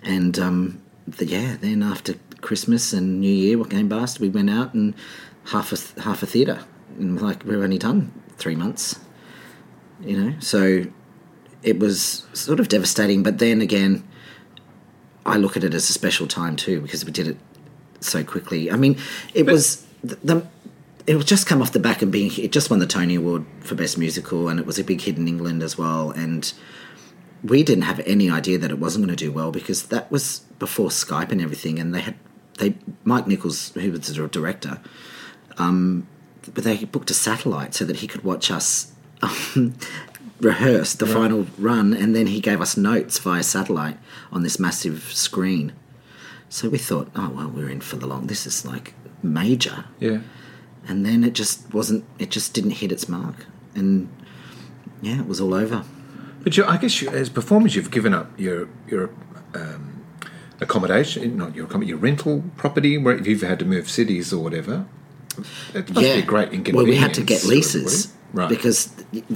And 0.02 0.38
um, 0.38 0.82
the, 1.06 1.26
yeah, 1.26 1.56
then 1.60 1.82
after 1.82 2.14
Christmas 2.40 2.92
and 2.92 3.20
New 3.20 3.32
Year 3.32 3.62
came 3.64 3.88
past, 3.88 4.20
we 4.20 4.28
went 4.28 4.50
out 4.50 4.74
and 4.74 4.94
half 5.46 5.72
a 5.72 5.76
th- 5.76 6.04
half 6.04 6.22
a 6.22 6.26
theatre, 6.26 6.60
and 6.98 7.20
like 7.20 7.44
we've 7.44 7.60
only 7.60 7.78
done 7.78 8.12
three 8.36 8.56
months, 8.56 9.00
you 10.00 10.16
know. 10.16 10.34
So 10.40 10.86
it 11.62 11.78
was 11.78 12.26
sort 12.32 12.60
of 12.60 12.68
devastating, 12.68 13.22
but 13.22 13.38
then 13.38 13.60
again, 13.60 14.06
I 15.24 15.36
look 15.36 15.56
at 15.56 15.64
it 15.64 15.74
as 15.74 15.88
a 15.90 15.92
special 15.92 16.26
time 16.26 16.56
too 16.56 16.80
because 16.80 17.04
we 17.04 17.12
did 17.12 17.28
it 17.28 17.36
so 18.00 18.22
quickly. 18.22 18.70
I 18.70 18.76
mean, 18.76 18.98
it 19.34 19.46
was 19.46 19.84
the. 20.02 20.16
the 20.16 20.46
it 21.06 21.14
was 21.14 21.24
just 21.24 21.46
come 21.46 21.62
off 21.62 21.70
the 21.70 21.78
back 21.78 22.02
of 22.02 22.10
being. 22.10 22.32
It 22.36 22.50
just 22.50 22.68
won 22.68 22.80
the 22.80 22.86
Tony 22.86 23.14
Award 23.14 23.44
for 23.60 23.76
Best 23.76 23.96
Musical, 23.96 24.48
and 24.48 24.58
it 24.58 24.66
was 24.66 24.76
a 24.80 24.82
big 24.82 25.00
hit 25.00 25.16
in 25.16 25.28
England 25.28 25.62
as 25.62 25.78
well. 25.78 26.10
And 26.10 26.52
we 27.46 27.62
didn't 27.62 27.84
have 27.84 28.00
any 28.06 28.30
idea 28.30 28.58
that 28.58 28.70
it 28.70 28.78
wasn't 28.78 29.04
going 29.06 29.16
to 29.16 29.24
do 29.24 29.32
well 29.32 29.50
because 29.52 29.84
that 29.88 30.10
was 30.10 30.40
before 30.58 30.88
Skype 30.90 31.30
and 31.32 31.40
everything, 31.40 31.78
and 31.78 31.94
they 31.94 32.00
had 32.00 32.14
they 32.58 32.74
Mike 33.04 33.26
Nichols, 33.26 33.72
who 33.74 33.90
was 33.92 34.00
the 34.06 34.28
director, 34.28 34.80
um, 35.58 36.06
but 36.54 36.64
they 36.64 36.84
booked 36.84 37.10
a 37.10 37.14
satellite 37.14 37.74
so 37.74 37.84
that 37.84 37.96
he 37.96 38.06
could 38.06 38.22
watch 38.24 38.50
us 38.50 38.92
um, 39.22 39.74
rehearse 40.40 40.94
the 40.94 41.06
final 41.06 41.46
run, 41.58 41.92
and 41.94 42.14
then 42.14 42.26
he 42.28 42.40
gave 42.40 42.60
us 42.60 42.76
notes 42.76 43.18
via 43.18 43.42
satellite 43.42 43.98
on 44.32 44.42
this 44.42 44.58
massive 44.58 45.02
screen. 45.12 45.72
So 46.48 46.68
we 46.68 46.78
thought, 46.78 47.10
oh 47.16 47.30
well, 47.30 47.48
we're 47.48 47.68
in 47.70 47.80
for 47.80 47.96
the 47.96 48.06
long. 48.06 48.26
This 48.28 48.46
is 48.46 48.64
like 48.64 48.94
major 49.22 49.84
Yeah. 49.98 50.20
and 50.86 51.04
then 51.04 51.24
it 51.24 51.32
just 51.32 51.72
wasn't 51.74 52.04
it 52.18 52.30
just 52.30 52.54
didn't 52.54 52.72
hit 52.82 52.92
its 52.92 53.08
mark 53.08 53.46
and 53.74 54.08
yeah 55.02 55.18
it 55.18 55.26
was 55.26 55.40
all 55.40 55.52
over 55.54 55.82
But 56.46 56.56
you, 56.56 56.64
I 56.64 56.76
guess 56.76 57.02
you, 57.02 57.08
as 57.08 57.28
performers, 57.28 57.74
you've 57.74 57.90
given 57.90 58.14
up 58.14 58.30
your 58.38 58.68
your 58.86 59.10
um, 59.52 60.04
accommodation, 60.60 61.36
not 61.36 61.56
your 61.56 61.66
your 61.82 61.96
rental 61.96 62.44
property, 62.56 62.96
where 62.96 63.16
if 63.18 63.26
you've 63.26 63.42
had 63.42 63.58
to 63.58 63.64
move 63.64 63.90
cities 63.90 64.32
or 64.32 64.44
whatever. 64.44 64.86
It 65.74 65.90
must 65.90 65.94
be 65.94 66.06
a 66.06 66.22
great 66.22 66.52
inconvenience. 66.52 66.76
well 66.76 66.86
we 66.86 66.94
had 66.94 67.14
to 67.14 67.24
get 67.24 67.42
leases 67.42 68.14
right? 68.32 68.48
because 68.48 68.90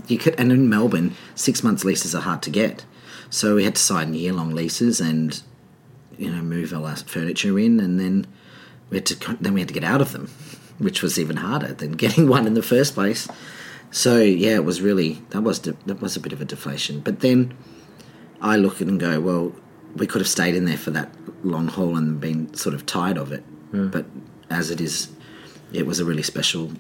you 0.07 0.18
could 0.18 0.38
and 0.38 0.51
in 0.51 0.70
melbourne 0.70 1.14
six 1.35 1.62
months 1.62 1.85
leases 1.85 2.14
are 2.14 2.23
hard 2.23 2.40
to 2.42 2.51
get 2.51 2.87
so 3.29 3.57
we 3.57 3.64
had 3.64 3.75
to 3.75 3.83
sign 3.83 4.14
year 4.14 4.33
long 4.33 4.55
leases 4.55 4.99
and 4.99 5.42
you 6.16 6.31
know 6.31 6.40
move 6.40 6.73
all 6.73 6.87
our 6.87 6.96
furniture 6.96 7.59
in 7.59 7.81
and 7.81 8.01
then 8.01 8.27
we 8.88 8.96
had 8.96 9.05
to 9.05 9.37
then 9.42 9.53
we 9.53 9.61
had 9.61 9.68
to 9.68 9.75
get 9.75 9.85
out 9.85 10.01
of 10.01 10.12
them 10.12 10.31
which 10.79 11.03
was 11.03 11.18
even 11.18 11.37
harder 11.37 11.75
than 11.75 11.92
getting 12.05 12.29
one 12.29 12.46
in 12.46 12.55
the 12.55 12.62
first 12.62 12.94
place 12.94 13.29
so 13.90 14.18
yeah 14.20 14.55
it 14.55 14.64
was 14.64 14.81
really 14.81 15.20
that 15.31 15.42
was 15.42 15.59
de- 15.59 15.76
that 15.87 16.00
was 16.00 16.16
a 16.16 16.20
bit 16.20 16.33
of 16.33 16.40
a 16.40 16.44
deflation 16.44 17.00
but 17.00 17.20
then 17.20 17.57
I 18.42 18.57
look 18.57 18.76
at 18.76 18.83
it 18.83 18.88
and 18.88 18.98
go, 18.98 19.20
well, 19.20 19.53
we 19.96 20.07
could 20.07 20.22
have 20.22 20.29
stayed 20.29 20.55
in 20.55 20.64
there 20.64 20.79
for 20.79 20.90
that 20.92 21.11
long 21.44 21.68
haul 21.68 21.94
and 21.94 22.18
been 22.18 22.55
sort 22.55 22.74
of 22.74 22.87
tired 22.87 23.18
of 23.18 23.33
it. 23.33 23.44
But 23.70 24.07
as 24.48 24.70
it 24.70 24.81
is, 24.81 25.11
it 25.74 25.85
was 25.87 26.00
a 26.00 26.07
really 26.07 26.22
special. 26.22 26.72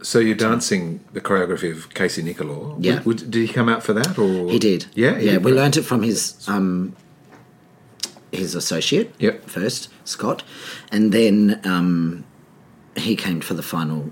so 0.00 0.18
you're 0.20 0.34
dancing 0.34 1.00
the 1.12 1.20
choreography 1.20 1.70
of 1.70 1.92
Casey 1.92 2.22
Nicholaw. 2.22 2.76
Yeah. 2.80 3.02
Would, 3.02 3.30
did 3.30 3.46
he 3.46 3.52
come 3.52 3.68
out 3.68 3.82
for 3.82 3.92
that, 3.92 4.18
or 4.18 4.48
He 4.50 4.58
did. 4.58 4.86
Yeah, 4.94 5.18
yeah. 5.18 5.36
We 5.36 5.52
learnt 5.52 5.76
it 5.76 5.82
from 5.82 6.02
his 6.02 6.34
um, 6.48 6.96
his 8.32 8.54
associate 8.54 9.14
Yep. 9.18 9.44
first, 9.50 9.90
Scott, 10.06 10.42
and 10.90 11.12
then 11.12 11.60
um, 11.64 12.24
he 12.96 13.16
came 13.16 13.42
for 13.42 13.52
the 13.52 13.62
final 13.62 14.10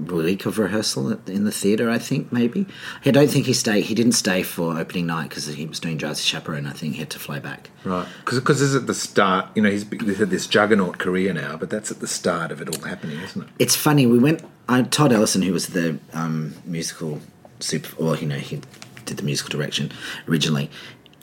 week 0.00 0.46
of 0.46 0.58
rehearsal 0.58 1.12
at, 1.12 1.28
in 1.28 1.44
the 1.44 1.52
theatre. 1.52 1.90
I 1.90 1.98
think 1.98 2.32
maybe. 2.32 2.66
I 3.04 3.10
don't 3.10 3.28
think 3.28 3.46
he 3.46 3.52
stayed. 3.52 3.84
He 3.84 3.94
didn't 3.94 4.12
stay 4.12 4.42
for 4.42 4.78
opening 4.78 5.06
night 5.06 5.28
because 5.28 5.46
he 5.46 5.66
was 5.66 5.80
doing 5.80 5.96
Drowsy 5.96 6.22
Chaperone. 6.22 6.66
I 6.66 6.72
think 6.72 6.94
he 6.94 7.00
had 7.00 7.10
to 7.10 7.18
fly 7.18 7.38
back. 7.38 7.70
Right, 7.84 8.06
because 8.24 8.44
this 8.46 8.60
is 8.60 8.74
at 8.74 8.86
the 8.86 8.94
start. 8.94 9.48
You 9.54 9.62
know, 9.62 9.70
he's, 9.70 9.88
he's 9.88 10.18
had 10.18 10.30
this 10.30 10.46
juggernaut 10.46 10.98
career 10.98 11.32
now, 11.32 11.56
but 11.56 11.70
that's 11.70 11.90
at 11.90 12.00
the 12.00 12.06
start 12.06 12.50
of 12.50 12.60
it 12.60 12.68
all 12.68 12.84
happening, 12.86 13.20
isn't 13.20 13.42
it? 13.42 13.48
It's 13.58 13.76
funny. 13.76 14.06
We 14.06 14.18
went. 14.18 14.42
I, 14.68 14.82
Todd 14.82 15.12
Ellison, 15.12 15.42
who 15.42 15.52
was 15.52 15.68
the 15.68 15.98
um, 16.12 16.54
musical 16.64 17.20
super, 17.60 17.94
or 18.02 18.16
you 18.16 18.26
know, 18.26 18.38
he 18.38 18.60
did 19.04 19.16
the 19.16 19.22
musical 19.22 19.50
direction 19.56 19.92
originally. 20.28 20.70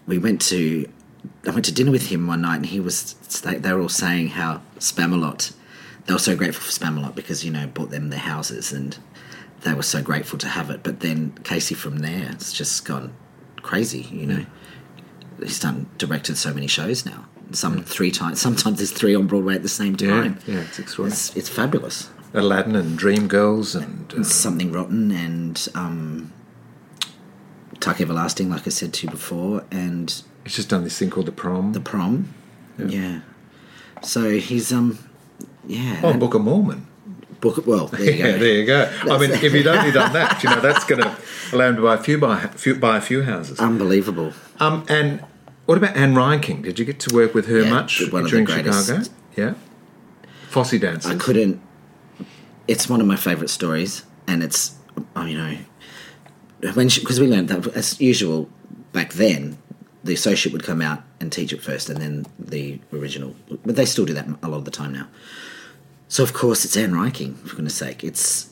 We 0.08 0.18
went 0.18 0.42
to. 0.44 0.90
I 1.46 1.52
went 1.52 1.66
to 1.66 1.74
dinner 1.74 1.92
with 1.92 2.08
him 2.08 2.28
one 2.28 2.42
night, 2.42 2.58
and 2.58 2.66
he 2.66 2.80
was. 2.80 3.14
They, 3.44 3.56
they 3.56 3.74
were 3.74 3.82
all 3.82 3.90
saying 3.90 4.30
how 4.30 4.62
Spamalot. 4.80 5.54
They 6.06 6.14
were 6.14 6.20
so 6.20 6.36
grateful 6.36 6.64
for 6.64 6.72
Spamalot 6.72 7.16
because 7.16 7.44
you 7.46 7.52
know 7.52 7.68
bought 7.68 7.92
them 7.92 8.10
their 8.10 8.20
houses, 8.20 8.72
and 8.72 8.98
they 9.62 9.74
were 9.74 9.84
so 9.84 10.02
grateful 10.02 10.40
to 10.40 10.48
have 10.48 10.70
it. 10.70 10.84
But 10.84 11.00
then 11.02 11.32
Casey 11.44 11.76
from 11.76 12.00
there, 12.00 12.30
it's 12.32 12.52
just 12.54 12.86
gone 12.86 13.14
crazy. 13.62 14.02
You 14.12 14.26
know, 14.26 14.46
he's 15.40 15.60
done 15.60 15.90
directed 15.98 16.38
so 16.38 16.54
many 16.54 16.68
shows 16.68 17.06
now. 17.06 17.26
Some 17.52 17.84
three 17.84 18.12
times. 18.12 18.40
Sometimes 18.40 18.78
there's 18.78 18.92
three 18.92 19.14
on 19.14 19.28
Broadway 19.28 19.56
at 19.56 19.62
the 19.62 19.70
same 19.70 19.96
time. 19.96 20.40
yeah, 20.48 20.60
it's 20.62 20.80
extraordinary. 20.80 21.18
It's, 21.18 21.36
it's 21.36 21.50
fabulous. 21.50 22.10
Aladdin 22.34 22.78
and 22.78 22.98
Dreamgirls 22.98 23.76
and 23.76 24.14
uh, 24.14 24.24
Something 24.24 24.72
Rotten 24.72 25.12
and 25.12 25.68
um, 25.76 26.32
Tuck 27.82 28.00
Everlasting, 28.00 28.50
like 28.50 28.66
I 28.66 28.70
said 28.70 28.94
to 28.94 29.08
you 29.08 29.12
before, 29.12 29.66
and 29.70 30.24
he's 30.46 30.56
just 30.56 30.70
done 30.70 30.86
this 30.86 30.98
thing 30.98 31.10
called 31.10 31.26
the 31.26 31.34
Prom. 31.34 31.74
The 31.74 31.82
Prom. 31.82 32.34
Yeah. 32.78 33.20
So 34.02 34.38
he's 34.38 34.72
um, 34.72 34.98
yeah. 35.68 36.00
oh, 36.04 36.10
and 36.10 36.20
Book 36.20 36.34
of 36.34 36.42
Mormon. 36.42 36.88
book. 37.40 37.58
of, 37.58 37.68
Well, 37.68 37.88
there 37.88 38.02
you 38.02 38.12
Yeah, 38.18 38.32
go. 38.34 38.38
there 38.40 38.54
you 38.54 38.66
go. 38.66 38.92
I 39.12 39.18
mean, 39.18 39.32
if 39.32 39.54
you'd 39.54 39.68
only 39.68 39.92
done 39.92 40.14
that, 40.14 40.44
you 40.44 40.50
know, 40.50 40.60
that's 40.62 40.84
going 40.86 41.02
to 41.04 41.16
allow 41.54 41.70
him 41.70 41.76
to 41.78 41.82
buy 41.82 41.96
a 41.96 41.98
few 41.98 42.18
buy, 42.18 42.48
few, 42.48 42.76
buy 42.76 42.98
a 42.98 43.02
few 43.02 43.24
houses. 43.24 43.60
Unbelievable. 43.60 44.34
Um, 44.60 44.86
and 44.90 45.24
what 45.66 45.78
about 45.78 45.96
Anne 45.96 46.14
Reinking? 46.16 46.64
Did 46.64 46.80
you 46.80 46.86
get 46.86 47.00
to 47.02 47.16
work 47.16 47.34
with 47.34 47.48
her 47.48 47.62
Yeah, 47.62 47.70
much 47.70 48.02
one 48.12 48.26
of 48.26 48.32
the 48.32 48.44
during. 48.44 48.46
Chicago? 48.48 49.04
Yeah. 49.36 49.54
Fosse 50.50 50.78
dancers. 50.80 51.12
I 51.12 51.16
couldn't. 51.16 51.62
It's 52.68 52.90
one 52.90 53.02
of 53.02 53.08
my 53.08 53.16
favourite 53.16 53.50
stories, 53.50 54.04
and 54.28 54.44
it's 54.44 54.76
you 55.18 55.38
know 55.38 55.58
when 56.74 56.88
because 56.90 57.20
we 57.20 57.28
learned 57.28 57.48
that 57.50 57.68
as 57.76 58.00
usual 58.02 58.50
back 58.92 59.14
then, 59.14 59.58
the 60.04 60.14
associate 60.14 60.52
would 60.54 60.64
come 60.64 60.82
out 60.82 61.02
and 61.20 61.32
teach 61.32 61.54
it 61.54 61.62
first, 61.62 61.90
and 61.90 62.00
then 62.02 62.26
the 62.38 62.80
original. 62.94 63.36
But 63.66 63.76
they 63.78 63.86
still 63.86 64.06
do 64.06 64.14
that 64.14 64.28
a 64.44 64.50
lot 64.50 64.58
of 64.58 64.66
the 64.66 64.72
time 64.72 64.94
now. 64.94 65.08
So 66.12 66.24
of 66.24 66.34
course 66.34 66.66
it's 66.66 66.76
Anne 66.76 66.92
Reinking, 66.92 67.38
for 67.38 67.56
goodness 67.56 67.76
sake. 67.76 68.04
It's 68.04 68.50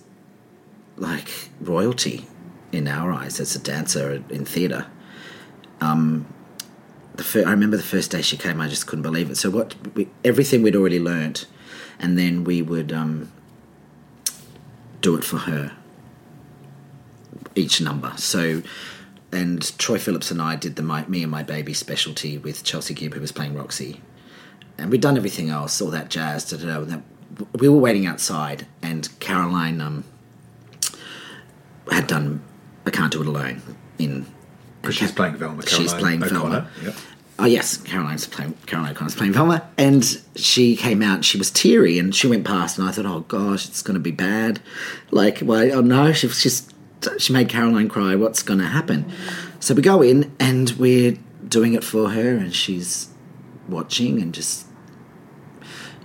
like 0.96 1.28
royalty 1.60 2.26
in 2.72 2.88
our 2.88 3.12
eyes 3.12 3.38
as 3.42 3.54
a 3.54 3.60
dancer 3.60 4.24
in 4.30 4.46
theatre. 4.46 4.86
Um, 5.82 6.34
the 7.16 7.26
fir- 7.26 7.46
I 7.46 7.52
remember 7.52 7.76
the 7.76 7.84
first 7.84 8.12
day 8.12 8.22
she 8.22 8.38
came, 8.38 8.62
I 8.62 8.70
just 8.70 8.88
couldn't 8.88 9.04
believe 9.04 9.30
it. 9.30 9.36
So 9.36 9.50
what 9.50 9.76
we, 9.94 10.08
everything 10.24 10.62
we'd 10.62 10.74
already 10.78 11.02
learnt, 11.02 11.48
and 12.00 12.18
then 12.18 12.46
we 12.46 12.62
would 12.62 12.94
um, 12.94 13.30
do 15.02 15.18
it 15.18 15.26
for 15.26 15.40
her. 15.40 15.74
Each 17.56 17.82
number. 17.82 18.14
So, 18.16 18.64
and 19.34 19.78
Troy 19.78 19.98
Phillips 19.98 20.32
and 20.32 20.42
I 20.42 20.56
did 20.56 20.78
the 20.78 20.82
my, 20.82 21.06
me 21.08 21.24
and 21.24 21.32
my 21.32 21.44
baby 21.44 21.74
specialty 21.74 22.38
with 22.38 22.64
Chelsea 22.64 22.94
Gibb, 22.94 23.16
who 23.16 23.20
was 23.20 23.34
playing 23.34 23.54
Roxy, 23.54 24.00
and 24.78 24.90
we'd 24.90 25.02
done 25.02 25.18
everything 25.18 25.50
else, 25.50 25.82
all 25.82 25.90
that 25.90 26.10
jazz. 26.10 26.50
Da, 26.50 26.56
da, 26.56 26.86
da, 26.86 27.02
we 27.60 27.70
were 27.70 27.78
waiting 27.78 28.06
outside, 28.06 28.66
and 28.82 29.08
Caroline 29.20 29.82
um, 29.82 30.04
had 31.92 32.08
done 32.08 32.42
"I 32.86 32.92
Can't 32.92 33.12
Do 33.12 33.22
It 33.22 33.28
Alone" 33.28 33.62
in. 33.98 34.26
Because 34.82 34.96
she's 34.96 35.12
playing 35.12 35.36
Velma. 35.36 35.68
She's 35.68 35.94
playing 35.94 36.24
O'Connor. 36.24 36.40
Velma. 36.40 36.72
Yep. 36.84 36.96
Oh 37.38 37.46
yes, 37.46 37.78
Caroline's 37.78 38.28
playing 38.28 38.54
Caroline 38.66 38.92
O'Connor's 38.92 39.16
playing 39.16 39.32
Velma, 39.32 39.66
and 39.78 40.22
she 40.36 40.76
came 40.76 41.02
out. 41.02 41.24
She 41.24 41.38
was 41.38 41.50
teary, 41.50 41.98
and 41.98 42.14
she 42.14 42.28
went 42.28 42.46
past, 42.46 42.78
and 42.78 42.88
I 42.88 42.92
thought, 42.92 43.06
oh 43.06 43.22
gosh, 43.22 43.66
it's 43.68 43.82
going 43.82 43.96
to 43.96 44.02
be 44.02 44.12
bad. 44.12 44.60
Like, 45.12 45.40
well, 45.42 45.72
oh 45.72 45.82
no, 45.82 46.12
she 46.12 46.28
just 46.28 46.74
she 47.18 47.32
made 47.32 47.48
Caroline 47.48 47.88
cry. 47.88 48.16
What's 48.16 48.44
going 48.44 48.60
to 48.60 48.66
happen? 48.66 49.10
So 49.62 49.74
we 49.74 49.82
go 49.82 50.02
in, 50.02 50.36
and 50.38 50.72
we're 50.72 51.18
doing 51.48 51.74
it 51.74 51.84
for 51.84 52.10
her, 52.10 52.36
and 52.36 52.54
she's 52.54 53.08
watching, 53.70 54.22
and 54.22 54.34
just 54.34 54.66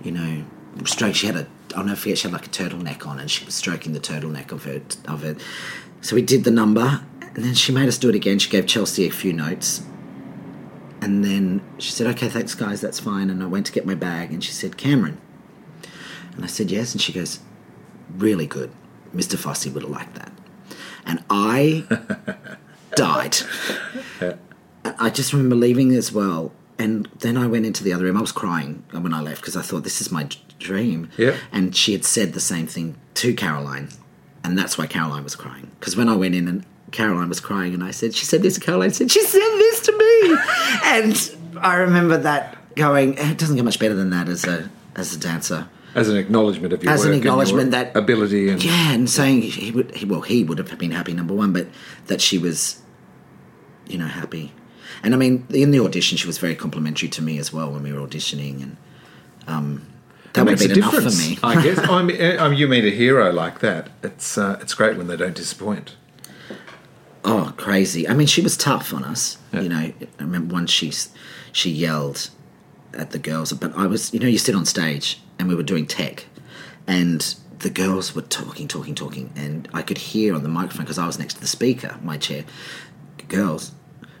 you 0.03 0.11
know, 0.11 0.45
stroke. 0.83 1.15
She 1.15 1.27
had 1.27 1.35
a 1.35 1.47
I'll 1.75 1.83
never 1.83 1.97
forget. 1.97 2.17
She 2.17 2.27
had 2.27 2.33
like 2.33 2.45
a 2.45 2.49
turtleneck 2.49 3.05
on, 3.05 3.19
and 3.19 3.29
she 3.29 3.45
was 3.45 3.55
stroking 3.55 3.93
the 3.93 3.99
turtleneck 3.99 4.51
of 4.51 4.63
her 4.63 4.81
of 5.07 5.23
it. 5.23 5.41
So 6.01 6.15
we 6.15 6.21
did 6.21 6.43
the 6.43 6.51
number, 6.51 7.01
and 7.21 7.43
then 7.43 7.53
she 7.53 7.71
made 7.71 7.87
us 7.87 7.97
do 7.97 8.09
it 8.09 8.15
again. 8.15 8.39
She 8.39 8.49
gave 8.49 8.65
Chelsea 8.65 9.05
a 9.05 9.11
few 9.11 9.33
notes, 9.33 9.81
and 11.01 11.23
then 11.23 11.61
she 11.77 11.91
said, 11.91 12.07
"Okay, 12.07 12.29
thanks, 12.29 12.55
guys. 12.55 12.81
That's 12.81 12.99
fine." 12.99 13.29
And 13.29 13.43
I 13.43 13.47
went 13.47 13.65
to 13.67 13.71
get 13.71 13.85
my 13.85 13.95
bag, 13.95 14.31
and 14.31 14.43
she 14.43 14.51
said, 14.51 14.77
"Cameron," 14.77 15.17
and 16.35 16.43
I 16.43 16.47
said, 16.47 16.71
"Yes." 16.71 16.93
And 16.93 17.01
she 17.01 17.11
goes, 17.11 17.39
"Really 18.15 18.47
good. 18.47 18.71
Mr. 19.13 19.37
Fosse 19.37 19.67
would 19.67 19.83
have 19.83 19.91
liked 19.91 20.15
that." 20.15 20.31
And 21.05 21.23
I 21.29 21.85
died. 22.95 23.37
I 24.99 25.09
just 25.09 25.33
remember 25.33 25.55
leaving 25.55 25.93
as 25.93 26.11
well, 26.11 26.51
and 26.77 27.07
then 27.19 27.37
I 27.37 27.47
went 27.47 27.65
into 27.65 27.83
the 27.83 27.93
other 27.93 28.03
room. 28.05 28.17
I 28.17 28.21
was 28.21 28.31
crying 28.31 28.83
when 28.91 29.13
I 29.13 29.21
left 29.21 29.41
because 29.41 29.55
I 29.55 29.61
thought 29.61 29.83
this 29.83 30.01
is 30.01 30.11
my 30.11 30.23
d- 30.23 30.37
dream. 30.59 31.09
Yeah. 31.17 31.35
And 31.51 31.75
she 31.75 31.91
had 31.93 32.03
said 32.05 32.33
the 32.33 32.39
same 32.39 32.67
thing 32.67 32.95
to 33.15 33.33
Caroline, 33.33 33.89
and 34.43 34.57
that's 34.57 34.77
why 34.77 34.87
Caroline 34.87 35.23
was 35.23 35.35
crying. 35.35 35.71
Because 35.79 35.95
when 35.95 36.09
I 36.09 36.15
went 36.15 36.35
in 36.35 36.47
and 36.47 36.65
Caroline 36.91 37.29
was 37.29 37.39
crying, 37.39 37.73
and 37.73 37.83
I 37.83 37.91
said, 37.91 38.13
"She 38.13 38.25
said 38.25 38.41
this." 38.41 38.57
Caroline 38.57 38.91
said, 38.91 39.11
"She 39.11 39.21
said 39.21 39.39
this 39.39 39.79
to 39.81 39.91
me," 39.97 40.37
and 40.85 41.35
I 41.61 41.75
remember 41.75 42.17
that 42.17 42.57
going. 42.75 43.17
"Eh, 43.17 43.31
It 43.31 43.37
doesn't 43.37 43.55
get 43.55 43.65
much 43.65 43.79
better 43.79 43.95
than 43.95 44.09
that 44.11 44.27
as 44.29 44.45
a 44.45 44.69
as 44.95 45.13
a 45.15 45.19
dancer. 45.19 45.67
As 45.93 46.09
an 46.09 46.17
acknowledgement 46.17 46.73
of 46.73 46.83
your 46.83 46.91
As 46.91 47.05
an 47.05 47.13
acknowledgement 47.13 47.71
that- 47.71 47.95
ability 47.95 48.49
and 48.49 48.61
Yeah, 48.61 48.91
and 48.91 49.09
saying 49.09 49.43
he 49.43 49.71
would, 49.71 49.95
he, 49.95 50.03
well, 50.05 50.19
he 50.21 50.43
would 50.43 50.57
have 50.57 50.77
been 50.77 50.91
happy 50.91 51.13
number 51.13 51.33
one, 51.33 51.53
but 51.53 51.67
that 52.07 52.19
she 52.19 52.37
was, 52.37 52.81
you 53.87 53.97
know, 53.97 54.05
happy. 54.07 54.51
And 55.05 55.13
I 55.13 55.17
mean, 55.17 55.45
in 55.51 55.69
the 55.69 55.79
audition, 55.81 56.17
she 56.17 56.25
was 56.25 56.39
very 56.39 56.55
complimentary 56.55 57.09
to 57.09 57.21
me 57.21 57.37
as 57.37 57.53
well 57.53 57.71
when 57.71 57.83
we 57.83 57.93
were 57.93 57.99
auditioning, 57.99 58.63
and 58.63 58.77
um, 59.45 59.85
that, 60.33 60.43
would 60.43 60.59
have 60.59 60.59
makes 60.59 60.73
been 60.73 60.83
a 60.83 60.89
enough 60.89 60.95
for 60.95 61.21
me. 61.21 61.37
I 61.43 61.61
guess. 61.61 61.77
I 61.77 62.01
mean, 62.01 62.39
I 62.39 62.49
mean, 62.49 62.57
you 62.57 62.67
meet 62.67 62.85
a 62.85 62.89
hero 62.89 63.31
like 63.31 63.59
that. 63.59 63.91
It's 64.01 64.35
uh, 64.35 64.57
it's 64.61 64.73
great 64.73 64.97
when 64.97 65.05
they 65.05 65.15
don't 65.15 65.35
disappoint. 65.35 65.95
oh, 67.23 67.53
crazy! 67.55 68.09
I 68.09 68.15
mean, 68.15 68.25
she 68.25 68.41
was 68.41 68.57
tough 68.57 68.91
on 68.95 69.03
us. 69.03 69.37
Yeah. 69.53 69.61
You 69.61 69.69
know, 69.69 69.77
I 69.77 69.93
remember 70.17 70.55
once 70.55 70.71
she 70.71 70.91
she 71.51 71.69
yelled 71.69 72.31
at 72.95 73.11
the 73.11 73.19
girls, 73.19 73.53
but 73.53 73.77
I 73.77 73.85
was, 73.85 74.11
you 74.11 74.19
know, 74.19 74.27
you 74.27 74.39
sit 74.39 74.55
on 74.55 74.65
stage 74.65 75.21
and 75.37 75.47
we 75.47 75.53
were 75.53 75.61
doing 75.61 75.85
tech, 75.85 76.25
and 76.87 77.35
the 77.59 77.69
girls 77.69 78.15
were 78.15 78.23
talking, 78.23 78.67
talking, 78.67 78.95
talking, 78.95 79.31
and 79.35 79.69
I 79.71 79.83
could 79.83 79.99
hear 79.99 80.33
on 80.33 80.41
the 80.41 80.49
microphone 80.49 80.85
because 80.85 80.97
I 80.97 81.05
was 81.05 81.19
next 81.19 81.35
to 81.35 81.41
the 81.41 81.47
speaker, 81.47 81.99
my 82.01 82.17
chair, 82.17 82.43
girls, 83.27 83.71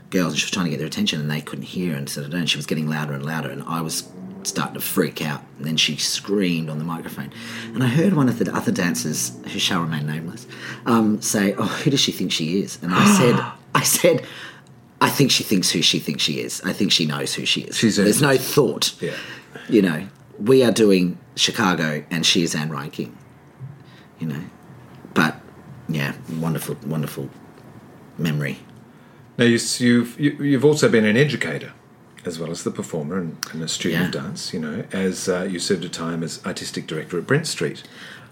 girls, 0.09 0.33
and 0.33 0.39
she 0.39 0.45
was 0.45 0.51
trying 0.51 0.65
to 0.65 0.69
get 0.69 0.77
their 0.77 0.87
attention, 0.87 1.19
and 1.19 1.29
they 1.29 1.41
couldn't 1.41 1.65
hear, 1.65 1.95
and 1.95 2.09
so 2.09 2.23
and 2.23 2.49
she 2.49 2.57
was 2.57 2.65
getting 2.65 2.87
louder 2.87 3.13
and 3.13 3.25
louder, 3.25 3.49
and 3.49 3.63
I 3.63 3.81
was 3.81 4.09
starting 4.43 4.75
to 4.75 4.81
freak 4.81 5.21
out, 5.21 5.41
and 5.57 5.65
then 5.65 5.77
she 5.77 5.97
screamed 5.97 6.69
on 6.69 6.77
the 6.77 6.83
microphone, 6.83 7.31
and 7.73 7.83
I 7.83 7.87
heard 7.87 8.13
one 8.13 8.29
of 8.29 8.39
the 8.39 8.53
other 8.55 8.71
dancers, 8.71 9.33
who 9.51 9.59
shall 9.59 9.81
remain 9.81 10.05
nameless, 10.07 10.47
um, 10.85 11.21
say, 11.21 11.55
"Oh, 11.57 11.65
who 11.65 11.91
does 11.91 11.99
she 11.99 12.11
think 12.11 12.31
she 12.31 12.59
is?" 12.61 12.79
And 12.81 12.93
I 12.93 13.17
said, 13.17 13.45
I 13.75 13.83
said. 13.83 14.25
I 15.01 15.09
think 15.09 15.29
she 15.29 15.43
thinks 15.43 15.69
who 15.69 15.81
she 15.81 15.99
thinks 15.99 16.23
she 16.23 16.39
is. 16.39 16.61
I 16.63 16.71
think 16.71 16.89
she 16.89 17.05
knows 17.05 17.33
who 17.33 17.45
she 17.45 17.61
is. 17.61 17.77
She's 17.77 17.97
There's 17.97 18.21
no 18.21 18.37
thought. 18.37 18.95
Yeah. 19.01 19.13
You 19.67 19.81
know, 19.81 20.07
we 20.39 20.63
are 20.63 20.71
doing 20.71 21.17
Chicago, 21.35 22.03
and 22.09 22.25
she 22.25 22.43
is 22.43 22.55
Anne 22.55 22.69
Reinking. 22.69 23.13
You 24.19 24.27
know, 24.27 24.41
but 25.13 25.35
yeah, 25.89 26.13
wonderful, 26.39 26.77
wonderful 26.85 27.29
memory. 28.17 28.59
Now 29.37 29.45
you, 29.45 29.59
you've 29.77 30.19
you, 30.19 30.31
you've 30.43 30.65
also 30.65 30.89
been 30.89 31.05
an 31.05 31.17
educator 31.17 31.73
as 32.25 32.39
well 32.39 32.49
as 32.49 32.63
the 32.63 32.71
performer 32.71 33.19
and, 33.19 33.37
and 33.51 33.61
a 33.61 33.67
student 33.67 34.05
of 34.15 34.23
dance. 34.23 34.53
You 34.53 34.59
know, 34.59 34.83
as 34.91 35.29
uh, 35.29 35.43
you 35.43 35.59
served 35.59 35.85
a 35.85 35.89
time 35.89 36.23
as 36.23 36.43
artistic 36.45 36.87
director 36.87 37.17
at 37.17 37.27
Brent 37.27 37.47
Street 37.47 37.83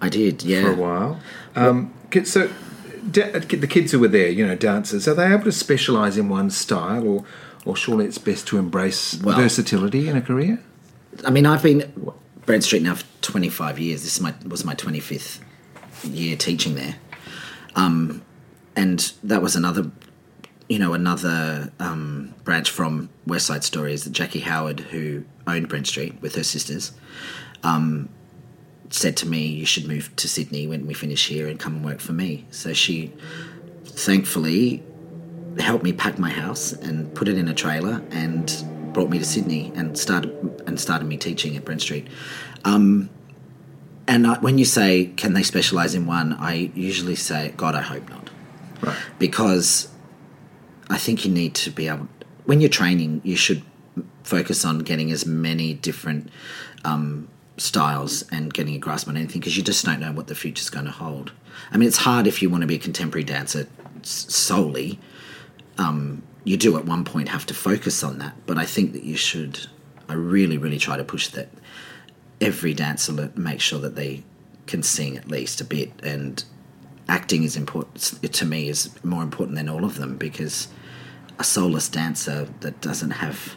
I 0.01 0.09
did, 0.09 0.43
yeah. 0.43 0.63
for 0.63 0.71
a 0.71 0.75
while. 0.75 1.19
Um, 1.55 1.93
ki- 2.11 2.25
so 2.25 2.49
da- 3.09 3.31
the 3.31 3.67
kids 3.67 3.91
who 3.91 3.99
were 3.99 4.07
there, 4.07 4.29
you 4.29 4.45
know, 4.45 4.55
dancers, 4.55 5.07
are 5.07 5.13
they 5.13 5.31
able 5.31 5.45
to 5.45 5.51
specialise 5.51 6.17
in 6.17 6.29
one 6.29 6.49
style, 6.49 7.07
or 7.07 7.25
or 7.65 7.77
surely 7.77 8.05
it's 8.05 8.17
best 8.17 8.47
to 8.47 8.57
embrace 8.57 9.21
Well- 9.21 9.37
versatility 9.37 10.09
in 10.09 10.17
a 10.17 10.21
career? 10.21 10.59
I 11.25 11.29
mean, 11.29 11.45
I've 11.45 11.63
been 11.63 11.91
Brent 12.45 12.63
Street 12.63 12.81
now 12.81 12.95
for 12.95 13.05
25 13.21 13.79
years. 13.79 14.03
This 14.03 14.15
is 14.15 14.21
my 14.21 14.33
was 14.47 14.65
my 14.65 14.75
25th 14.75 15.39
year 16.03 16.35
teaching 16.35 16.75
there, 16.75 16.95
um, 17.75 18.21
and 18.75 19.13
that 19.23 19.41
was 19.41 19.55
another. 19.55 19.91
You 20.73 20.79
know, 20.79 20.95
another 20.95 21.71
um, 21.79 22.33
branch 22.43 22.71
from 22.71 23.07
West 23.27 23.45
Side 23.45 23.63
Story 23.63 23.93
is 23.93 24.05
that 24.05 24.09
Jackie 24.09 24.39
Howard, 24.39 24.79
who 24.79 25.23
owned 25.45 25.69
Brent 25.69 25.85
Street 25.85 26.19
with 26.19 26.33
her 26.33 26.41
sisters, 26.41 26.93
um, 27.61 28.09
said 28.89 29.15
to 29.17 29.27
me, 29.27 29.45
"You 29.45 29.67
should 29.67 29.87
move 29.87 30.15
to 30.15 30.27
Sydney 30.27 30.65
when 30.65 30.87
we 30.87 30.95
finish 30.95 31.27
here 31.27 31.47
and 31.47 31.59
come 31.59 31.75
and 31.75 31.85
work 31.85 31.99
for 31.99 32.13
me." 32.13 32.47
So 32.49 32.73
she, 32.73 33.13
thankfully, 33.85 34.81
helped 35.59 35.83
me 35.83 35.93
pack 35.93 36.17
my 36.17 36.31
house 36.31 36.73
and 36.73 37.13
put 37.13 37.27
it 37.27 37.37
in 37.37 37.47
a 37.47 37.53
trailer 37.53 38.01
and 38.09 38.65
brought 38.93 39.11
me 39.11 39.19
to 39.19 39.25
Sydney 39.25 39.71
and 39.75 39.95
started 39.95 40.31
and 40.65 40.79
started 40.79 41.05
me 41.05 41.17
teaching 41.17 41.55
at 41.55 41.65
Brent 41.65 41.81
Street. 41.81 42.07
Um, 42.65 43.11
and 44.07 44.25
I, 44.25 44.39
when 44.39 44.57
you 44.57 44.65
say, 44.65 45.11
"Can 45.17 45.33
they 45.33 45.43
specialize 45.43 45.93
in 45.93 46.07
one?" 46.07 46.33
I 46.33 46.71
usually 46.73 47.15
say, 47.15 47.53
"God, 47.57 47.75
I 47.75 47.81
hope 47.81 48.09
not." 48.09 48.31
Right. 48.81 48.97
because 49.17 49.87
I 50.89 50.97
think 50.97 51.25
you 51.25 51.31
need 51.31 51.55
to 51.55 51.69
be 51.69 51.87
able. 51.87 52.07
When 52.45 52.59
you're 52.61 52.69
training, 52.69 53.21
you 53.23 53.35
should 53.35 53.63
focus 54.23 54.65
on 54.65 54.79
getting 54.79 55.11
as 55.11 55.25
many 55.25 55.73
different 55.73 56.29
um, 56.83 57.27
styles 57.57 58.23
and 58.31 58.53
getting 58.53 58.75
a 58.75 58.79
grasp 58.79 59.07
on 59.07 59.17
anything 59.17 59.39
because 59.39 59.55
you 59.55 59.63
just 59.63 59.85
don't 59.85 59.99
know 59.99 60.11
what 60.11 60.27
the 60.27 60.35
future's 60.35 60.69
going 60.69 60.85
to 60.85 60.91
hold. 60.91 61.31
I 61.71 61.77
mean, 61.77 61.87
it's 61.87 61.97
hard 61.97 62.27
if 62.27 62.41
you 62.41 62.49
want 62.49 62.61
to 62.61 62.67
be 62.67 62.75
a 62.75 62.79
contemporary 62.79 63.23
dancer 63.23 63.67
solely. 64.01 64.99
Um, 65.77 66.23
you 66.43 66.57
do 66.57 66.77
at 66.77 66.85
one 66.85 67.05
point 67.05 67.29
have 67.29 67.45
to 67.47 67.53
focus 67.53 68.03
on 68.03 68.17
that, 68.19 68.35
but 68.45 68.57
I 68.57 68.65
think 68.65 68.93
that 68.93 69.03
you 69.03 69.15
should. 69.15 69.67
I 70.09 70.15
really, 70.15 70.57
really 70.57 70.77
try 70.77 70.97
to 70.97 71.03
push 71.03 71.29
that 71.29 71.49
every 72.41 72.73
dancer 72.73 73.31
make 73.35 73.61
sure 73.61 73.79
that 73.79 73.95
they 73.95 74.23
can 74.67 74.83
sing 74.83 75.17
at 75.17 75.29
least 75.29 75.61
a 75.61 75.63
bit 75.63 75.91
and 76.03 76.43
acting 77.09 77.43
is 77.43 77.55
important 77.55 77.95
to 78.33 78.45
me 78.45 78.69
is 78.69 78.89
more 79.03 79.23
important 79.23 79.55
than 79.57 79.67
all 79.69 79.83
of 79.83 79.95
them 79.97 80.17
because 80.17 80.67
a 81.39 81.43
soulless 81.43 81.89
dancer 81.89 82.47
that 82.61 82.79
doesn't 82.81 83.11
have 83.11 83.55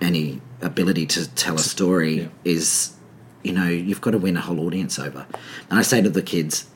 any 0.00 0.40
ability 0.62 1.06
to 1.06 1.28
tell 1.34 1.54
a 1.56 1.58
story 1.58 2.14
Yeah. 2.22 2.28
is 2.44 2.92
you 3.42 3.52
know 3.52 3.68
you've 3.68 4.00
got 4.00 4.12
to 4.12 4.18
win 4.18 4.36
a 4.36 4.40
whole 4.40 4.60
audience 4.60 4.98
over 4.98 5.26
and 5.70 5.78
i 5.78 5.82
say 5.82 6.00
to 6.02 6.08
the 6.10 6.22
kids 6.22 6.66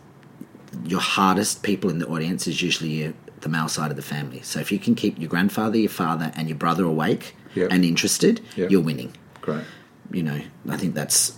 your 0.84 1.00
hardest 1.00 1.62
people 1.62 1.90
in 1.90 1.98
the 1.98 2.06
audience 2.06 2.46
is 2.46 2.62
usually 2.62 2.90
your, 2.90 3.14
the 3.40 3.48
male 3.48 3.68
side 3.68 3.90
of 3.90 3.96
the 3.96 4.02
family 4.02 4.40
so 4.42 4.60
if 4.60 4.70
you 4.70 4.78
can 4.78 4.94
keep 4.94 5.18
your 5.18 5.28
grandfather 5.28 5.78
your 5.78 5.90
father 5.90 6.30
and 6.36 6.48
your 6.48 6.58
brother 6.58 6.84
awake 6.84 7.34
Yep. 7.54 7.72
and 7.72 7.84
interested 7.84 8.40
Yep. 8.56 8.70
you're 8.70 8.80
winning 8.82 9.12
Great. 9.40 9.64
you 10.12 10.22
know 10.22 10.40
i 10.68 10.76
think 10.76 10.94
that's 10.94 11.32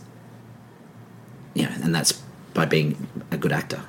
yeah 1.54 1.72
and 1.82 1.94
that's 1.94 2.12
by 2.54 2.64
being 2.66 3.06
a 3.30 3.36
good 3.38 3.52
actor 3.52 3.80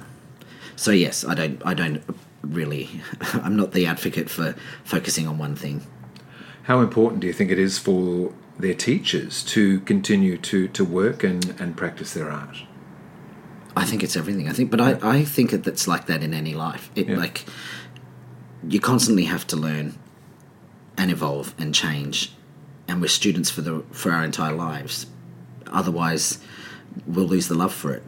so 0.84 0.92
yes 0.92 1.24
i 1.26 1.34
don't 1.34 1.62
i 1.66 1.74
don't 1.74 2.04
really 2.42 2.90
i'm 3.46 3.56
not 3.56 3.72
the 3.72 3.86
advocate 3.86 4.30
for 4.30 4.54
focusing 4.84 5.26
on 5.28 5.38
one 5.38 5.56
thing. 5.56 5.78
How 6.64 6.80
important 6.80 7.20
do 7.22 7.28
you 7.28 7.34
think 7.34 7.52
it 7.52 7.60
is 7.60 7.78
for 7.78 8.34
their 8.58 8.74
teachers 8.74 9.44
to 9.56 9.82
continue 9.82 10.38
to, 10.38 10.68
to 10.70 10.84
work 10.86 11.22
and, 11.24 11.42
and 11.60 11.76
practice 11.76 12.14
their 12.14 12.30
art? 12.32 12.58
i 13.76 13.86
think 13.86 14.04
it's 14.04 14.16
everything. 14.16 14.48
I 14.50 14.54
think 14.54 14.70
but 14.72 14.82
i 14.82 14.92
i 15.02 15.24
think 15.36 15.52
that 15.52 15.64
that's 15.64 15.88
like 15.88 16.06
that 16.08 16.22
in 16.22 16.34
any 16.34 16.54
life. 16.54 16.92
It 16.96 17.08
Yeah. 17.10 17.18
like 17.24 17.46
you 18.74 18.80
constantly 18.92 19.26
have 19.26 19.46
to 19.48 19.56
learn 19.56 19.88
and 20.98 21.10
evolve 21.12 21.48
and 21.58 21.74
change 21.74 22.34
and 22.88 23.02
we're 23.02 23.08
students 23.22 23.50
for 23.50 23.62
the 23.62 23.76
for 23.92 24.12
our 24.12 24.24
entire 24.32 24.54
lives. 24.68 24.96
Otherwise 25.82 26.40
we'll 27.08 27.32
lose 27.36 27.48
the 27.48 27.56
love 27.64 27.74
for 27.74 27.94
it. 27.94 28.04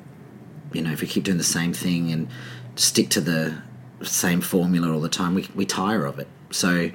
You 0.73 0.81
know 0.83 0.91
if 0.91 1.01
we 1.01 1.07
keep 1.07 1.23
doing 1.23 1.37
the 1.45 1.51
same 1.59 1.73
thing 1.73 2.11
and 2.11 2.27
stick 2.75 3.09
to 3.09 3.21
the 3.21 3.57
same 4.03 4.41
formula 4.41 4.91
all 4.93 4.99
the 5.01 5.09
time 5.09 5.33
we, 5.35 5.47
we 5.55 5.65
tire 5.65 6.05
of 6.05 6.19
it 6.19 6.27
so 6.51 6.89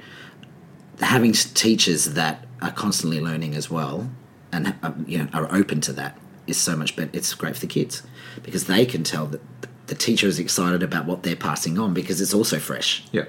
having 0.99 1.33
teachers 1.33 2.05
that 2.13 2.45
are 2.61 2.71
constantly 2.71 3.19
learning 3.19 3.55
as 3.55 3.69
well 3.69 4.09
and 4.51 4.75
uh, 4.83 4.91
you 5.07 5.17
know 5.17 5.27
are 5.33 5.53
open 5.53 5.81
to 5.81 5.91
that 5.91 6.17
is 6.47 6.57
so 6.57 6.75
much 6.75 6.95
better 6.95 7.09
it's 7.13 7.33
great 7.33 7.55
for 7.55 7.61
the 7.61 7.67
kids 7.67 8.03
because 8.43 8.65
they 8.67 8.85
can 8.85 9.03
tell 9.03 9.25
that 9.25 9.41
the 9.87 9.95
teacher 9.95 10.27
is 10.27 10.39
excited 10.39 10.83
about 10.83 11.05
what 11.05 11.23
they're 11.23 11.35
passing 11.35 11.77
on 11.79 11.93
because 11.93 12.21
it's 12.21 12.33
also 12.33 12.59
fresh 12.59 13.03
Yeah. 13.11 13.25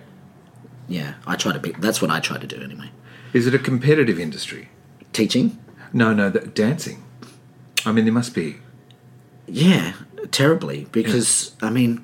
yeah 0.89 1.15
i 1.27 1.35
try 1.37 1.53
to 1.53 1.59
be 1.59 1.73
that's 1.79 2.01
what 2.03 2.11
i 2.11 2.21
try 2.21 2.39
to 2.39 2.47
do 2.47 2.63
anyway 2.63 2.91
Is 3.33 3.47
it 3.47 3.55
a 3.55 3.59
competitive 3.59 4.19
industry? 4.21 4.69
teaching 5.13 5.59
No, 5.95 6.13
no, 6.15 6.31
that 6.31 6.55
dancing. 6.55 7.03
I 7.85 7.93
mean, 7.93 8.05
there 8.07 8.15
must 8.15 8.35
be. 8.35 8.57
Yeah, 9.47 9.93
terribly. 10.31 10.87
Because 10.93 11.53
I 11.61 11.69
mean, 11.69 12.03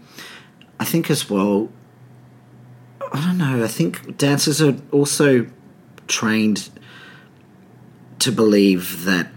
I 0.81 0.85
think 0.85 1.11
as 1.11 1.29
well. 1.29 1.71
I 3.13 3.21
don't 3.25 3.39
know. 3.39 3.65
I 3.65 3.69
think 3.69 4.17
dancers 4.17 4.61
are 4.61 4.77
also 4.93 5.47
trained 6.07 6.71
to 8.21 8.33
believe 8.33 9.05
that 9.05 9.29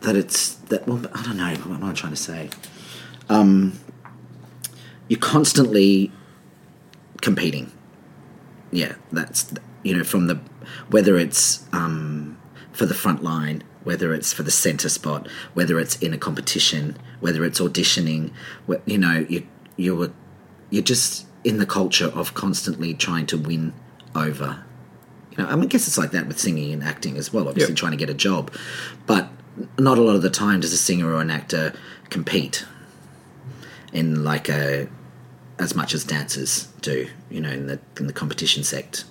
that 0.00 0.16
it's 0.16 0.54
that. 0.54 0.86
Well, 0.86 1.04
I 1.14 1.22
don't 1.22 1.36
know. 1.36 1.54
What 1.54 1.76
am 1.76 1.84
I 1.84 1.92
trying 1.92 2.12
to 2.12 2.16
say? 2.16 2.50
Um, 3.28 3.78
you're 5.08 5.20
constantly 5.20 6.12
competing. 7.20 7.72
Yeah, 8.70 8.94
that's 9.12 9.52
you 9.82 9.96
know 9.96 10.04
from 10.04 10.26
the 10.26 10.40
whether 10.90 11.16
it's 11.16 11.64
um, 11.72 12.38
for 12.72 12.86
the 12.86 12.94
front 12.94 13.22
line, 13.22 13.62
whether 13.84 14.12
it's 14.14 14.32
for 14.32 14.42
the 14.42 14.50
center 14.50 14.88
spot, 14.88 15.26
whether 15.54 15.78
it's 15.80 15.96
in 15.96 16.12
a 16.12 16.18
competition, 16.18 16.96
whether 17.20 17.44
it's 17.44 17.60
auditioning. 17.60 18.32
You 18.86 18.98
know, 18.98 19.26
you 19.28 19.46
you 19.76 19.96
were 19.96 20.12
you're 20.70 20.82
just 20.82 21.26
in 21.44 21.58
the 21.58 21.66
culture 21.66 22.06
of 22.08 22.34
constantly 22.34 22.94
trying 22.94 23.26
to 23.26 23.38
win 23.38 23.72
over. 24.14 24.64
You 25.30 25.38
know, 25.38 25.46
I 25.50 25.54
mean, 25.54 25.64
I 25.64 25.66
guess 25.66 25.86
it's 25.88 25.96
like 25.98 26.10
that 26.10 26.26
with 26.26 26.38
singing 26.38 26.72
and 26.72 26.82
acting 26.82 27.16
as 27.16 27.32
well. 27.32 27.48
Obviously, 27.48 27.72
Yep. 27.72 27.78
trying 27.78 27.92
to 27.92 27.96
get 27.98 28.10
a 28.10 28.14
job, 28.14 28.52
but 29.06 29.28
not 29.78 29.98
a 29.98 30.02
lot 30.02 30.16
of 30.16 30.22
the 30.22 30.30
time 30.30 30.60
does 30.60 30.72
a 30.72 30.76
singer 30.76 31.12
or 31.12 31.20
an 31.20 31.30
actor 31.30 31.72
compete 32.10 32.64
in 33.92 34.24
like 34.24 34.48
a 34.48 34.88
as 35.58 35.74
much 35.74 35.94
as 35.94 36.04
dancers 36.04 36.68
do. 36.80 37.08
You 37.30 37.40
know, 37.40 37.50
in 37.50 37.66
the 37.66 37.78
in 37.98 38.06
the 38.06 38.12
competition 38.12 38.62
sect. 38.64 39.04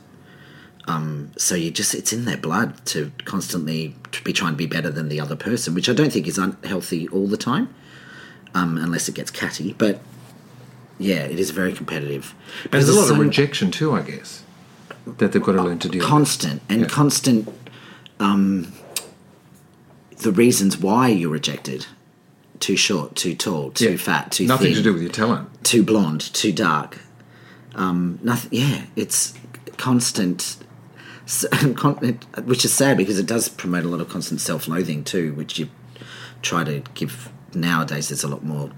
Um, 0.89 1.31
so 1.37 1.53
you 1.55 1.69
just 1.71 1.93
it's 1.93 2.11
in 2.11 2.25
their 2.25 2.37
blood 2.37 2.83
to 2.87 3.11
constantly 3.25 3.95
be 4.23 4.33
trying 4.33 4.53
to 4.53 4.57
be 4.57 4.65
better 4.65 4.89
than 4.89 5.07
the 5.07 5.19
other 5.21 5.35
person, 5.35 5.75
which 5.75 5.87
I 5.87 5.93
don't 5.93 6.11
think 6.11 6.27
is 6.27 6.37
unhealthy 6.39 7.07
all 7.09 7.27
the 7.27 7.37
time, 7.37 7.73
um, 8.55 8.77
unless 8.77 9.07
it 9.07 9.13
gets 9.15 9.29
catty. 9.29 9.73
But 9.73 10.01
yeah, 10.97 11.19
it 11.33 11.39
is 11.39 11.51
very 11.51 11.73
competitive. 11.73 12.33
And 12.63 12.73
there's 12.73 12.89
a 12.89 12.93
Because 12.93 13.09
lot 13.11 13.19
of 13.19 13.19
rejection 13.19 13.69
too, 13.69 13.93
I 13.93 14.01
guess, 14.01 14.43
that 15.05 15.31
they've 15.31 15.43
got 15.43 15.51
to 15.53 15.61
learn 15.61 15.77
to 15.79 15.89
deal 15.89 15.99
with. 15.99 16.07
constant 16.07 16.61
and 16.69 16.81
Yeah. 16.81 16.87
constant 16.87 17.47
um, 18.19 18.73
the 20.17 20.31
reasons 20.31 20.77
why 20.77 21.07
you're 21.09 21.29
rejected 21.31 21.85
too 22.59 22.75
short 22.75 23.15
too 23.15 23.35
tall 23.35 23.71
too 23.71 23.91
Yeah. 23.91 23.97
fat 23.97 24.31
too 24.31 24.43
thin. 24.43 24.47
Nothing 24.47 24.73
thin 24.73 24.75
to 24.77 24.83
do 24.83 24.93
with 24.93 25.01
your 25.03 25.11
talent. 25.11 25.47
too 25.63 25.81
blonde 25.83 26.19
too 26.33 26.51
dark 26.51 26.97
um, 27.75 28.19
nothing 28.21 28.49
yeah 28.51 28.81
it's 28.97 29.33
constant 29.77 30.57
s- 31.29 31.45
con- 31.75 31.99
it- 32.03 32.25
which 32.45 32.65
is 32.65 32.73
sad 32.73 32.97
because 32.97 33.19
it 33.19 33.25
does 33.27 33.47
promote 33.49 33.85
a 33.85 33.87
lot 33.87 34.01
of 34.01 34.09
constant 34.09 34.41
self-loathing 34.41 35.03
too 35.03 35.33
which 35.35 35.57
you 35.59 35.69
try 36.41 36.63
to 36.63 36.81
give 36.93 37.29
nowadays 37.53 38.09
there's 38.09 38.23
a 38.23 38.27
lot 38.27 38.43
more 38.43 38.69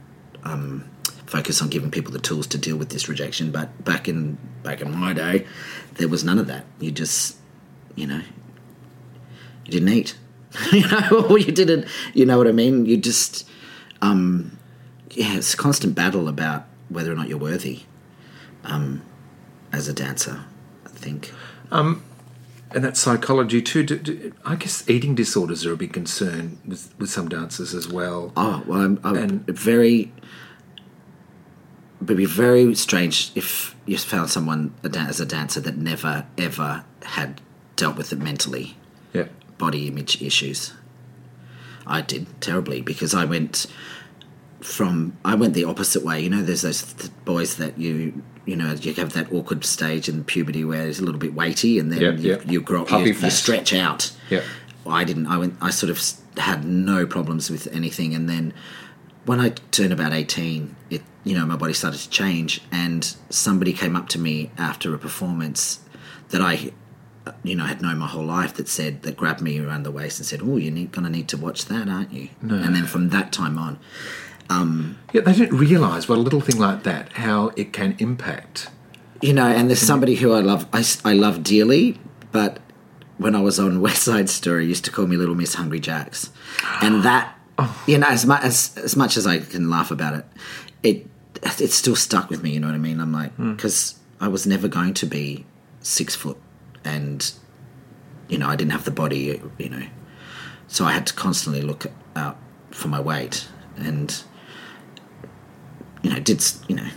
um, 0.44 0.86
focus 1.26 1.62
on 1.62 1.70
giving 1.70 1.92
people 1.92 2.12
the 2.12 2.20
tools 2.20 2.48
to 2.48 2.58
deal 2.58 2.76
with 2.78 2.90
this 2.90 3.08
rejection 3.08 3.52
but 3.52 3.68
back 3.86 4.08
in 4.08 4.38
back 4.64 4.82
in 4.82 4.92
my 4.98 5.14
day 5.14 5.46
there 5.96 6.08
was 6.08 6.24
none 6.24 6.40
of 6.40 6.48
that. 6.48 6.66
You 6.80 6.92
just 6.92 7.38
you 7.96 8.08
know 8.08 8.22
you 9.66 9.72
didn't 9.72 9.90
eat. 9.90 10.16
You 10.74 10.86
know 10.88 11.26
or 11.30 11.38
you 11.40 11.52
didn't 11.52 11.86
you 12.14 12.26
know 12.26 12.38
what 12.38 12.48
i 12.48 12.52
mean? 12.52 12.86
You 12.86 12.98
just 12.98 13.48
um 14.02 14.58
yeah 15.12 15.38
it's 15.38 15.54
a 15.54 15.58
constant 15.58 15.96
battle 15.96 16.28
about 16.28 16.66
whether 16.90 17.12
or 17.12 17.16
not 17.16 17.30
you're 17.30 17.38
worthy 17.38 17.84
um 18.66 19.02
as 19.72 19.88
a 19.88 19.94
dancer 19.94 20.44
i 20.86 20.90
think 20.90 21.32
And 22.74 22.84
that 22.84 22.96
psychology 22.98 23.62
too. 23.62 23.84
Do, 23.84 23.98
do, 23.98 24.34
I 24.46 24.56
guess 24.56 24.90
eating 24.90 25.14
disorders 25.16 25.66
are 25.66 25.74
a 25.74 25.78
big 25.78 25.92
concern 25.94 26.58
with, 26.66 26.94
with 26.98 27.10
some 27.10 27.28
dancers 27.30 27.74
as 27.74 27.88
well. 27.88 28.32
Oh 28.38 28.64
well, 28.66 28.82
I'm, 28.82 29.00
I'm 29.04 29.16
And- 29.16 29.46
very. 29.48 30.12
It 32.02 32.08
would 32.08 32.18
be 32.18 32.26
very 32.26 32.74
strange 32.74 33.32
if 33.36 33.76
you 33.86 33.96
found 33.98 34.32
someone 34.32 34.74
as 34.84 35.20
a 35.20 35.26
dancer 35.26 35.60
that 35.62 35.78
never 35.78 36.26
ever 36.38 36.84
had 37.04 37.42
dealt 37.76 37.96
with 37.96 38.12
it 38.12 38.18
mentally, 38.18 38.76
Yeah. 39.14 39.28
body 39.60 39.88
image 39.88 40.20
issues. 40.22 40.74
I 41.86 42.02
did 42.02 42.26
terribly 42.42 42.82
because 42.82 43.14
I 43.14 43.26
went 43.26 43.68
from 44.62 45.16
I 45.24 45.36
went 45.36 45.54
the 45.54 45.64
opposite 45.66 46.04
way. 46.04 46.22
You 46.22 46.30
know, 46.32 46.42
there's 46.42 46.62
those 46.64 46.82
th- 46.94 47.12
boys 47.26 47.58
that 47.58 47.78
you 47.78 48.24
you 48.46 48.56
know 48.56 48.74
you 48.74 48.94
have 48.96 49.14
that 49.14 49.32
awkward 49.32 49.64
stage 49.66 50.10
in 50.10 50.24
puberty 50.24 50.64
where 50.66 50.88
it's 50.88 51.00
a 51.00 51.04
little 51.04 51.20
bit 51.20 51.34
weighty, 51.34 51.80
and 51.80 51.92
then 51.92 52.02
Yeah, 52.02 52.12
you, 52.12 52.30
yeah. 52.32 52.42
you 52.52 52.62
grow 52.62 52.86
you, 52.88 53.14
you 53.14 53.30
stretch 53.30 53.74
out. 53.74 54.12
Yeah. 54.30 54.42
I 54.88 55.04
didn't. 55.04 55.28
I 55.28 55.38
went. 55.38 55.56
I 55.62 55.70
sort 55.70 55.90
of 55.92 56.02
had 56.38 56.66
no 56.66 57.06
problems 57.06 57.50
with 57.52 57.68
anything, 57.68 58.16
and 58.16 58.28
then 58.28 58.54
when 59.26 59.40
I 59.40 59.50
turned 59.70 59.94
about 59.94 60.12
18, 60.14 60.76
it 60.90 61.04
you 61.24 61.38
know 61.38 61.46
my 61.46 61.56
body 61.56 61.74
started 61.74 62.00
to 62.00 62.10
change, 62.10 62.62
and 62.72 63.16
somebody 63.30 63.74
came 63.74 63.96
up 63.96 64.10
to 64.10 64.20
me 64.20 64.50
after 64.58 64.94
a 64.96 64.98
performance 64.98 65.80
that 66.30 66.42
I 66.42 66.72
you 67.44 67.54
know 67.56 67.66
had 67.66 67.80
known 67.84 68.00
my 68.00 68.08
whole 68.08 68.26
life 68.26 68.56
that 68.56 68.68
said 68.68 69.04
that 69.04 69.16
grabbed 69.16 69.42
me 69.42 69.60
around 69.60 69.84
the 69.84 69.92
waist 69.92 70.20
and 70.20 70.26
said, 70.26 70.42
"Oh, 70.42 70.58
you're 70.58 70.74
going 70.88 71.04
to 71.04 71.10
need 71.12 71.28
to 71.28 71.38
watch 71.38 71.66
that, 71.66 71.88
aren't 71.88 72.12
you?" 72.12 72.30
And 72.42 72.76
then 72.76 72.86
from 72.88 73.10
that 73.10 73.32
time 73.32 73.60
on, 73.60 73.78
Um, 74.50 74.98
yeah, 75.14 75.22
they 75.22 75.34
didn't 75.34 75.58
realise 75.58 76.10
what 76.10 76.18
a 76.18 76.22
little 76.22 76.42
thing 76.42 76.60
like 76.60 76.84
that, 76.84 77.14
how 77.14 77.52
it 77.56 77.72
can 77.74 77.96
impact. 78.00 78.70
you 79.22 79.34
know, 79.34 79.46
and 79.46 79.70
there's 79.70 79.82
somebody 79.82 80.16
who 80.16 80.34
I 80.34 80.40
love, 80.40 80.68
I, 80.74 80.84
I 81.06 81.14
love 81.14 81.44
dearly, 81.44 82.00
but 82.32 82.60
when 83.18 83.36
I 83.36 83.42
was 83.42 83.60
on 83.60 83.82
West 83.88 84.04
Side 84.04 84.30
Story, 84.30 84.66
used 84.66 84.86
to 84.86 84.92
call 84.92 85.08
me 85.08 85.16
Little 85.16 85.36
Miss 85.36 85.54
Hungry 85.54 85.80
Jacks, 85.80 86.32
and 86.82 87.04
that, 87.04 87.38
oh. 87.58 87.84
you 87.88 87.98
know, 87.98 88.08
as 88.08 88.26
much 88.26 88.44
as 88.44 88.78
as 88.78 88.96
much 88.96 89.18
as 89.18 89.28
I 89.28 89.40
can 89.40 89.70
laugh 89.70 89.92
about 89.92 90.16
it, 90.16 90.26
it 90.84 91.08
it 91.44 91.72
still 91.72 91.96
stuck 91.96 92.30
with 92.30 92.44
me. 92.44 92.52
You 92.52 92.60
know 92.60 92.68
what 92.68 92.76
I 92.76 92.80
mean? 92.80 93.00
I'm 93.00 93.14
like, 93.14 93.32
hmm. 93.34 93.54
because 93.54 93.96
I 94.20 94.28
was 94.28 94.46
never 94.46 94.68
going 94.68 94.94
to 94.96 95.06
be 95.06 95.46
six 95.82 96.16
foot, 96.16 96.38
and 96.84 97.32
you 98.28 98.38
know, 98.38 98.48
I 98.48 98.56
didn't 98.56 98.72
have 98.72 98.86
the 98.86 98.92
body, 98.92 99.42
you 99.58 99.70
know, 99.70 99.86
so 100.68 100.86
I 100.86 100.94
had 100.94 101.06
to 101.08 101.14
constantly 101.14 101.62
look 101.62 101.86
out 102.16 102.38
for 102.72 102.88
my 102.88 103.00
weight 103.00 103.48
and 103.76 104.24
you 106.04 106.10
know, 106.10 106.20
did 106.20 106.44
you 106.68 106.76
know 106.76 106.88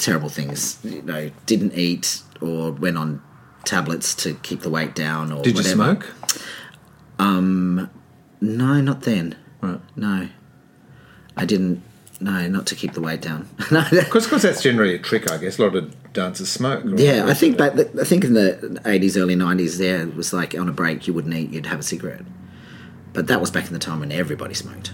terrible 0.00 0.28
things. 0.28 0.78
You 0.82 1.02
know, 1.02 1.30
didn't 1.46 1.74
eat 1.74 2.22
or 2.40 2.72
went 2.72 2.96
on 2.96 3.22
tablets 3.64 4.14
to 4.16 4.34
keep 4.34 4.60
the 4.60 4.70
weight 4.70 4.94
down 4.94 5.30
or 5.30 5.42
Did 5.42 5.56
you 5.56 5.62
smoke? 5.62 6.10
Um, 7.18 7.90
No, 8.40 8.80
not 8.80 9.02
then. 9.02 9.36
Right. 9.60 9.80
No, 9.96 10.28
I 11.36 11.44
didn't. 11.44 11.82
No, 12.22 12.46
not 12.48 12.66
to 12.66 12.74
keep 12.74 12.92
the 12.92 13.00
weight 13.00 13.22
down. 13.22 13.48
No, 13.70 13.84
Because 13.90 14.28
that's 14.42 14.62
generally 14.62 14.94
a 14.94 14.98
trick, 14.98 15.30
I 15.30 15.38
guess. 15.38 15.58
A 15.58 15.62
lot 15.62 15.76
of 15.76 16.12
dancers 16.12 16.48
smoke. 16.48 16.82
yeah, 16.96 17.26
I 17.26 17.34
think 17.34 17.56
back. 17.56 17.72
I 17.78 18.04
think 18.04 18.24
in 18.24 18.34
the 18.34 18.80
eighties, 18.84 19.16
early 19.16 19.36
nineties, 19.36 19.78
there 19.78 20.02
it 20.02 20.16
was 20.16 20.32
like 20.32 20.54
on 20.58 20.68
a 20.68 20.72
break 20.72 21.06
you 21.06 21.14
wouldn't 21.14 21.34
eat, 21.34 21.50
you'd 21.50 21.66
have 21.66 21.80
a 21.80 21.82
cigarette. 21.82 22.24
But 23.12 23.26
that 23.26 23.40
was 23.40 23.50
back 23.50 23.66
in 23.66 23.72
the 23.72 23.78
time 23.78 24.00
when 24.00 24.12
everybody 24.12 24.54
smoked. 24.54 24.92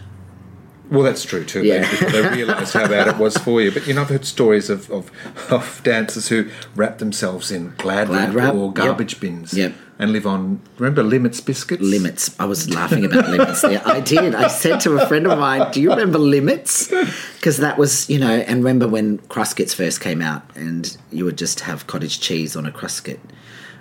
Well, 0.90 1.02
that's 1.02 1.24
true 1.24 1.44
too. 1.44 1.64
Yeah. 1.64 1.80
Before 1.80 2.10
they 2.10 2.28
realised 2.28 2.72
how 2.72 2.86
bad 2.86 3.08
it 3.08 3.16
was 3.16 3.36
for 3.44 3.60
you. 3.60 3.72
But 3.72 3.86
you 3.88 3.94
know, 3.94 4.02
I've 4.02 4.08
heard 4.08 4.24
stories 4.24 4.70
of, 4.70 4.88
of, 4.90 5.10
of 5.50 5.80
dancers 5.82 6.28
who 6.28 6.48
wrap 6.76 6.98
themselves 6.98 7.50
in 7.50 7.74
glad, 7.76 8.06
Glad 8.06 8.34
wrap, 8.34 8.46
wrap, 8.46 8.54
or 8.54 8.66
yep. 8.66 8.74
garbage 8.74 9.18
bins 9.18 9.52
Yep. 9.52 9.72
and 9.98 10.12
live 10.12 10.26
on, 10.28 10.60
remember 10.78 11.02
Limits 11.02 11.40
biscuits? 11.40 11.82
Limits. 11.82 12.38
I 12.38 12.44
was 12.44 12.70
laughing 12.70 13.04
about 13.04 13.28
limits 13.28 13.62
there. 13.62 13.82
I 13.84 13.98
did. 14.00 14.34
I 14.36 14.46
said 14.46 14.78
to 14.82 14.96
a 14.96 15.06
friend 15.08 15.26
of 15.26 15.36
mine, 15.40 15.72
"Do 15.72 15.80
you 15.82 15.90
remember 15.90 16.18
limits?" 16.20 16.86
Because 17.34 17.56
that 17.56 17.78
was, 17.78 18.08
you 18.08 18.20
know, 18.20 18.30
and 18.30 18.58
remember 18.58 18.86
when 18.86 19.18
Cruskets 19.28 19.74
first 19.74 20.00
came 20.00 20.22
out, 20.22 20.42
and 20.54 20.96
you 21.10 21.24
would 21.24 21.36
just 21.38 21.60
have 21.60 21.86
cottage 21.88 22.20
cheese 22.20 22.54
on 22.54 22.64
a 22.64 22.70
Crusket, 22.70 23.18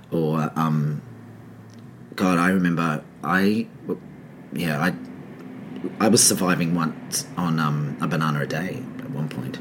or, 0.09 0.51
um, 0.55 1.03
God, 2.15 2.39
I 2.39 2.49
remember 2.49 3.03
I, 3.23 3.67
yeah, 4.53 4.81
I, 4.81 4.93
I 5.99 6.07
was 6.07 6.23
surviving 6.23 6.75
once 6.75 7.25
on 7.37 7.59
um, 7.59 7.97
a 8.01 8.07
banana 8.07 8.41
a 8.41 8.47
day 8.47 8.83
at 8.99 9.09
one 9.11 9.29
point. 9.29 9.59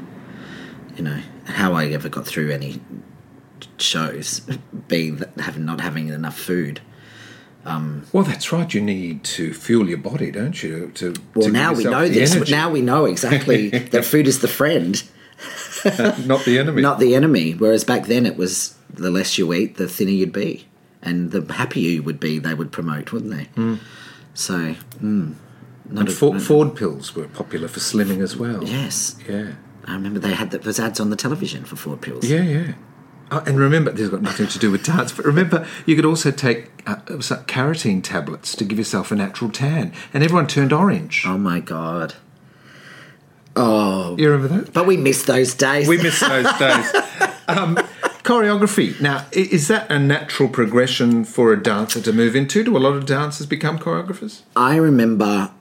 You 0.95 1.03
know 1.03 1.19
how 1.45 1.73
I 1.73 1.87
ever 1.87 2.09
got 2.09 2.25
through 2.25 2.51
any 2.51 2.79
shows, 3.77 4.41
being 4.87 5.17
that 5.17 5.31
having 5.39 5.65
not 5.65 5.81
having 5.81 6.07
enough 6.09 6.37
food. 6.37 6.81
Well, 8.13 8.23
that's 8.23 8.51
right. 8.51 8.71
You 8.71 8.81
need 8.81 9.23
to 9.23 9.51
fuel 9.53 9.89
your 9.89 9.97
body, 9.97 10.29
don't 10.29 10.61
you? 10.61 10.91
To 10.95 11.15
Well, 11.33 11.47
to 11.47 11.51
now 11.51 11.73
we 11.73 11.83
know 11.83 12.07
this. 12.07 12.35
energy, 12.35 12.51
Now 12.51 12.69
we 12.69 12.81
know 12.81 13.05
exactly 13.05 13.69
that 13.91 14.05
food 14.05 14.27
is 14.27 14.39
the 14.41 14.47
friend, 14.47 15.01
not 16.27 16.45
the 16.45 16.59
enemy. 16.59 16.81
not 16.83 16.99
the 16.99 17.15
enemy. 17.15 17.53
Whereas 17.53 17.83
back 17.83 18.05
then 18.05 18.27
it 18.27 18.37
was 18.37 18.75
the 18.93 19.09
less 19.09 19.37
you 19.39 19.51
eat, 19.51 19.77
the 19.77 19.87
thinner 19.87 20.11
you'd 20.11 20.31
be, 20.31 20.67
and 21.01 21.31
the 21.31 21.51
happier 21.53 21.89
you 21.89 22.03
would 22.03 22.19
be. 22.19 22.37
They 22.37 22.53
would 22.53 22.71
promote, 22.71 23.11
wouldn't 23.11 23.31
they? 23.31 23.79
So, 24.35 24.75
mm, 25.01 25.33
and 25.89 26.11
Ford, 26.11 26.41
Ford 26.41 26.75
pills 26.75 27.15
were 27.15 27.27
popular 27.27 27.67
for 27.67 27.79
slimming 27.79 28.21
as 28.21 28.35
well. 28.35 28.63
yes, 28.63 29.15
Yeah. 29.29 29.53
I 29.87 29.93
remember 29.93 30.19
they 30.19 30.33
had 30.33 30.49
the, 30.49 30.57
those 30.57 30.79
ads 30.79 30.99
on 30.99 31.11
the 31.11 31.15
television 31.15 31.63
for 31.63 31.75
Ford 31.75 32.01
pills. 32.01 32.25
Yeah, 32.27 32.41
yeah. 32.41 32.73
Oh, 33.31 33.43
and 33.45 33.59
remember, 33.59 33.91
this 33.91 34.01
has 34.01 34.09
got 34.09 34.21
nothing 34.23 34.47
to 34.47 34.57
do 34.59 34.71
with 34.71 34.83
dance, 34.83 35.11
but 35.11 35.25
remember, 35.25 35.67
you 35.85 35.95
could 35.95 36.05
also 36.05 36.31
take 36.31 36.71
uh, 36.87 36.95
like 37.09 37.47
carotene 37.47 38.03
tablets 38.03 38.55
to 38.55 38.63
give 38.65 38.77
yourself 38.79 39.11
a 39.11 39.15
natural 39.15 39.51
tan, 39.51 39.93
and 40.13 40.23
everyone 40.23 40.47
turned 40.47 40.73
orange. 40.73 41.23
Oh 41.27 41.37
my 41.37 41.59
god! 41.59 42.15
Oh, 43.55 44.15
You 44.17 44.29
remember 44.31 44.61
that? 44.61 44.73
but 44.73 44.85
we 44.85 44.97
miss 44.97 45.23
those 45.23 45.53
days. 45.53 45.87
We 45.87 45.97
miss 45.97 46.19
those 46.19 46.51
days. 46.57 46.91
Um, 47.47 47.75
choreography. 48.23 48.99
Now, 48.99 49.27
is 49.31 49.67
that 49.67 49.91
a 49.91 49.99
natural 49.99 50.49
progression 50.49 51.23
for 51.25 51.53
a 51.53 51.61
dancer 51.61 52.01
to 52.01 52.11
move 52.11 52.35
into? 52.35 52.63
Do 52.63 52.75
a 52.75 52.79
lot 52.79 52.95
of 52.95 53.05
dancers 53.05 53.45
become 53.45 53.77
choreographers? 53.77 54.41
I 54.55 54.77
remember 54.77 55.51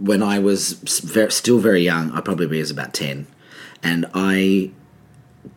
when 0.00 0.22
I 0.22 0.38
was 0.38 0.82
still 0.86 1.58
very 1.58 1.82
young, 1.82 2.10
I 2.12 2.20
probably 2.20 2.58
was 2.58 2.70
about 2.70 2.94
10, 2.94 3.26
and 3.82 4.06
I 4.14 4.70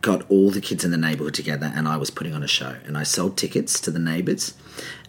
got 0.00 0.28
all 0.30 0.50
the 0.50 0.60
kids 0.60 0.84
in 0.84 0.90
the 0.90 0.96
neighborhood 0.96 1.34
together 1.34 1.70
and 1.74 1.86
I 1.86 1.98
was 1.98 2.10
putting 2.10 2.32
on 2.32 2.42
a 2.42 2.48
show 2.48 2.76
and 2.86 2.96
I 2.96 3.02
sold 3.02 3.36
tickets 3.36 3.78
to 3.80 3.90
the 3.90 3.98
neighbors 3.98 4.54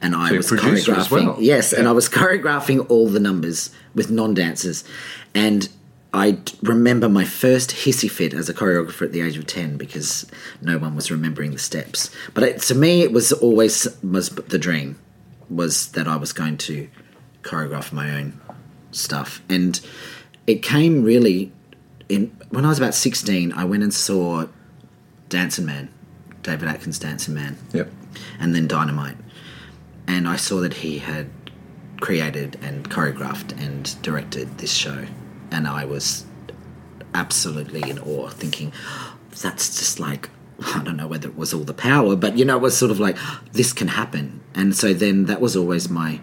and 0.02 0.14
I 0.14 0.30
you're 0.30 0.38
was 0.38 0.52
choreographing 0.52 1.26
well. 1.26 1.38
yes 1.40 1.72
and 1.72 1.88
I 1.88 1.94
was 1.94 2.10
choreographing 2.10 2.86
all 2.90 3.08
the 3.08 3.20
numbers 3.22 3.70
with 3.94 4.12
non-dancers 4.12 4.84
and 5.34 5.70
I 6.14 6.40
remember 6.62 7.08
my 7.08 7.24
first 7.24 7.72
hissy 7.72 8.12
fit 8.12 8.34
as 8.34 8.50
a 8.50 8.54
choreographer 8.54 9.04
at 9.04 9.14
the 9.14 9.22
age 9.22 9.38
of 9.38 9.48
10 9.48 9.78
because 9.78 10.26
no 10.62 10.78
one 10.78 10.94
was 10.94 11.10
remembering 11.10 11.52
the 11.52 11.58
steps 11.58 12.10
but 12.34 12.44
it, 12.44 12.62
to 12.64 12.76
me 12.76 13.02
it 13.02 13.14
was 13.14 13.32
always 13.32 13.88
was 14.04 14.30
the 14.30 14.60
dream 14.60 15.00
was 15.50 15.88
that 15.92 16.06
I 16.06 16.18
was 16.18 16.34
going 16.34 16.58
to 16.58 16.90
choreograph 17.44 17.94
my 17.94 18.14
own 18.18 18.42
stuff. 18.96 19.41
And 19.50 19.80
it 20.48 20.62
came 20.62 21.04
really 21.04 21.52
in 22.10 22.36
when 22.50 22.66
I 22.66 22.70
was 22.70 22.78
about 22.78 22.93
16 22.93 23.52
I 23.54 23.66
went 23.66 23.84
and 23.84 23.93
saw 23.93 24.48
Dancing 25.30 25.66
Man 25.66 25.89
David 26.43 26.70
Atkins 26.70 27.00
Dancing 27.00 27.34
Man. 27.34 27.58
Yep. 27.74 27.91
and 28.39 28.56
then 28.56 28.68
Dynamite. 28.68 29.18
And 30.08 30.28
I 30.28 30.36
saw 30.36 30.60
that 30.62 30.76
he 30.76 31.00
had 31.00 31.30
created 32.00 32.60
and 32.62 32.89
choreographed 32.89 33.60
and 33.60 34.00
directed 34.04 34.60
this 34.60 34.72
show. 34.72 35.06
And 35.52 35.68
I 35.68 35.86
was 35.86 36.26
absolutely 37.14 37.89
in 37.89 37.98
awe 38.00 38.30
thinking 38.30 38.74
that's 39.41 39.78
just 39.78 40.00
like 40.00 40.30
I 40.76 40.84
don't 40.84 40.98
know 40.98 41.08
whether 41.08 41.30
it 41.30 41.38
was 41.38 41.54
all 41.54 41.64
the 41.64 41.74
power 41.74 42.16
but 42.18 42.38
you 42.38 42.43
know 42.43 42.58
it 42.58 42.62
was 42.62 42.78
sort 42.78 42.91
of 42.91 43.00
like 43.00 43.18
this 43.52 43.74
can 43.74 43.88
happen. 43.88 44.41
And 44.54 44.76
so 44.76 44.93
then 44.93 45.26
that 45.26 45.41
was 45.41 45.56
always 45.56 45.89
my 45.89 46.22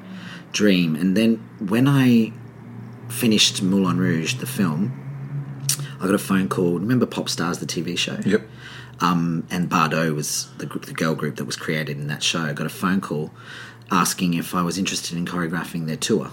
dream. 0.52 0.94
And 0.94 1.16
then 1.16 1.36
when 1.58 1.88
I 1.88 2.32
finished 3.12 3.62
Moulin 3.62 3.98
Rouge 3.98 4.34
the 4.34 4.46
film 4.46 4.98
I 6.00 6.06
got 6.06 6.14
a 6.14 6.18
phone 6.18 6.48
call 6.48 6.78
remember 6.78 7.06
Pop 7.06 7.28
Stars 7.28 7.58
the 7.58 7.66
TV 7.66 7.96
show 7.96 8.18
Yep. 8.24 8.42
um, 9.00 9.46
and 9.50 9.68
Bardot 9.70 10.14
was 10.14 10.48
the, 10.58 10.66
gr- 10.66 10.78
the 10.78 10.92
girl 10.92 11.14
group 11.14 11.36
that 11.36 11.44
was 11.44 11.56
created 11.56 11.96
in 11.98 12.06
that 12.08 12.22
show. 12.22 12.40
I 12.40 12.52
got 12.52 12.66
a 12.66 12.70
phone 12.70 13.00
call 13.00 13.32
asking 13.90 14.34
if 14.34 14.54
I 14.54 14.62
was 14.62 14.78
interested 14.78 15.16
in 15.18 15.26
choreographing 15.26 15.86
their 15.86 15.96
tour. 15.96 16.30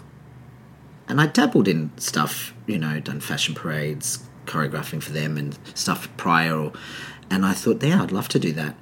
And 1.08 1.20
I 1.20 1.26
dabbled 1.28 1.68
in 1.68 1.92
stuff, 1.98 2.54
you 2.68 2.78
know, 2.78 3.00
done 3.00 3.20
fashion 3.20 3.54
parades, 3.56 4.20
choreographing 4.46 5.02
for 5.02 5.12
them 5.12 5.38
and 5.38 5.58
stuff 5.74 6.08
prior. 6.18 6.56
Or, 6.56 6.74
and 7.30 7.46
I 7.46 7.54
thought, 7.54 7.84
yeah, 7.84 8.02
I'd 8.02 8.12
love 8.12 8.28
to 8.30 8.40
do 8.40 8.52
that. 8.54 8.76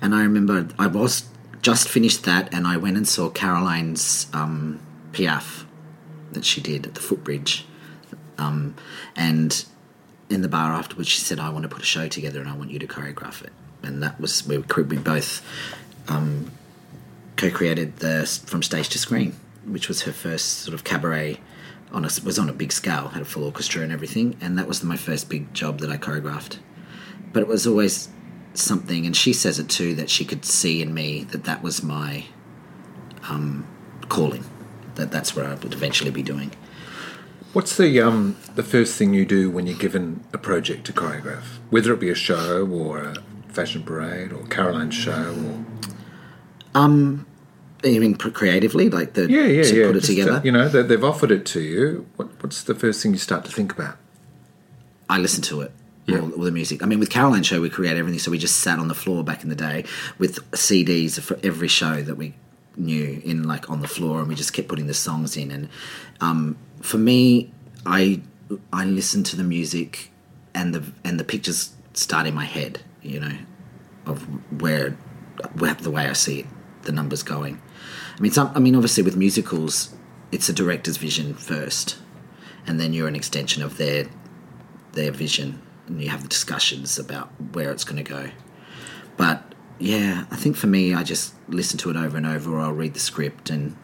And 0.00 0.14
I 0.14 0.22
remember 0.22 0.68
I 0.78 0.86
was 0.86 1.24
just 1.62 1.88
finished 1.88 2.24
that 2.24 2.52
and 2.54 2.66
I 2.66 2.76
went 2.76 2.96
and 2.96 3.08
saw 3.08 3.28
Caroline's 3.30 4.28
um, 4.32 4.80
Piaf 5.12 5.64
that 6.36 6.44
she 6.44 6.60
did 6.60 6.86
at 6.86 6.94
the 6.94 7.00
footbridge. 7.00 7.66
Um, 8.38 8.76
and 9.16 9.64
in 10.30 10.42
the 10.42 10.48
bar 10.48 10.72
afterwards, 10.72 11.08
she 11.08 11.20
said, 11.20 11.40
"I 11.40 11.48
want 11.48 11.64
to 11.64 11.68
put 11.68 11.82
a 11.82 11.86
show 11.86 12.06
together, 12.06 12.40
and 12.40 12.48
I 12.48 12.54
want 12.54 12.70
you 12.70 12.78
to 12.78 12.86
choreograph 12.86 13.42
it." 13.42 13.52
And 13.82 14.02
that 14.02 14.20
was 14.20 14.46
we, 14.46 14.58
both 14.58 15.42
um, 16.08 16.52
co-created 17.36 17.96
the 17.96 18.26
from 18.46 18.62
stage 18.62 18.88
to 18.90 18.98
screen, 18.98 19.34
which 19.64 19.88
was 19.88 20.02
her 20.02 20.12
first 20.12 20.60
sort 20.60 20.74
of 20.74 20.84
cabaret. 20.84 21.40
On 21.92 22.04
a, 22.04 22.10
was 22.24 22.36
on 22.38 22.48
a 22.48 22.52
big 22.52 22.72
scale, 22.72 23.08
had 23.08 23.22
a 23.22 23.24
full 23.24 23.44
orchestra 23.44 23.82
and 23.82 23.92
everything, 23.92 24.36
and 24.40 24.58
that 24.58 24.66
was 24.66 24.82
my 24.82 24.96
first 24.96 25.28
big 25.28 25.54
job 25.54 25.78
that 25.78 25.88
I 25.88 25.96
choreographed. 25.96 26.58
But 27.32 27.42
it 27.42 27.48
was 27.48 27.64
always 27.64 28.08
something, 28.54 29.06
and 29.06 29.16
she 29.16 29.32
says 29.32 29.60
it 29.60 29.68
too 29.68 29.94
that 29.94 30.10
she 30.10 30.24
could 30.24 30.44
see 30.44 30.82
in 30.82 30.92
me 30.92 31.24
that 31.30 31.44
that 31.44 31.62
was 31.62 31.84
my 31.84 32.24
um, 33.28 33.66
calling, 34.08 34.44
that 34.96 35.10
that's 35.10 35.34
what 35.36 35.46
I 35.46 35.54
would 35.54 35.72
eventually 35.72 36.10
be 36.10 36.22
doing. 36.22 36.50
What's 37.52 37.76
the 37.76 38.00
um 38.00 38.36
the 38.54 38.62
first 38.62 38.96
thing 38.96 39.14
you 39.14 39.24
do 39.24 39.50
when 39.50 39.66
you're 39.66 39.78
given 39.78 40.24
a 40.32 40.38
project 40.38 40.84
to 40.86 40.92
choreograph, 40.92 41.44
whether 41.70 41.92
it 41.92 42.00
be 42.00 42.10
a 42.10 42.14
show 42.14 42.66
or 42.66 42.98
a 42.98 43.14
fashion 43.48 43.82
parade 43.82 44.32
or 44.32 44.44
Caroline's 44.46 44.94
show 44.94 45.34
or 46.74 47.24
You 47.82 48.00
mean 48.00 48.14
creatively, 48.16 48.90
like 48.90 49.14
the 49.14 49.30
yeah 49.30 49.46
yeah 49.46 49.62
to 49.62 49.76
yeah 49.76 49.86
put 49.86 49.96
it 49.96 50.00
just, 50.00 50.06
together? 50.10 50.40
you 50.44 50.52
know 50.52 50.68
they, 50.68 50.82
they've 50.82 51.04
offered 51.04 51.30
it 51.30 51.46
to 51.46 51.60
you. 51.60 52.06
What, 52.16 52.28
what's 52.42 52.62
the 52.62 52.74
first 52.74 53.02
thing 53.02 53.12
you 53.12 53.18
start 53.18 53.44
to 53.44 53.52
think 53.52 53.72
about? 53.72 53.96
I 55.08 55.18
listen 55.18 55.42
to 55.44 55.60
it. 55.62 55.72
Yeah. 56.06 56.20
All, 56.20 56.32
all 56.32 56.44
the 56.44 56.52
music. 56.52 56.82
I 56.82 56.86
mean, 56.86 57.00
with 57.00 57.10
Caroline 57.10 57.42
Show, 57.42 57.60
we 57.60 57.70
create 57.70 57.96
everything. 57.96 58.18
So 58.18 58.30
we 58.30 58.38
just 58.38 58.58
sat 58.58 58.78
on 58.78 58.88
the 58.88 58.94
floor 58.94 59.24
back 59.24 59.42
in 59.42 59.48
the 59.48 59.56
day 59.56 59.84
with 60.18 60.48
CDs 60.52 61.20
for 61.20 61.38
every 61.42 61.68
show 61.68 62.02
that 62.02 62.16
we 62.16 62.34
knew 62.76 63.20
in 63.24 63.44
like 63.44 63.70
on 63.70 63.80
the 63.80 63.88
floor, 63.88 64.20
and 64.20 64.28
we 64.28 64.34
just 64.34 64.52
kept 64.52 64.68
putting 64.68 64.86
the 64.86 64.94
songs 64.94 65.36
in. 65.36 65.50
And 65.50 65.68
um, 66.20 66.56
for 66.80 66.98
me, 66.98 67.52
I 67.84 68.22
I 68.72 68.84
listen 68.84 69.22
to 69.24 69.36
the 69.36 69.44
music, 69.44 70.10
and 70.54 70.74
the 70.74 70.92
and 71.04 71.18
the 71.18 71.24
pictures 71.24 71.74
start 71.94 72.26
in 72.26 72.34
my 72.34 72.44
head. 72.44 72.80
You 73.02 73.20
know, 73.20 73.38
of 74.06 74.22
where, 74.60 74.90
where 75.58 75.74
the 75.74 75.90
way 75.90 76.08
I 76.08 76.12
see 76.12 76.40
it, 76.40 76.46
the 76.82 76.92
numbers 76.92 77.22
going. 77.22 77.60
I 78.16 78.20
mean, 78.20 78.32
some, 78.32 78.50
I 78.54 78.60
mean, 78.60 78.74
obviously 78.74 79.02
with 79.02 79.16
musicals, 79.16 79.94
it's 80.32 80.48
a 80.48 80.52
director's 80.52 80.96
vision 80.96 81.34
first, 81.34 81.98
and 82.66 82.80
then 82.80 82.92
you're 82.92 83.08
an 83.08 83.16
extension 83.16 83.62
of 83.62 83.76
their 83.76 84.06
their 84.92 85.10
vision, 85.10 85.60
and 85.86 86.02
you 86.02 86.08
have 86.08 86.22
the 86.22 86.28
discussions 86.28 86.98
about 86.98 87.28
where 87.52 87.70
it's 87.70 87.84
going 87.84 88.02
to 88.02 88.10
go. 88.10 88.30
But 89.16 89.54
yeah, 89.78 90.24
I 90.30 90.36
think 90.36 90.56
for 90.56 90.66
me, 90.66 90.94
I 90.94 91.02
just 91.02 91.34
listen 91.48 91.78
to 91.78 91.90
it 91.90 91.96
over 91.96 92.16
and 92.16 92.26
over, 92.26 92.54
or 92.56 92.60
I'll 92.60 92.72
read 92.72 92.94
the 92.94 93.00
script, 93.00 93.50
and 93.50 93.76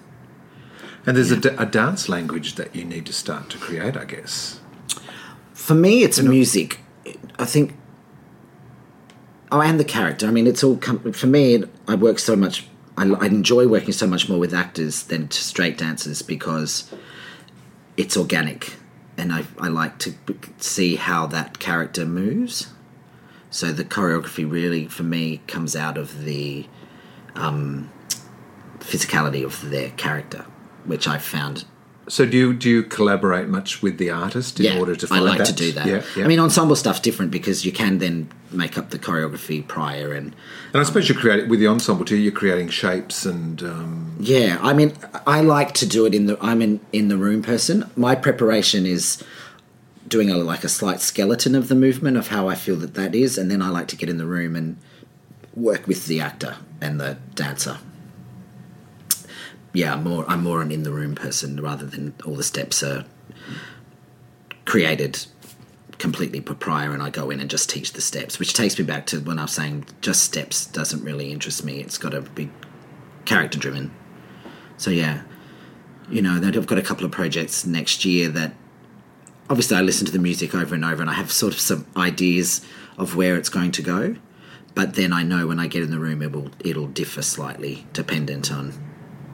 And 1.06 1.16
there's 1.16 1.32
a 1.32 1.36
a, 1.36 1.62
a 1.62 1.66
dance 1.66 2.08
language 2.08 2.54
that 2.54 2.74
you 2.74 2.84
need 2.84 3.06
to 3.06 3.12
start 3.12 3.50
to 3.50 3.58
create, 3.58 3.96
I 3.96 4.04
guess. 4.04 4.60
for 5.52 5.74
me, 5.74 6.02
it's 6.02 6.20
music. 6.20 6.80
I 7.38 7.44
think. 7.44 7.74
Oh, 9.50 9.60
and 9.60 9.78
the 9.78 9.84
character. 9.84 10.26
I 10.26 10.30
mean, 10.30 10.46
it's 10.46 10.64
all 10.64 10.76
come 10.76 11.12
for 11.12 11.26
me. 11.26 11.62
I 11.86 11.94
work 11.94 12.18
so 12.18 12.36
much. 12.36 12.66
I, 12.96 13.04
I 13.10 13.26
enjoy 13.26 13.66
working 13.68 13.92
so 13.92 14.06
much 14.06 14.28
more 14.28 14.38
with 14.38 14.54
actors 14.54 15.02
than 15.04 15.28
to 15.28 15.38
straight 15.42 15.76
dancers 15.78 16.22
because 16.22 16.90
it's 17.96 18.16
organic, 18.16 18.74
and 19.18 19.32
I 19.32 19.44
I 19.58 19.68
like 19.68 19.98
to 19.98 20.14
see 20.58 20.96
how 20.96 21.26
that 21.26 21.58
character 21.58 22.06
moves. 22.06 22.68
So 23.52 23.70
the 23.70 23.84
choreography 23.84 24.50
really, 24.50 24.88
for 24.88 25.04
me, 25.04 25.40
comes 25.46 25.76
out 25.76 25.96
of 25.96 26.24
the 26.24 26.66
um, 27.36 27.90
physicality 28.80 29.44
of 29.44 29.70
their 29.70 29.90
character, 29.90 30.44
which 30.84 31.06
I 31.06 31.18
found 31.18 31.64
So 32.08 32.26
do 32.26 32.36
you 32.36 32.52
do 32.54 32.68
you 32.68 32.82
collaborate 32.82 33.48
much 33.48 33.80
with 33.80 33.98
the 33.98 34.10
artist 34.10 34.58
in 34.58 34.76
order 34.78 34.96
to 34.96 35.06
Find 35.06 35.20
I 35.20 35.24
like 35.24 35.38
that? 35.38 35.46
to 35.48 35.52
do 35.52 35.70
that. 35.72 35.86
Yeah, 35.86 36.02
yeah. 36.16 36.24
I 36.24 36.28
mean, 36.28 36.40
ensemble 36.40 36.74
stuff's 36.76 36.98
different 36.98 37.30
because 37.30 37.64
you 37.64 37.72
can 37.72 37.98
then 37.98 38.28
make 38.50 38.76
up 38.76 38.90
the 38.90 38.98
choreography 38.98 39.66
prior 39.66 40.12
and 40.12 40.34
and 40.72 40.80
I 40.80 40.82
suppose 40.82 41.08
you're 41.08 41.18
creating 41.18 41.48
with 41.48 41.60
the 41.60 41.68
ensemble 41.68 42.04
too. 42.04 42.16
You're 42.16 42.32
creating 42.32 42.70
shapes 42.70 43.24
and 43.24 43.62
um, 43.62 44.16
yeah. 44.18 44.58
I 44.62 44.72
mean, 44.72 44.94
I 45.26 45.42
like 45.42 45.72
to 45.74 45.86
do 45.86 46.04
it 46.06 46.14
in 46.14 46.26
the. 46.26 46.36
I'm 46.40 46.60
an 46.62 46.80
in 46.92 47.08
the 47.08 47.16
room 47.16 47.42
person. 47.42 47.88
My 47.96 48.14
preparation 48.16 48.84
is 48.84 49.22
doing 50.12 50.28
a 50.28 50.36
like 50.36 50.62
a 50.62 50.68
slight 50.68 51.00
skeleton 51.00 51.54
of 51.54 51.68
the 51.68 51.74
movement 51.74 52.18
of 52.18 52.28
how 52.28 52.46
I 52.46 52.54
feel 52.54 52.76
that 52.76 52.92
that 52.94 53.14
is, 53.14 53.38
and 53.38 53.50
then 53.50 53.62
I 53.62 53.70
like 53.70 53.88
to 53.88 53.96
get 53.96 54.10
in 54.10 54.18
the 54.18 54.26
room 54.26 54.54
and 54.54 54.76
work 55.54 55.86
with 55.86 56.06
the 56.06 56.20
actor 56.20 56.58
and 56.82 57.00
the 57.00 57.16
dancer. 57.34 57.78
Yeah, 59.72 59.94
I'm 59.94 60.04
more 60.04 60.26
I'm 60.28 60.42
more 60.42 60.60
an 60.60 60.70
in 60.70 60.82
the 60.82 60.92
room 60.92 61.14
person 61.14 61.58
rather 61.62 61.86
than 61.86 62.14
all 62.26 62.34
the 62.34 62.42
steps 62.42 62.82
are 62.82 63.06
created 64.66 65.24
completely 65.96 66.40
prior 66.40 66.92
and 66.92 67.02
I 67.02 67.08
go 67.08 67.30
in 67.30 67.40
and 67.40 67.48
just 67.48 67.70
teach 67.70 67.94
the 67.94 68.02
steps, 68.02 68.38
which 68.38 68.52
takes 68.52 68.78
me 68.78 68.84
back 68.84 69.06
to 69.06 69.20
when 69.20 69.38
I 69.38 69.42
was 69.42 69.52
saying 69.52 69.86
just 70.02 70.24
steps 70.24 70.66
doesn't 70.66 71.02
really 71.02 71.32
interest 71.32 71.64
me. 71.64 71.80
It's 71.80 71.96
got 71.96 72.10
to 72.10 72.20
be 72.20 72.50
character 73.24 73.58
driven. 73.58 73.94
So 74.76 74.90
yeah, 74.90 75.22
you 76.10 76.20
know, 76.20 76.34
I've 76.34 76.66
got 76.66 76.76
a 76.76 76.82
couple 76.82 77.06
of 77.06 77.12
projects 77.12 77.64
next 77.64 78.04
year 78.04 78.28
that 78.28 78.52
obviously 79.52 79.76
I 79.76 79.82
listen 79.82 80.06
to 80.06 80.12
the 80.12 80.18
music 80.18 80.54
over 80.54 80.74
and 80.74 80.82
over 80.82 81.02
and 81.02 81.10
I 81.10 81.12
have 81.12 81.30
sort 81.30 81.52
of 81.52 81.60
some 81.60 81.86
ideas 81.94 82.62
of 82.96 83.16
where 83.16 83.36
it's 83.36 83.50
going 83.50 83.70
to 83.72 83.82
go. 83.82 84.16
But 84.74 84.94
then 84.94 85.12
I 85.12 85.24
know 85.24 85.46
when 85.46 85.60
I 85.60 85.66
get 85.66 85.82
in 85.82 85.90
the 85.90 85.98
room 85.98 86.22
it 86.22 86.32
will 86.32 86.50
it'll 86.64 86.86
differ 86.86 87.20
slightly 87.20 87.84
dependent 87.92 88.50
on 88.50 88.72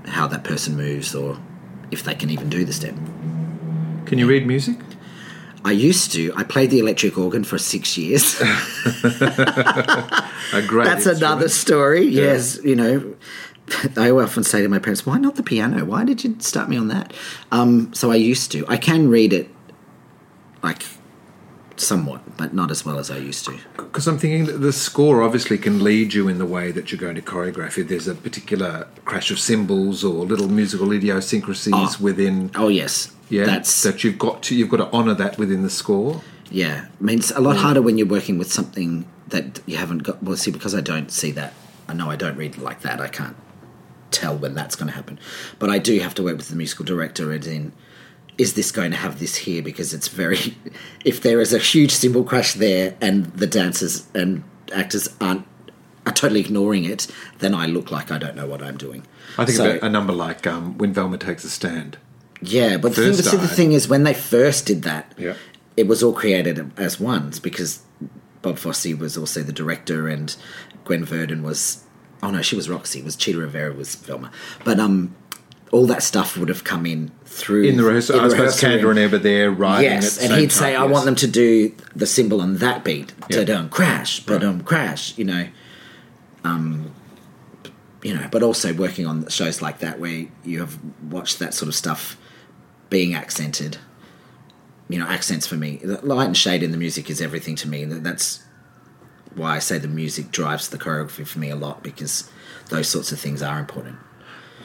how 0.06 0.26
that 0.26 0.42
person 0.42 0.76
moves 0.76 1.14
or 1.14 1.38
if 1.92 2.02
they 2.02 2.16
can 2.16 2.30
even 2.30 2.50
do 2.50 2.64
the 2.64 2.72
step. 2.72 2.96
can 4.06 4.18
you 4.18 4.26
read 4.26 4.44
music? 4.44 4.76
I 5.64 5.70
used 5.70 6.10
to. 6.12 6.32
I 6.34 6.42
played 6.42 6.70
the 6.70 6.80
electric 6.80 7.16
organ 7.16 7.44
for 7.44 7.58
six 7.58 7.96
years. 7.96 8.40
A 8.40 8.44
great. 10.66 10.86
That's 10.86 11.06
another 11.06 11.48
story. 11.48 12.06
Yes, 12.06 12.58
you 12.64 12.74
know, 12.74 13.14
I 13.96 14.10
often 14.10 14.44
say 14.44 14.62
to 14.62 14.68
my 14.68 14.78
parents, 14.78 15.04
"Why 15.04 15.18
not 15.18 15.36
the 15.36 15.42
piano? 15.42 15.84
Why 15.84 16.04
did 16.04 16.24
you 16.24 16.36
start 16.40 16.68
me 16.68 16.76
on 16.76 16.88
that?" 16.88 17.12
Um, 17.52 17.92
so 17.92 18.10
I 18.10 18.16
used 18.16 18.50
to. 18.52 18.64
I 18.68 18.76
can 18.76 19.08
read 19.08 19.32
it, 19.32 19.50
like 20.62 20.82
somewhat, 21.76 22.36
but 22.36 22.52
not 22.52 22.70
as 22.70 22.84
well 22.84 22.98
as 22.98 23.10
I 23.10 23.18
used 23.18 23.44
to. 23.46 23.56
Because 23.76 24.06
I'm 24.08 24.18
thinking 24.18 24.46
that 24.46 24.58
the 24.58 24.72
score 24.72 25.22
obviously 25.22 25.58
can 25.58 25.82
lead 25.84 26.12
you 26.12 26.28
in 26.28 26.38
the 26.38 26.46
way 26.46 26.72
that 26.72 26.90
you're 26.90 27.00
going 27.00 27.14
to 27.14 27.22
choreograph. 27.22 27.78
If 27.78 27.88
there's 27.88 28.08
a 28.08 28.14
particular 28.14 28.88
crash 29.04 29.30
of 29.30 29.38
cymbals 29.38 30.02
or 30.04 30.24
little 30.24 30.48
musical 30.48 30.92
idiosyncrasies 30.92 31.72
Oh. 31.74 31.96
within, 32.00 32.50
Oh 32.54 32.68
yes, 32.68 33.14
yeah, 33.30 33.44
that's 33.44 33.82
that 33.84 34.02
you've 34.02 34.18
got 34.18 34.42
to 34.44 34.56
you've 34.56 34.70
got 34.70 34.78
to 34.78 34.92
honour 34.92 35.14
that 35.14 35.38
within 35.38 35.62
the 35.62 35.70
score. 35.70 36.22
Yeah, 36.50 36.86
I 36.98 37.04
mean, 37.04 37.18
it's 37.18 37.30
a 37.30 37.40
lot 37.40 37.56
harder 37.58 37.82
when 37.82 37.98
you're 37.98 38.06
working 38.06 38.38
with 38.38 38.50
something 38.52 39.06
that 39.28 39.60
you 39.66 39.76
haven't 39.76 39.98
got. 39.98 40.22
Well, 40.22 40.36
see, 40.36 40.50
because 40.50 40.74
I 40.74 40.80
don't 40.80 41.10
see 41.10 41.30
that. 41.32 41.52
I 41.86 41.92
know 41.94 42.10
I 42.10 42.16
don't 42.16 42.36
read 42.36 42.56
like 42.58 42.80
that. 42.80 43.00
I 43.00 43.08
can't 43.08 43.36
tell 44.10 44.34
when 44.36 44.54
that's 44.54 44.74
going 44.74 44.88
to 44.88 44.94
happen. 44.94 45.18
But 45.58 45.68
I 45.68 45.78
do 45.78 45.98
have 46.00 46.14
to 46.14 46.22
work 46.22 46.38
with 46.38 46.48
the 46.48 46.56
musical 46.56 46.86
director 46.86 47.30
and 47.32 47.46
in, 47.46 47.72
is 48.38 48.54
this 48.54 48.70
going 48.72 48.92
to 48.92 48.96
have 48.96 49.18
this 49.18 49.34
here? 49.36 49.62
Because 49.62 49.92
it's 49.92 50.08
very. 50.08 50.56
If 51.04 51.22
there 51.22 51.40
is 51.40 51.52
a 51.52 51.58
huge 51.58 51.90
cymbal 51.92 52.24
crash 52.24 52.54
there 52.54 52.96
and 53.00 53.26
the 53.26 53.46
dancers 53.46 54.06
and 54.14 54.42
actors 54.72 55.08
aren't 55.20 55.46
are 56.06 56.12
totally 56.12 56.40
ignoring 56.40 56.84
it, 56.84 57.06
then 57.38 57.54
I 57.54 57.66
look 57.66 57.90
like 57.90 58.10
I 58.10 58.18
don't 58.18 58.36
know 58.36 58.46
what 58.46 58.62
I'm 58.62 58.76
doing. 58.76 59.06
I 59.36 59.44
think 59.44 59.56
So- 59.56 59.70
about 59.76 59.82
a 59.86 59.90
number 59.90 60.12
like 60.12 60.46
um, 60.46 60.76
when 60.78 60.92
Velma 60.92 61.18
takes 61.18 61.44
a 61.44 61.50
stand. 61.50 61.98
yeah, 62.40 62.76
but 62.78 62.94
the 62.94 63.02
thing, 63.02 63.14
see, 63.14 63.36
the 63.36 63.48
thing 63.48 63.72
is, 63.72 63.88
when 63.88 64.04
they 64.04 64.14
first 64.14 64.64
did 64.66 64.82
that, 64.82 65.12
Yeah. 65.18 65.34
it 65.76 65.86
was 65.86 66.02
all 66.02 66.12
created 66.12 66.70
as 66.78 66.98
ones 67.00 67.40
because 67.40 67.80
Bob 68.42 68.58
Fosse 68.58 68.94
was 68.94 69.16
also 69.18 69.42
the 69.42 69.52
director 69.52 70.08
and 70.08 70.34
Gwen 70.84 71.04
Verdon 71.04 71.42
was. 71.42 71.84
Oh 72.22 72.30
no, 72.30 72.42
she 72.42 72.56
was 72.56 72.68
Roxy. 72.68 73.00
Was 73.02 73.14
Chita 73.16 73.38
Rivera 73.38 73.72
was 73.72 73.94
Velma, 73.94 74.30
but 74.64 74.78
um, 74.80 75.14
all 75.70 75.86
that 75.86 76.02
stuff 76.02 76.36
would 76.36 76.48
have 76.48 76.64
come 76.64 76.86
in 76.86 77.10
through 77.26 77.64
In 77.64 77.76
the 77.76 77.82
rehearsal, 77.84 78.18
in 78.18 78.24
I 78.24 78.28
suppose 78.28 78.62
rehearsal 78.62 78.88
Kander 78.88 78.90
and 78.90 78.98
Ebb 79.14 79.22
there 79.22 79.50
writing 79.50 79.90
Yes, 79.90 80.16
the 80.16 80.24
and 80.24 80.40
he'd 80.40 80.50
say, 80.52 80.74
"I 80.74 80.84
yes. 80.84 80.90
want 80.92 81.04
them 81.04 81.14
to 81.16 81.26
do 81.26 81.72
the 81.94 82.06
cymbal 82.06 82.40
on 82.40 82.56
that 82.58 82.84
beat, 82.84 83.12
Yeah. 83.30 83.38
da-dum, 83.44 83.68
crash, 83.68 84.20
ba-dum, 84.24 84.62
crash." 84.62 85.16
You 85.18 85.24
know, 85.26 85.46
um, 86.44 86.90
you 88.02 88.14
know, 88.14 88.28
but 88.30 88.42
also 88.42 88.72
working 88.72 89.06
on 89.06 89.26
shows 89.28 89.60
like 89.60 89.80
that 89.80 89.98
where 90.00 90.26
you 90.44 90.60
have 90.60 90.78
watched 91.10 91.38
that 91.40 91.52
sort 91.54 91.68
of 91.68 91.74
stuff 91.74 92.16
being 92.90 93.14
accented. 93.14 93.76
You 94.88 94.98
know, 94.98 95.06
accents 95.06 95.46
for 95.46 95.56
me, 95.56 95.80
light 96.02 96.26
and 96.26 96.36
shade 96.36 96.62
in 96.62 96.70
the 96.70 96.78
music 96.78 97.10
is 97.10 97.20
everything 97.20 97.56
to 97.56 97.68
me. 97.68 97.82
and 97.82 98.04
That's 98.06 98.40
why 99.34 99.56
I 99.56 99.58
say 99.58 99.76
the 99.78 99.86
music 99.86 100.30
drives 100.32 100.68
the 100.68 100.78
choreography 100.78 101.26
for 101.26 101.38
me 101.38 101.50
a 101.50 101.56
lot 101.56 101.82
because 101.82 102.24
those 102.70 102.88
sorts 102.88 103.12
of 103.12 103.20
things 103.20 103.42
are 103.42 103.58
important. 103.58 103.96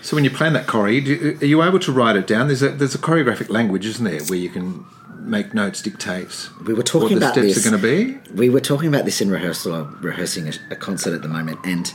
So 0.03 0.17
when 0.17 0.25
you 0.25 0.29
plan 0.31 0.51
that 0.51 0.67
do, 0.67 1.37
are 1.41 1.45
you 1.45 1.63
able 1.63 1.79
to 1.79 1.91
write 1.91 2.17
it 2.17 2.27
down? 2.27 2.47
There's 2.47 2.61
a 2.61 2.69
there's 2.69 2.93
a 2.93 2.97
choreographic 2.97 3.49
language, 3.49 3.85
isn't 3.85 4.03
there, 4.03 4.21
where 4.25 4.37
you 4.37 4.49
can 4.49 4.85
make 5.17 5.53
notes, 5.53 5.81
dictate. 5.81 6.49
We 6.67 6.73
were 6.73 6.83
talking 6.83 7.03
what 7.03 7.09
the 7.11 7.25
about 7.25 7.33
steps 7.33 7.55
this. 7.55 7.65
are 7.65 7.69
going 7.69 7.81
to 7.81 8.21
be. 8.21 8.33
We 8.33 8.49
were 8.49 8.59
talking 8.59 8.89
about 8.89 9.05
this 9.05 9.21
in 9.21 9.31
rehearsal. 9.31 9.73
I'm 9.73 10.01
rehearsing 10.01 10.49
a, 10.49 10.53
a 10.71 10.75
concert 10.75 11.13
at 11.13 11.21
the 11.21 11.29
moment, 11.29 11.59
and 11.63 11.93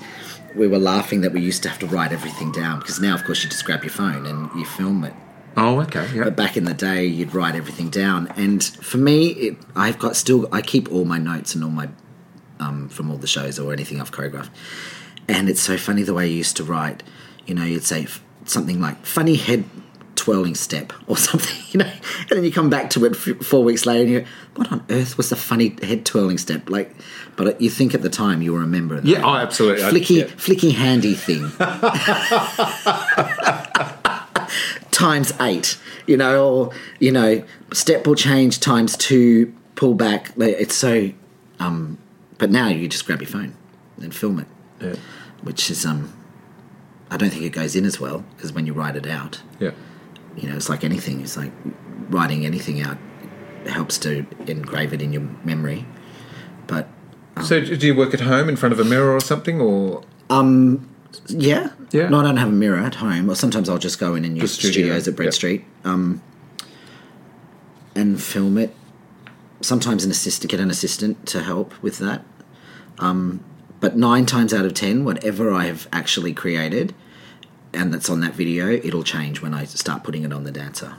we 0.55 0.67
were 0.67 0.79
laughing 0.79 1.21
that 1.21 1.33
we 1.33 1.43
used 1.43 1.63
to 1.65 1.69
have 1.69 1.79
to 1.81 1.87
write 1.87 2.11
everything 2.11 2.51
down 2.51 2.79
because 2.79 2.99
now, 2.99 3.15
of 3.15 3.25
course, 3.25 3.45
you 3.45 3.51
just 3.51 3.67
grab 3.67 3.85
your 3.85 3.93
phone 3.93 4.25
and 4.25 4.51
you 4.59 4.65
film 4.65 5.05
it. 5.05 5.13
Oh, 5.59 5.81
okay, 5.83 6.09
yeah. 6.15 6.25
But 6.25 6.37
back 6.37 6.57
in 6.57 6.65
the 6.65 6.73
day, 6.73 7.05
you'd 7.05 7.35
write 7.35 7.57
everything 7.57 7.91
down, 7.91 8.29
and 8.37 8.65
for 8.65 8.97
me, 8.97 9.29
it, 9.33 9.57
I've 9.77 9.99
got 9.99 10.17
still 10.17 10.49
I 10.51 10.63
keep 10.63 10.91
all 10.91 11.05
my 11.05 11.19
notes 11.19 11.55
and 11.55 11.63
all 11.63 11.71
my 11.71 11.91
um, 12.59 12.89
from 12.89 13.11
all 13.11 13.19
the 13.19 13.27
shows 13.27 13.59
or 13.59 13.75
anything 13.75 14.01
I've 14.01 14.13
choreographed. 14.13 14.51
And 15.29 15.51
it's 15.51 15.61
so 15.61 15.77
funny 15.77 16.05
the 16.05 16.15
way 16.15 16.27
you 16.27 16.39
used 16.39 16.57
to 16.57 16.65
write. 16.65 17.03
You 17.49 17.55
know, 17.55 17.65
you'd 17.65 17.85
say 17.85 18.05
f- 18.05 18.23
something 18.45 18.81
like 18.81 19.05
"funny 19.05 19.37
head 19.37 19.65
twirling 20.15 20.55
step" 20.55 20.93
or 21.07 21.17
something. 21.29 21.57
You 21.71 21.79
know, 21.79 21.91
and 22.21 22.29
then 22.31 22.45
you 22.45 22.53
come 22.53 22.71
back 22.71 22.91
to 22.91 23.05
it 23.07 23.13
f- 23.13 23.45
four 23.45 23.65
weeks 23.65 23.87
later, 23.87 24.03
and 24.03 24.11
you, 24.11 24.25
what 24.55 24.71
on 24.71 24.85
earth 24.91 25.17
was 25.17 25.31
the 25.31 25.37
funny 25.37 25.75
head 25.83 26.05
twirling 26.07 26.39
step? 26.39 26.69
Like, 26.71 26.95
but 27.37 27.61
you 27.61 27.71
think 27.71 27.95
at 27.95 28.03
the 28.03 28.11
time 28.11 28.43
you 28.43 28.53
were 28.53 28.63
a 28.63 28.67
member 28.67 28.97
of 28.97 29.03
that. 29.05 29.09
Yeah, 29.09 29.23
oh, 29.25 29.35
absolutely. 29.35 29.85
I- 29.85 29.91
Flicky, 29.91 30.17
yeah. 30.19 30.25
flicky 30.27 30.75
handy 30.75 31.15
thing. 31.15 31.51
times 34.91 35.33
eight, 35.41 35.79
you 36.07 36.17
know, 36.17 36.45
or 36.47 36.71
you 36.99 37.13
know, 37.13 37.43
step 37.73 38.07
will 38.07 38.15
change 38.15 38.61
times 38.61 38.97
two, 38.97 39.55
pull 39.75 39.95
back. 39.95 40.33
It's 40.37 40.75
so, 40.75 41.11
um, 41.61 41.99
but 42.39 42.51
now 42.51 42.69
you 42.69 42.89
just 42.89 43.07
grab 43.07 43.21
your 43.23 43.31
phone 43.31 43.55
and 44.01 44.15
film 44.15 44.41
it, 44.41 44.47
yeah. 44.81 44.95
which 45.43 45.71
is 45.71 45.85
um, 45.87 46.13
I 47.11 47.17
don't 47.17 47.31
think 47.31 47.43
it 47.43 47.51
goes 47.51 47.75
in 47.75 47.85
as 47.85 47.99
well 47.99 48.25
because 48.37 48.53
when 48.53 48.67
you 48.67 48.73
write 48.73 48.97
it 48.97 49.07
out, 49.07 49.41
yeah. 49.59 49.71
you 50.37 50.49
know, 50.49 50.57
it's 50.57 50.69
like 50.69 50.85
anything. 50.85 51.21
It's 51.21 51.37
like 51.37 51.53
writing 52.11 52.45
anything 52.45 52.81
out. 52.81 52.99
helps 53.67 53.99
to 53.99 54.27
engrave 54.47 54.93
it 54.93 55.03
in 55.03 55.13
your 55.13 55.23
memory. 55.45 55.87
But 56.67 56.89
So, 57.43 57.61
do 57.61 57.87
you 57.87 57.95
work 57.95 58.15
at 58.15 58.21
home 58.21 58.49
in 58.49 58.57
front 58.57 58.73
of 58.73 58.81
a 58.81 58.85
mirror 58.85 59.13
or 59.13 59.21
something, 59.21 59.61
or 59.61 60.03
um, 60.31 60.89
yeah, 61.29 61.71
Yeah. 61.91 62.09
No, 62.09 62.21
I 62.21 62.25
don't 62.25 62.37
have 62.37 62.49
a 62.49 62.53
mirror 62.53 62.79
at 62.79 62.97
home. 62.97 63.31
Or 63.31 63.35
sometimes 63.35 63.69
I'll 63.69 63.79
just 63.79 63.99
go 63.99 64.15
in 64.15 64.25
and 64.25 64.37
use 64.37 64.53
studio, 64.53 64.73
studios 64.73 65.09
at 65.09 65.17
Brent 65.17 65.29
yeah. 65.29 65.37
Street 65.37 65.65
um, 65.85 66.23
and 67.95 68.21
film 68.21 68.59
it. 68.59 68.75
Sometimes 69.61 70.05
an 70.05 70.11
assistant, 70.11 70.51
get 70.51 70.61
an 70.61 70.71
assistant 70.71 71.27
to 71.27 71.43
help 71.43 71.81
with 71.83 71.99
that. 71.99 72.25
Um, 72.99 73.45
but 73.81 73.97
nine 73.97 74.27
times 74.27 74.53
out 74.53 74.65
of 74.65 74.75
ten, 74.75 75.05
whatever 75.05 75.53
I 75.53 75.65
have 75.67 75.89
actually 75.93 76.33
created, 76.33 76.95
and 77.73 77.93
that's 77.93 78.09
on 78.11 78.21
that 78.21 78.35
video, 78.35 78.71
it'll 78.71 79.03
change 79.05 79.41
when 79.43 79.55
I 79.55 79.65
start 79.65 80.03
putting 80.05 80.23
it 80.25 80.33
on 80.33 80.45
the 80.45 80.51
dancer. 80.53 80.95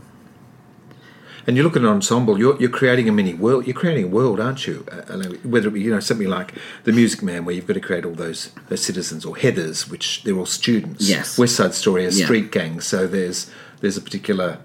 And 1.47 1.57
you 1.57 1.63
look 1.63 1.75
at 1.75 1.81
an 1.81 1.87
ensemble, 1.87 2.37
you're, 2.37 2.59
you're 2.59 2.69
creating 2.69 3.09
a 3.09 3.11
mini 3.11 3.33
world. 3.33 3.65
You're 3.65 3.75
creating 3.75 4.03
a 4.03 4.07
world, 4.07 4.39
aren't 4.39 4.67
you? 4.67 4.85
Uh, 4.91 5.13
uh, 5.13 5.23
Whether 5.43 5.69
it 5.69 5.71
be 5.71 5.81
you 5.81 5.89
know 5.89 5.99
something 5.99 6.27
like 6.27 6.53
the 6.83 6.91
Music 6.91 7.23
Man, 7.23 7.43
where 7.43 7.55
you've 7.55 7.65
got 7.65 7.73
to 7.73 7.79
create 7.79 8.05
all 8.05 8.13
those, 8.13 8.51
those 8.67 8.83
citizens, 8.83 9.25
or 9.25 9.35
Heathers, 9.35 9.89
which 9.89 10.23
they're 10.23 10.35
all 10.37 10.45
students. 10.45 11.09
Yes. 11.09 11.39
West 11.39 11.55
Side 11.55 11.73
Story, 11.73 12.05
a 12.05 12.09
Yeah. 12.11 12.25
street 12.25 12.51
gang. 12.51 12.81
So 12.81 13.07
there's 13.07 13.49
there's 13.81 13.97
a 13.97 14.01
particular 14.01 14.59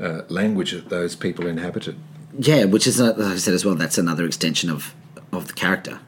uh, 0.00 0.22
language 0.28 0.70
that 0.72 0.88
those 0.88 1.14
people 1.14 1.46
inhabited. 1.46 1.96
Yeah, 2.38 2.64
which 2.64 2.86
is 2.86 3.00
uh, 3.00 3.12
like 3.18 3.32
I 3.34 3.36
said 3.36 3.52
as 3.52 3.64
well. 3.66 3.74
That's 3.74 3.98
another 3.98 4.24
extension 4.24 4.70
of 4.70 4.94
of 5.32 5.46
the 5.48 5.52
character. 5.52 5.98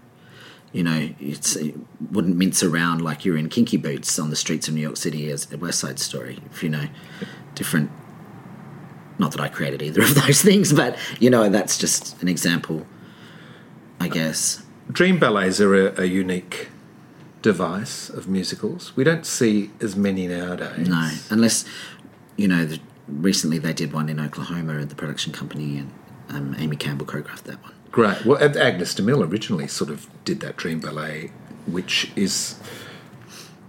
You 0.73 0.83
know, 0.83 1.11
it's, 1.21 1.55
it 1.57 1.75
wouldn't 2.11 2.37
mince 2.37 2.63
around 2.63 3.03
like 3.03 3.25
you're 3.25 3.37
in 3.37 3.49
kinky 3.49 3.77
boots 3.77 4.19
on 4.19 4.31
the 4.31 4.37
streets 4.37 4.69
of 4.69 4.75
New 4.75 4.81
York 4.81 4.97
City 4.97 5.31
as 5.31 5.51
a 5.53 5.59
West 5.59 5.81
Side 5.81 5.99
Story. 5.99 6.39
If 6.51 6.63
you 6.63 6.71
know, 6.71 6.87
different. 7.55 7.91
Not 9.19 9.33
that 9.33 9.41
I 9.41 9.49
created 9.49 9.83
either 9.83 10.03
of 10.03 10.15
those 10.27 10.41
things, 10.41 10.73
but 10.73 10.97
you 11.21 11.29
know, 11.31 11.49
that's 11.49 11.77
just 11.77 12.21
an 12.23 12.29
example. 12.29 12.87
I 14.01 14.09
guess. 14.09 14.63
Dream 14.91 15.19
ballets 15.19 15.61
are 15.61 15.89
a, 15.89 16.01
a 16.03 16.05
unique 16.07 16.69
device 17.41 18.09
of 18.09 18.27
musicals. 18.27 18.97
We 18.97 19.05
don't 19.05 19.27
see 19.27 19.71
as 19.81 19.95
many 19.95 20.27
nowadays. 20.27 20.89
No, 20.89 21.11
unless 21.31 21.65
you 22.37 22.49
know. 22.49 22.65
The, 22.65 22.81
recently, 23.09 23.59
they 23.59 23.73
did 23.73 23.93
one 23.93 24.09
in 24.09 24.21
Oklahoma 24.21 24.81
at 24.81 24.89
the 24.89 24.95
production 24.95 25.33
company, 25.33 25.79
and 25.79 25.93
um, 26.29 26.57
Amy 26.59 26.77
Campbell 26.77 27.07
choreographed 27.07 27.45
that 27.45 27.63
one. 27.63 27.75
Great. 27.93 28.25
Well, 28.25 28.43
Agnes 28.43 28.95
de 28.95 29.03
Mille 29.03 29.23
originally 29.23 29.69
sort 29.69 29.91
of 29.91 30.09
did 30.25 30.41
that 30.41 30.57
dream 30.57 30.81
ballet, 30.81 31.31
which 31.67 32.11
is 32.17 32.59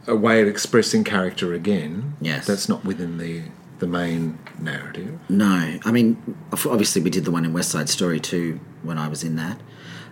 a 0.08 0.16
way 0.16 0.42
of 0.42 0.48
expressing 0.48 1.04
character 1.04 1.54
again. 1.54 2.16
Yes. 2.22 2.48
That's 2.48 2.68
not 2.68 2.84
within 2.84 3.18
the 3.18 3.44
the 3.80 3.88
main 3.88 4.40
narrative. 4.60 5.20
No, 5.28 5.78
I 5.84 5.92
mean, 5.92 6.38
obviously 6.54 7.02
we 7.02 7.10
did 7.10 7.26
the 7.26 7.32
one 7.32 7.44
in 7.44 7.52
West 7.52 7.70
Side 7.70 7.90
Story 7.90 8.20
too 8.20 8.62
when 8.82 8.98
I 8.98 9.10
was 9.10 9.26
in 9.26 9.36
that. 9.36 9.60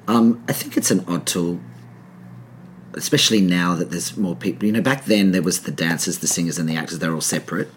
Um, 0.09 0.43
I 0.49 0.51
think 0.51 0.75
it's 0.75 0.91
an 0.91 1.05
odd 1.07 1.25
tool, 1.25 1.61
especially 2.93 3.39
now 3.39 3.75
that 3.75 3.91
there's 3.91 4.17
more 4.17 4.35
people. 4.35 4.65
You 4.65 4.73
know, 4.73 4.81
back 4.81 5.05
then 5.05 5.31
there 5.31 5.41
was 5.41 5.61
the 5.61 5.71
dancers, 5.71 6.17
the 6.17 6.27
singers, 6.27 6.57
and 6.57 6.67
the 6.67 6.75
actors. 6.75 6.99
They're 6.99 7.13
all 7.13 7.21
separate, 7.21 7.69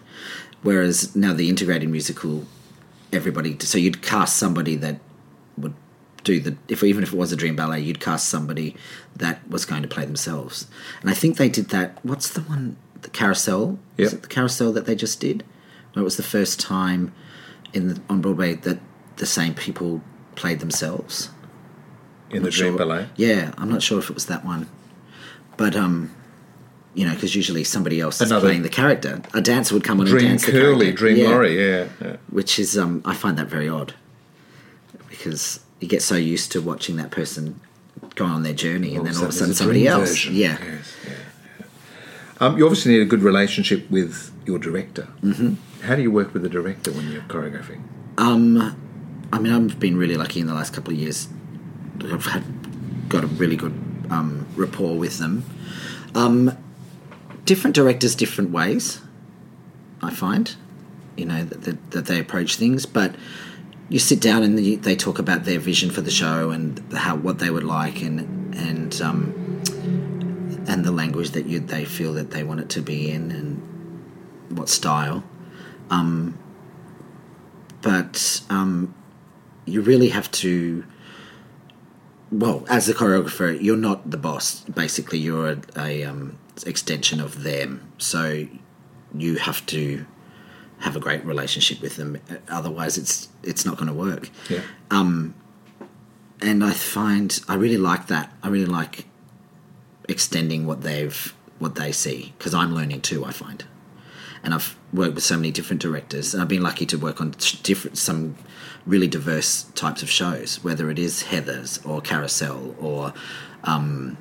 whereas 0.63 1.15
now 1.15 1.31
the 1.31 1.47
integrated 1.47 1.87
musical, 1.87 2.45
everybody. 3.13 3.57
So 3.59 3.77
you'd 3.77 4.01
cast 4.01 4.35
somebody 4.35 4.75
that 4.75 4.99
would 5.57 5.75
do 6.25 6.39
the 6.41 6.57
if 6.67 6.83
even 6.83 7.03
if 7.03 7.13
it 7.13 7.17
was 7.17 7.31
a 7.31 7.35
dream 7.37 7.55
ballet, 7.55 7.79
you'd 7.79 8.01
cast 8.01 8.27
somebody 8.27 8.75
that 9.15 9.47
was 9.49 9.63
going 9.65 9.81
to 9.83 9.87
play 9.87 10.03
themselves. 10.05 10.67
And 11.01 11.09
I 11.09 11.13
think 11.13 11.37
they 11.37 11.47
did 11.47 11.69
that. 11.69 11.97
What's 12.03 12.29
the 12.29 12.41
one? 12.41 12.75
The 13.01 13.09
carousel. 13.09 13.79
Yep. 13.97 14.05
Is 14.07 14.13
it 14.13 14.21
the 14.23 14.27
carousel 14.27 14.73
that 14.73 14.85
they 14.85 14.95
just 14.95 15.19
did? 15.21 15.43
It 15.95 16.01
was 16.01 16.17
the 16.17 16.23
first 16.23 16.59
time 16.59 17.13
in 17.73 17.87
the, 17.87 18.01
on 18.09 18.19
Broadway 18.19 18.55
that 18.55 18.79
the 19.15 19.25
same 19.25 19.53
people 19.53 20.01
played 20.35 20.59
themselves. 20.59 21.29
In 22.31 22.43
the 22.43 22.49
dream 22.49 22.71
sure. 22.71 22.77
ballet. 22.79 23.07
Yeah, 23.15 23.53
I'm 23.57 23.69
not 23.71 23.81
sure 23.81 23.99
if 23.99 24.09
it 24.09 24.13
was 24.13 24.25
that 24.25 24.43
one, 24.43 24.67
but 25.55 25.75
um, 25.75 26.13
you 26.95 27.05
know, 27.05 27.13
because 27.13 27.35
usually 27.35 27.63
somebody 27.63 28.01
else 28.01 28.19
is 28.19 28.29
Another- 28.31 28.47
playing 28.47 28.63
the 28.63 28.69
character. 28.69 29.21
A 29.33 29.41
dancer 29.41 29.73
would 29.75 29.83
come 29.85 29.99
on 30.01 30.07
and 30.07 30.17
Dream 30.17 30.29
dance 30.29 30.45
the 30.45 30.51
Curly, 30.51 30.85
character. 30.87 30.97
Dream 30.97 31.17
Yeah. 31.17 31.27
Laurie, 31.29 31.57
yeah. 31.69 31.87
yeah. 32.01 32.15
which 32.29 32.57
is 32.59 32.77
um, 32.77 33.01
I 33.05 33.13
find 33.13 33.37
that 33.37 33.47
very 33.47 33.69
odd 33.69 33.93
because 35.09 35.59
you 35.79 35.87
get 35.87 36.01
so 36.01 36.15
used 36.15 36.51
to 36.53 36.61
watching 36.61 36.95
that 36.97 37.11
person 37.11 37.59
go 38.15 38.25
on 38.25 38.43
their 38.43 38.53
journey, 38.53 38.95
and 38.95 39.05
then 39.05 39.15
all 39.15 39.23
of 39.23 39.29
a 39.29 39.31
sudden 39.31 39.53
somebody 39.53 39.87
else. 39.87 40.25
Yeah, 40.25 40.57
Yes, 40.61 40.95
yeah, 41.05 41.11
yeah. 41.11 41.65
Um, 42.39 42.57
you 42.57 42.65
obviously 42.65 42.93
need 42.93 43.01
a 43.01 43.05
good 43.05 43.23
relationship 43.23 43.89
with 43.89 44.31
your 44.45 44.59
director. 44.59 45.07
Mm-hmm. 45.21 45.55
How 45.83 45.95
do 45.95 46.01
you 46.01 46.11
work 46.11 46.33
with 46.33 46.43
the 46.43 46.49
director 46.49 46.91
when 46.91 47.09
you're 47.11 47.21
choreographing? 47.23 47.81
Um, 48.17 48.75
I 49.31 49.39
mean, 49.39 49.53
I've 49.53 49.79
been 49.79 49.97
really 49.97 50.15
lucky 50.15 50.39
in 50.39 50.47
the 50.47 50.53
last 50.53 50.73
couple 50.73 50.93
of 50.93 50.99
years. 50.99 51.27
I've 52.03 52.25
had 52.25 52.43
got 53.09 53.23
a 53.23 53.27
really 53.27 53.55
good 53.55 53.73
um, 54.09 54.47
rapport 54.55 54.97
with 54.97 55.17
them. 55.19 55.45
Um, 56.13 56.57
different 57.45 57.75
directors, 57.75 58.15
different 58.15 58.51
ways. 58.51 59.01
I 60.01 60.11
find, 60.11 60.55
you 61.15 61.25
know, 61.25 61.43
that, 61.43 61.63
that, 61.63 61.91
that 61.91 62.05
they 62.05 62.19
approach 62.19 62.57
things, 62.57 62.85
but 62.85 63.15
you 63.89 63.99
sit 63.99 64.19
down 64.19 64.43
and 64.43 64.57
they 64.57 64.95
talk 64.95 65.19
about 65.19 65.45
their 65.45 65.59
vision 65.59 65.89
for 65.91 66.01
the 66.01 66.11
show 66.11 66.49
and 66.49 66.79
how 66.93 67.15
what 67.15 67.39
they 67.39 67.49
would 67.49 67.63
like 67.63 68.01
and 68.01 68.55
and 68.55 69.01
um, 69.01 69.33
and 70.67 70.83
the 70.83 70.91
language 70.91 71.31
that 71.31 71.45
you 71.45 71.59
they 71.59 71.85
feel 71.85 72.13
that 72.13 72.31
they 72.31 72.43
want 72.43 72.59
it 72.59 72.69
to 72.69 72.81
be 72.81 73.11
in 73.11 73.31
and 73.31 74.57
what 74.57 74.69
style. 74.69 75.23
Um, 75.89 76.37
but 77.81 78.41
um, 78.49 78.93
you 79.65 79.81
really 79.81 80.09
have 80.09 80.31
to. 80.31 80.83
Well, 82.31 82.65
as 82.67 82.89
a 82.89 82.93
choreographer, 82.93 83.61
you're 83.61 83.77
not 83.77 84.09
the 84.09 84.17
boss. 84.17 84.61
Basically, 84.61 85.19
you're 85.19 85.51
a, 85.51 85.61
a 85.77 86.03
um, 86.03 86.39
extension 86.65 87.21
of 87.21 87.43
them. 87.43 87.91
So 87.99 88.47
you 89.13 89.35
have 89.35 89.63
to 89.67 90.05
have 90.79 90.95
a 90.95 90.99
great 90.99 91.23
relationship 91.25 91.81
with 91.81 91.95
them. 91.95 92.17
Otherwise, 92.49 92.97
it's 92.97 93.29
it's 93.43 93.65
not 93.65 93.75
going 93.77 93.87
to 93.87 93.93
work. 93.93 94.29
Yeah. 94.49 94.61
Um, 94.91 95.33
And 96.41 96.63
I 96.63 96.71
find 96.71 97.39
I 97.47 97.55
really 97.55 97.77
like 97.77 98.07
that. 98.07 98.31
I 98.43 98.49
really 98.49 98.65
like 98.65 99.05
extending 100.09 100.65
what 100.67 100.81
they've 100.81 101.33
what 101.59 101.75
they 101.75 101.91
see 101.91 102.33
because 102.37 102.53
I'm 102.53 102.73
learning 102.75 103.01
too. 103.01 103.23
I 103.25 103.31
find, 103.31 103.63
and 104.43 104.53
I've 104.53 104.75
worked 104.93 105.15
with 105.15 105.23
so 105.23 105.35
many 105.37 105.51
different 105.51 105.81
directors, 105.81 106.33
and 106.33 106.41
I've 106.41 106.49
been 106.49 106.61
lucky 106.63 106.85
to 106.87 106.97
work 106.97 107.21
on 107.21 107.31
different 107.63 107.97
some 107.97 108.35
really 108.85 109.07
diverse 109.07 109.63
types 109.73 110.03
of 110.03 110.09
shows, 110.09 110.63
whether 110.63 110.91
it 110.91 110.99
is 110.99 111.23
Heather's 111.23 111.79
or 111.85 112.01
Carousel 112.01 112.75
or 112.79 113.13
um, 113.63 114.15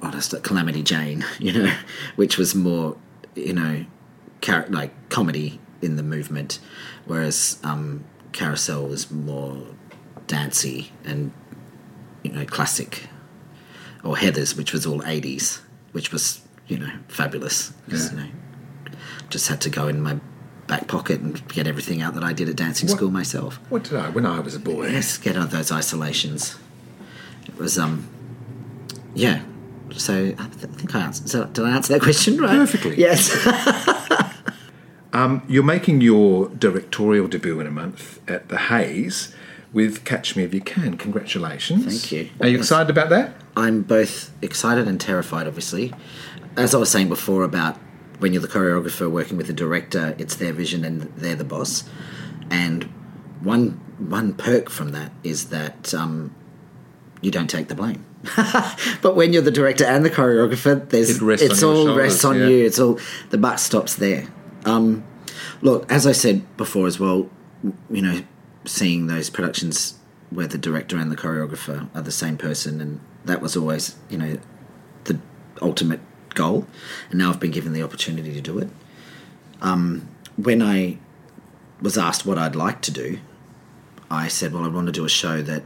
what 0.00 0.14
is 0.14 0.28
that, 0.28 0.42
Calamity 0.42 0.82
Jane, 0.82 1.24
you 1.38 1.52
know, 1.52 1.72
which 2.16 2.36
was 2.36 2.54
more, 2.54 2.96
you 3.34 3.54
know, 3.54 3.86
char- 4.40 4.66
like 4.68 4.92
comedy 5.10 5.60
in 5.82 5.96
the 5.96 6.02
movement, 6.02 6.58
whereas 7.06 7.58
um, 7.64 8.04
Carousel 8.32 8.86
was 8.86 9.10
more 9.10 9.66
dancey 10.26 10.92
and 11.04 11.32
you 12.22 12.32
know 12.32 12.44
classic, 12.44 13.04
or 14.04 14.16
Heather's, 14.16 14.54
which 14.54 14.72
was 14.72 14.86
all 14.86 15.04
eighties, 15.06 15.60
which 15.92 16.12
was 16.12 16.40
you 16.68 16.78
know 16.78 16.90
fabulous. 17.08 17.72
Yeah. 17.88 18.10
You 18.10 18.16
know, 18.16 18.28
just 19.30 19.48
had 19.48 19.60
to 19.62 19.70
go 19.70 19.88
in 19.88 20.00
my 20.00 20.18
back 20.66 20.86
pocket 20.86 21.20
and 21.20 21.46
get 21.48 21.66
everything 21.66 22.00
out 22.00 22.14
that 22.14 22.22
I 22.22 22.32
did 22.32 22.48
at 22.48 22.56
dancing 22.56 22.88
What- 22.88 22.96
school 22.96 23.10
myself. 23.10 23.58
What 23.70 23.84
did 23.84 23.94
I, 23.94 24.10
when 24.10 24.26
I 24.26 24.40
was 24.40 24.54
a 24.54 24.60
boy? 24.60 24.88
Yes, 24.88 25.18
get 25.18 25.36
out 25.36 25.44
of 25.44 25.50
those 25.50 25.72
isolations. 25.72 26.56
It 27.46 27.56
was 27.56 27.78
um, 27.78 28.06
yeah. 29.14 29.42
So 29.96 30.14
I 30.14 30.46
th- 30.46 30.72
think 30.74 30.94
I 30.94 31.00
answered. 31.00 31.28
So 31.28 31.44
did 31.46 31.64
I 31.64 31.70
answer 31.70 31.92
that 31.94 32.02
question 32.02 32.36
right? 32.38 32.50
Perfectly. 32.50 32.96
Yes. 32.98 33.30
Um, 35.12 35.42
you're 35.48 35.64
making 35.64 36.00
your 36.00 36.48
directorial 36.50 37.26
debut 37.26 37.58
in 37.60 37.66
a 37.66 37.70
month 37.70 38.20
at 38.30 38.48
the 38.48 38.56
Hayes 38.58 39.34
with 39.72 40.04
Catch 40.04 40.36
Me 40.36 40.44
If 40.44 40.54
You 40.54 40.60
Can. 40.60 40.96
Congratulations. 40.96 41.84
Thank 41.84 42.12
you. 42.12 42.30
Are 42.40 42.46
you 42.46 42.56
Yes. 42.58 42.66
excited 42.66 42.90
about 42.90 43.10
that? 43.10 43.34
I'm 43.56 43.82
both 43.82 44.30
excited 44.42 44.86
and 44.86 45.00
terrified. 45.00 45.46
Obviously, 45.46 45.92
as 46.56 46.74
I 46.74 46.78
was 46.78 46.90
saying 46.90 47.08
before 47.08 47.42
about 47.42 47.76
when 48.18 48.32
you're 48.32 48.42
the 48.42 48.48
choreographer 48.48 49.10
working 49.10 49.36
with 49.36 49.46
the 49.46 49.52
director, 49.52 50.14
it's 50.18 50.36
their 50.36 50.52
vision 50.52 50.84
and 50.84 51.12
they're 51.16 51.34
the 51.34 51.44
boss. 51.44 51.84
And 52.50 52.84
one 53.40 53.80
one 53.98 54.32
perk 54.34 54.70
from 54.70 54.92
that 54.92 55.12
is 55.24 55.46
that 55.50 55.92
um, 55.94 56.34
you 57.20 57.30
don't 57.30 57.50
take 57.50 57.68
the 57.68 57.74
blame. 57.74 58.04
but 59.02 59.16
when 59.16 59.32
you're 59.32 59.42
the 59.42 59.50
director 59.50 59.84
and 59.84 60.04
the 60.04 60.10
choreographer, 60.10 60.88
there's 60.90 61.10
It 61.16 61.22
rests 61.22 61.46
it's 61.46 61.62
all 61.62 61.94
rests 61.94 62.24
on 62.24 62.38
yeah. 62.38 62.46
you. 62.46 62.64
It's 62.66 62.78
all 62.78 62.98
the 63.30 63.38
buck 63.38 63.58
stops 63.58 63.96
there. 63.96 64.26
Um, 64.64 65.04
look, 65.62 65.90
as 65.90 66.06
I 66.06 66.12
said 66.12 66.56
before 66.56 66.86
as 66.86 66.98
well, 66.98 67.28
you 67.90 68.02
know, 68.02 68.22
seeing 68.64 69.06
those 69.06 69.30
productions 69.30 69.98
where 70.30 70.46
the 70.46 70.58
director 70.58 70.96
and 70.96 71.10
the 71.10 71.16
choreographer 71.16 71.88
are 71.94 72.02
the 72.02 72.12
same 72.12 72.36
person, 72.36 72.80
and 72.80 73.00
that 73.24 73.40
was 73.40 73.56
always, 73.56 73.96
you 74.08 74.18
know, 74.18 74.38
the 75.04 75.18
ultimate 75.60 76.00
goal. 76.34 76.66
And 77.10 77.18
now 77.18 77.30
I've 77.30 77.40
been 77.40 77.50
given 77.50 77.72
the 77.72 77.82
opportunity 77.82 78.32
to 78.34 78.40
do 78.40 78.58
it. 78.58 78.68
Um, 79.60 80.08
when 80.36 80.62
I 80.62 80.98
was 81.82 81.98
asked 81.98 82.24
what 82.24 82.38
I'd 82.38 82.56
like 82.56 82.80
to 82.82 82.90
do, 82.90 83.18
I 84.10 84.28
said, 84.28 84.52
well, 84.52 84.64
I 84.64 84.68
want 84.68 84.86
to 84.86 84.92
do 84.92 85.04
a 85.04 85.08
show 85.08 85.42
that 85.42 85.64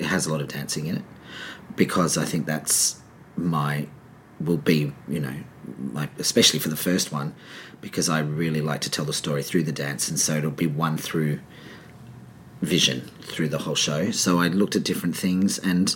has 0.00 0.26
a 0.26 0.32
lot 0.32 0.40
of 0.40 0.48
dancing 0.48 0.86
in 0.86 0.96
it 0.96 1.02
because 1.76 2.18
I 2.18 2.24
think 2.24 2.46
that's 2.46 3.00
my 3.36 3.86
will 4.40 4.56
be 4.56 4.92
you 5.08 5.20
know 5.20 5.34
my 5.78 6.08
especially 6.18 6.58
for 6.58 6.68
the 6.68 6.76
first 6.76 7.12
one 7.12 7.34
because 7.80 8.08
I 8.08 8.20
really 8.20 8.60
like 8.60 8.80
to 8.82 8.90
tell 8.90 9.04
the 9.04 9.12
story 9.12 9.42
through 9.42 9.64
the 9.64 9.72
dance 9.72 10.08
and 10.08 10.18
so 10.18 10.36
it'll 10.36 10.50
be 10.50 10.66
one 10.66 10.96
through 10.96 11.40
vision 12.62 13.10
through 13.22 13.48
the 13.48 13.58
whole 13.58 13.74
show. 13.74 14.10
So 14.10 14.38
I 14.38 14.48
looked 14.48 14.76
at 14.76 14.84
different 14.84 15.16
things 15.16 15.58
and 15.58 15.94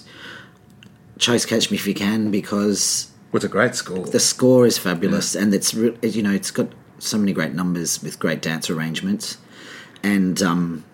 chose 1.19 1.45
Catch 1.47 1.71
Me 1.71 1.77
If 1.77 1.87
You 1.87 1.95
Can 1.95 2.31
because 2.31 3.11
What's 3.31 3.45
a 3.45 3.49
great 3.49 3.75
score? 3.75 4.07
the 4.07 4.21
score 4.21 4.67
is 4.67 4.79
fabulous 4.79 5.35
and 5.35 5.53
it's 5.53 5.75
re- 5.75 5.97
you 6.03 6.23
know 6.23 6.33
it's 6.33 6.51
got 6.51 6.69
so 6.99 7.19
many 7.19 7.33
great 7.33 7.53
numbers 7.53 8.03
with 8.03 8.19
great 8.19 8.41
dance 8.41 8.71
arrangements 8.71 9.39
and 10.03 10.41
um, 10.43 10.85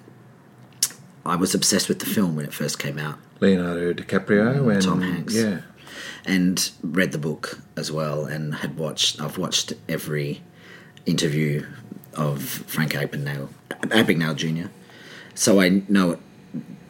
I 1.27 1.37
was 1.37 1.55
obsessed 1.55 1.89
with 1.89 1.99
the 2.01 2.07
film 2.07 2.37
when 2.37 2.45
it 2.47 2.53
first 2.55 2.79
came 2.79 2.99
out 2.99 3.19
Leonardo 3.41 3.93
DiCaprio 3.95 4.73
and 4.73 4.83
Tom 4.83 5.01
Hanks. 5.03 5.35
Yeah. 5.35 5.61
And 6.25 6.71
read 6.83 7.13
the 7.13 7.19
book 7.19 7.61
as 7.77 7.91
well 7.91 8.25
and 8.27 8.57
had 8.57 8.77
watched 8.77 9.21
I've 9.21 9.39
watched 9.39 9.73
every 9.89 10.43
interview 11.07 11.67
of 12.15 12.43
Frank 12.43 12.93
Abagnale, 12.93 13.49
Abagnale 13.71 14.37
Jr. 14.37 14.69
So 15.35 15.61
I 15.61 15.83
know 15.89 16.13
it 16.13 16.19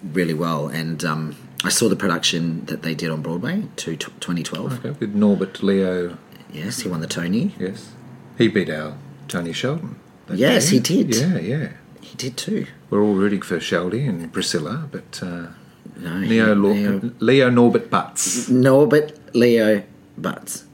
really 0.03 0.35
well 0.35 0.67
and 0.69 1.05
um, 1.05 1.37
I 1.63 1.69
saw 1.69 1.89
the 1.89 1.97
production 1.97 2.65
that 2.67 2.83
they 2.83 2.95
did 2.95 3.11
on 3.11 3.23
Broadway 3.23 3.65
to 3.77 3.97
t- 3.97 4.13
2012. 4.21 4.85
Okay, 4.85 4.91
with 4.99 5.15
Norbert 5.15 5.63
Leo. 5.63 6.17
Yes, 6.53 6.81
he 6.81 6.89
won 6.89 7.01
the 7.01 7.07
Tony. 7.07 7.55
Yes. 7.59 7.93
He 8.39 8.49
beat 8.49 8.71
our 8.71 8.97
Tony 9.29 9.53
Sheldon. 9.53 9.99
Yes, 10.33 10.71
day. 10.71 10.77
he 10.77 10.81
did. 10.81 11.15
Yeah, 11.15 11.39
yeah. 11.39 11.69
He 12.01 12.17
did 12.17 12.37
too. 12.37 12.67
We're 12.89 13.03
all 13.03 13.15
rooting 13.15 13.43
for 13.43 13.59
Sheldy 13.59 14.09
and 14.09 14.33
Priscilla, 14.33 14.89
but 14.91 15.21
uh, 15.23 15.49
No, 15.97 16.15
Leo, 16.15 16.55
Leo, 16.55 17.13
Leo 17.21 17.51
Norbert 17.51 17.91
Butz. 17.91 18.49
Norbert 18.49 19.20
Leo 19.35 19.83
Butz. 20.21 20.65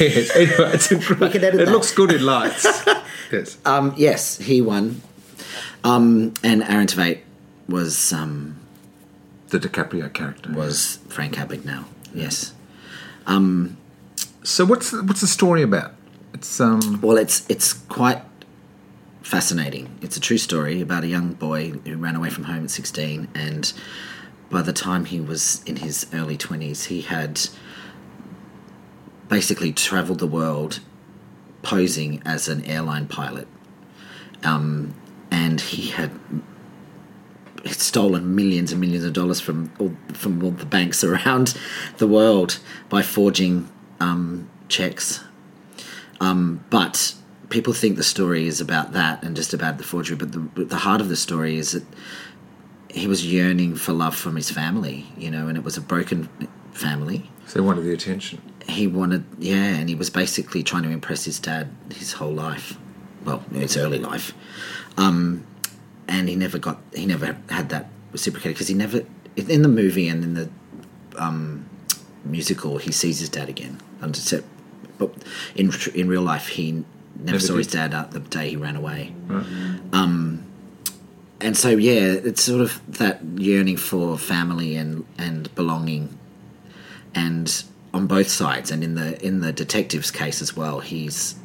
yes, 0.00 0.34
anyway, 0.34 0.72
it's 0.74 0.90
a 0.90 0.96
can 0.98 1.44
edit 1.44 1.54
it 1.60 1.64
that. 1.66 1.70
looks 1.72 1.92
good 1.94 2.12
in 2.12 2.24
lights. 2.24 2.66
yes. 3.32 3.58
Um, 3.64 3.94
yes, 3.96 4.38
he 4.38 4.60
won. 4.60 5.00
Um, 5.84 6.34
and 6.42 6.62
Aaron 6.64 6.86
Tveit 6.86 7.20
was 7.68 8.12
um, 8.12 8.56
The 9.48 9.58
DiCaprio 9.58 10.12
character. 10.12 10.52
was 10.52 10.98
Frank 11.08 11.34
Abagnale. 11.36 11.84
Yes. 12.12 12.52
So 14.42 14.64
what's 14.64 14.90
the, 14.90 15.02
what's 15.02 15.20
the 15.20 15.26
story 15.26 15.62
about? 15.62 15.92
It's 16.34 16.60
um 16.60 17.00
Well, 17.02 17.16
it's 17.18 17.44
it's 17.48 17.72
quite 17.74 18.22
fascinating. 19.22 19.88
It's 20.00 20.16
a 20.16 20.20
true 20.20 20.38
story 20.38 20.80
about 20.80 21.04
a 21.04 21.06
young 21.06 21.34
boy 21.34 21.70
who 21.84 21.96
ran 21.96 22.16
away 22.16 22.30
from 22.30 22.44
home 22.44 22.64
at 22.64 22.70
16 22.70 23.28
and 23.34 23.72
by 24.50 24.62
the 24.62 24.72
time 24.72 25.04
he 25.04 25.20
was 25.20 25.62
in 25.64 25.76
his 25.76 26.06
early 26.12 26.36
20s, 26.36 26.86
he 26.86 27.02
had 27.02 27.40
basically 29.28 29.72
traveled 29.72 30.18
the 30.18 30.26
world 30.26 30.80
posing 31.62 32.22
as 32.24 32.48
an 32.48 32.64
airline 32.64 33.06
pilot. 33.06 33.46
Um, 34.42 34.94
and 35.30 35.60
he 35.60 35.90
had 35.90 36.10
stolen 37.66 38.34
millions 38.34 38.72
and 38.72 38.80
millions 38.80 39.04
of 39.04 39.12
dollars 39.12 39.40
from 39.40 39.70
all, 39.78 39.94
from 40.14 40.42
all 40.42 40.52
the 40.52 40.64
banks 40.64 41.04
around 41.04 41.54
the 41.98 42.06
world 42.06 42.58
by 42.88 43.02
forging 43.02 43.68
um, 44.00 44.48
checks 44.68 45.24
Um, 46.20 46.64
but 46.70 47.14
people 47.48 47.72
think 47.72 47.96
the 47.96 48.02
story 48.02 48.46
is 48.46 48.60
about 48.60 48.92
that 48.92 49.22
and 49.22 49.34
just 49.34 49.54
about 49.54 49.78
the 49.78 49.84
forgery. 49.84 50.16
But 50.16 50.32
the, 50.32 50.64
the 50.64 50.76
heart 50.76 51.00
of 51.00 51.08
the 51.08 51.16
story 51.16 51.56
is 51.56 51.72
that 51.72 51.84
he 52.98 53.06
was 53.06 53.24
yearning 53.26 53.74
for 53.76 53.92
love 53.92 54.14
from 54.16 54.36
his 54.36 54.50
family, 54.50 55.06
you 55.16 55.30
know, 55.30 55.48
and 55.48 55.56
it 55.56 55.64
was 55.64 55.76
a 55.76 55.80
broken 55.80 56.28
family. 56.72 57.30
so 57.46 57.60
he 57.60 57.66
wanted 57.66 57.82
the 57.82 57.92
attention. 57.92 58.40
He 58.68 58.86
wanted, 58.86 59.24
yeah, 59.38 59.76
and 59.78 59.88
he 59.88 59.94
was 59.94 60.10
basically 60.10 60.62
trying 60.62 60.82
to 60.82 60.90
impress 60.90 61.24
his 61.24 61.38
dad 61.40 61.68
his 61.94 62.12
whole 62.14 62.32
life. 62.32 62.76
Well, 63.24 63.40
his 63.52 63.76
early 63.76 63.98
life. 63.98 64.32
Um, 64.96 65.44
and 66.06 66.28
he 66.28 66.36
never 66.36 66.58
got, 66.58 66.78
he 66.94 67.06
never 67.06 67.36
had 67.50 67.68
that 67.70 67.88
reciprocated 68.12 68.54
because 68.56 68.68
he 68.68 68.74
never, 68.74 69.04
in 69.36 69.62
the 69.62 69.68
movie 69.68 70.08
and 70.08 70.22
in 70.24 70.34
the 70.34 70.48
um, 71.16 71.66
musical, 72.24 72.78
he 72.78 72.92
sees 72.92 73.18
his 73.20 73.28
dad 73.28 73.48
again. 73.48 73.80
But 74.98 75.14
in 75.54 75.72
in 75.94 76.08
real 76.08 76.22
life, 76.22 76.48
he 76.48 76.72
never, 76.72 76.84
Never 77.24 77.38
saw 77.40 77.52
did. 77.54 77.58
his 77.58 77.66
dad 77.68 78.10
the 78.10 78.20
day 78.20 78.50
he 78.50 78.56
ran 78.56 78.76
away. 78.76 79.14
Um, 79.92 80.44
and 81.40 81.56
so 81.56 81.70
yeah, 81.70 82.00
it's 82.28 82.42
sort 82.42 82.60
of 82.60 82.80
that 82.98 83.22
yearning 83.36 83.76
for 83.76 84.18
family 84.18 84.76
and 84.76 85.04
and 85.18 85.54
belonging, 85.54 86.18
and 87.14 87.64
on 87.94 88.06
both 88.06 88.28
sides. 88.28 88.70
And 88.70 88.82
in 88.84 88.94
the 88.94 89.24
in 89.24 89.40
the 89.40 89.52
detective's 89.52 90.10
case 90.10 90.42
as 90.42 90.56
well, 90.56 90.80
he's 90.80 91.36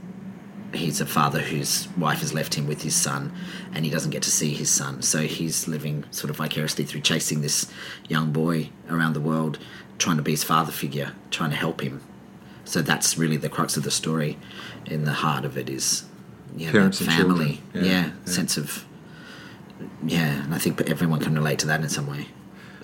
he's 0.74 1.00
a 1.00 1.06
father 1.06 1.40
whose 1.40 1.88
wife 1.98 2.20
has 2.22 2.34
left 2.34 2.56
him 2.56 2.68
with 2.68 2.82
his 2.82 2.96
son, 2.96 3.32
and 3.74 3.86
he 3.86 3.92
doesn't 3.92 4.12
get 4.12 4.24
to 4.24 4.32
see 4.32 4.54
his 4.54 4.70
son. 4.70 5.02
So 5.02 5.20
he's 5.22 5.68
living 5.68 6.06
sort 6.12 6.30
of 6.32 6.38
vicariously 6.38 6.86
through 6.86 7.02
chasing 7.02 7.42
this 7.42 7.72
young 8.10 8.32
boy 8.32 8.70
around 8.90 9.14
the 9.14 9.22
world, 9.22 9.60
trying 10.00 10.18
to 10.18 10.24
be 10.24 10.32
his 10.32 10.44
father 10.44 10.72
figure, 10.72 11.14
trying 11.30 11.52
to 11.52 11.56
help 11.56 11.82
him. 11.82 12.02
So 12.66 12.82
that's 12.82 13.18
really 13.18 13.38
the 13.38 13.50
crux 13.50 13.78
of 13.78 13.84
the 13.84 13.92
story. 13.92 14.38
In 14.86 15.04
the 15.06 15.14
heart 15.14 15.46
of 15.46 15.58
it 15.58 15.70
is, 15.70 16.06
yeah, 16.58 16.72
Parents 16.72 17.00
and 17.02 17.10
family, 17.12 17.62
children. 17.74 17.86
yeah, 17.86 17.92
Yeah, 17.92 18.06
yeah. 18.26 18.32
sense 18.32 18.58
of, 18.58 18.86
yeah, 20.06 20.44
and 20.44 20.54
I 20.54 20.58
think 20.58 20.82
everyone 20.90 21.20
can 21.20 21.34
relate 21.36 21.60
to 21.60 21.68
that 21.68 21.82
in 21.82 21.90
some 21.90 22.08
way. 22.08 22.28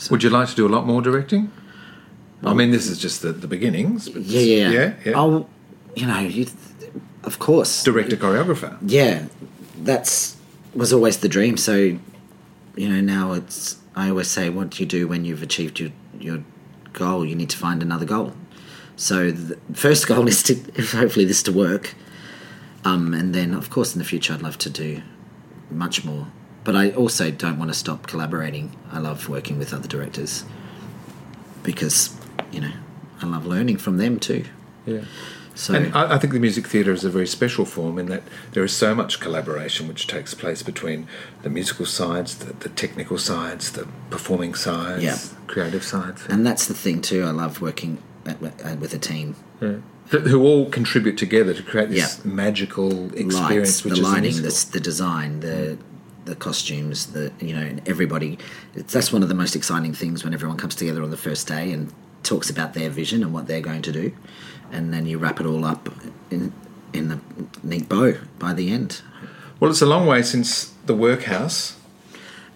Would 0.10 0.24
you 0.24 0.30
like 0.30 0.48
to 0.50 0.56
do 0.56 0.66
a 0.66 0.70
lot 0.70 0.86
more 0.86 1.02
directing? 1.02 1.52
I 2.44 2.54
mean, 2.54 2.72
this 2.72 2.88
is 2.88 2.98
just 3.00 3.22
the, 3.22 3.34
the 3.34 3.48
beginnings. 3.48 4.08
Yeah, 4.08 4.40
yeah, 4.40 4.70
yeah, 4.70 4.94
yeah. 5.06 5.14
Oh, 5.16 5.48
you 5.96 6.08
know, 6.08 6.20
you, 6.20 6.48
of 7.24 7.40
course, 7.40 7.84
Director 7.84 8.16
choreographer. 8.16 8.78
yeah, 8.82 9.26
that's 9.82 10.38
was 10.74 10.94
always 10.94 11.18
the 11.18 11.28
dream. 11.28 11.58
So, 11.58 11.76
you 11.76 12.90
know, 12.90 13.02
now 13.02 13.34
it's 13.34 13.78
I 13.96 14.10
always 14.10 14.30
say, 14.30 14.50
what 14.50 14.70
do 14.70 14.82
you 14.82 14.88
do 14.88 15.08
when 15.08 15.26
you've 15.26 15.44
achieved 15.44 15.80
your 15.82 15.92
your 16.18 16.42
goal? 16.94 17.26
You 17.26 17.36
need 17.36 17.50
to 17.50 17.58
find 17.58 17.82
another 17.82 18.06
goal. 18.06 18.34
So 18.96 19.32
the 19.32 19.58
first 19.74 20.08
goal 20.08 20.28
is 20.34 20.42
to 20.44 20.56
hopefully 20.98 21.26
this 21.26 21.44
to 21.44 21.52
work, 21.52 21.94
um, 22.86 23.14
and 23.14 23.36
then 23.36 23.54
of 23.54 23.70
course 23.70 23.94
in 23.94 24.00
the 24.00 24.06
future 24.06 24.34
I'd 24.34 24.42
love 24.42 24.58
to 24.60 24.70
do 24.70 25.02
much 25.70 26.06
more. 26.06 26.28
But 26.70 26.76
I 26.76 26.92
also 26.92 27.32
don't 27.32 27.58
want 27.58 27.72
to 27.72 27.74
stop 27.74 28.06
collaborating. 28.06 28.76
I 28.92 29.00
love 29.00 29.28
working 29.28 29.58
with 29.58 29.74
other 29.74 29.88
directors 29.88 30.44
because 31.64 32.16
you 32.52 32.62
know 32.62 32.74
I 33.24 33.26
love 33.26 33.48
learning 33.48 33.78
from 33.78 33.98
them 33.98 34.20
too. 34.20 34.46
Yeah. 34.86 35.02
So 35.56 35.74
And 35.74 35.92
I, 35.96 36.14
I 36.14 36.18
think 36.20 36.32
the 36.32 36.40
music 36.40 36.68
theatre 36.68 36.92
is 36.92 37.04
a 37.04 37.10
very 37.10 37.26
special 37.26 37.66
form 37.66 37.98
in 37.98 38.06
that 38.10 38.22
there 38.52 38.64
is 38.64 38.72
so 38.72 38.94
much 38.94 39.20
collaboration 39.20 39.88
which 39.88 40.06
takes 40.06 40.36
place 40.36 40.62
between 40.62 41.08
the 41.42 41.50
musical 41.50 41.88
sides, 41.88 42.38
the, 42.38 42.54
the 42.54 42.70
technical 42.70 43.18
sides, 43.18 43.72
the 43.72 43.88
performing 44.12 44.54
sides, 44.54 45.04
Yeah. 45.04 45.18
creative 45.48 45.84
sides, 45.84 46.22
and 46.30 46.46
that's 46.46 46.68
the 46.68 46.76
thing 46.76 47.02
too. 47.02 47.24
I 47.24 47.32
love 47.32 47.62
working 47.62 47.98
at, 48.28 48.38
uh, 48.44 48.76
with 48.80 48.94
a 48.94 49.00
team. 49.00 49.36
yeah. 49.60 49.78
Who- 50.12 50.20
who 50.20 50.40
all 50.44 50.70
contribute 50.70 51.18
together 51.18 51.54
to 51.56 51.64
create 51.64 51.90
this 51.90 52.20
Yeah. 52.24 52.32
magical 52.32 53.12
experience, 53.16 53.84
Lights, 53.84 53.84
which 53.86 53.94
the 53.96 54.02
is 54.02 54.08
lighting, 54.08 54.36
the 54.38 54.42
the, 54.50 54.66
the 54.74 54.80
design, 54.80 55.40
the 55.40 55.78
the 56.30 56.36
costumes, 56.36 57.08
the 57.14 57.32
you 57.42 57.54
know, 57.56 57.62
and 57.62 57.82
everybody. 57.88 58.38
It's, 58.76 58.94
that's 58.94 59.12
one 59.12 59.24
of 59.24 59.30
the 59.30 59.36
most 59.36 59.56
exciting 59.56 59.94
things 59.94 60.24
when 60.24 60.34
everyone 60.34 60.58
comes 60.58 60.76
together 60.76 61.04
on 61.04 61.12
the 61.12 61.18
first 61.18 61.48
day 61.48 61.72
and 61.74 61.92
talks 62.24 62.50
about 62.50 62.74
their 62.74 62.90
vision 62.90 63.24
and 63.24 63.34
what 63.34 63.48
they're 63.48 63.62
going 63.62 63.82
to 63.84 63.92
do, 63.92 64.12
and 64.72 64.94
then 64.94 65.06
you 65.06 65.18
wrap 65.18 65.40
it 65.40 65.46
all 65.46 65.66
up 65.66 65.90
in 66.32 66.54
in 66.94 67.12
a 67.12 67.20
neat 67.64 67.88
bow 67.90 68.14
by 68.40 68.54
the 68.54 68.72
end. 68.72 69.02
Well, 69.60 69.70
it's 69.72 69.82
a 69.82 69.86
long 69.86 70.06
way 70.08 70.22
since 70.24 70.74
the 70.86 70.96
workhouse 70.96 71.76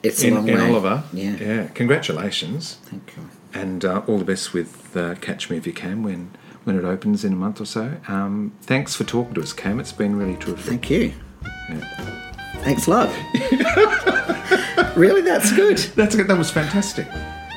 It's 0.01 0.23
in, 0.23 0.33
a 0.33 0.35
long 0.37 0.47
in 0.47 0.55
way. 0.57 0.69
Oliver. 0.69 1.03
Yeah. 1.13 1.35
yeah. 1.37 1.67
Congratulations. 1.75 2.77
Thank 2.85 3.13
you. 3.17 3.29
and 3.53 3.83
uh, 3.85 4.01
all 4.07 4.17
the 4.17 4.25
best 4.25 4.53
with 4.53 4.95
uh, 4.97 5.15
Catch 5.15 5.49
Me 5.49 5.57
If 5.57 5.67
You 5.67 5.73
Can 5.73 6.01
when 6.03 6.31
when 6.63 6.77
it 6.79 6.85
opens 6.85 7.25
in 7.25 7.33
a 7.33 7.35
month 7.35 7.59
or 7.59 7.65
so. 7.65 7.97
Um, 8.07 8.53
thanks 8.61 8.95
for 8.95 9.03
talking 9.03 9.33
to 9.35 9.41
us, 9.41 9.51
Cam. 9.53 9.79
It's 9.81 9.91
been 9.91 10.15
really 10.15 10.37
terrific. 10.37 10.65
Thank 10.65 10.89
you. 10.89 11.13
Yeah. 11.69 12.31
Thanks, 12.63 12.87
love. 12.87 13.13
really, 14.95 15.21
that's 15.21 15.51
good. 15.53 15.77
That's 15.95 16.15
good. 16.15 16.27
that 16.27 16.37
was 16.37 16.49
fantastic. 16.51 17.07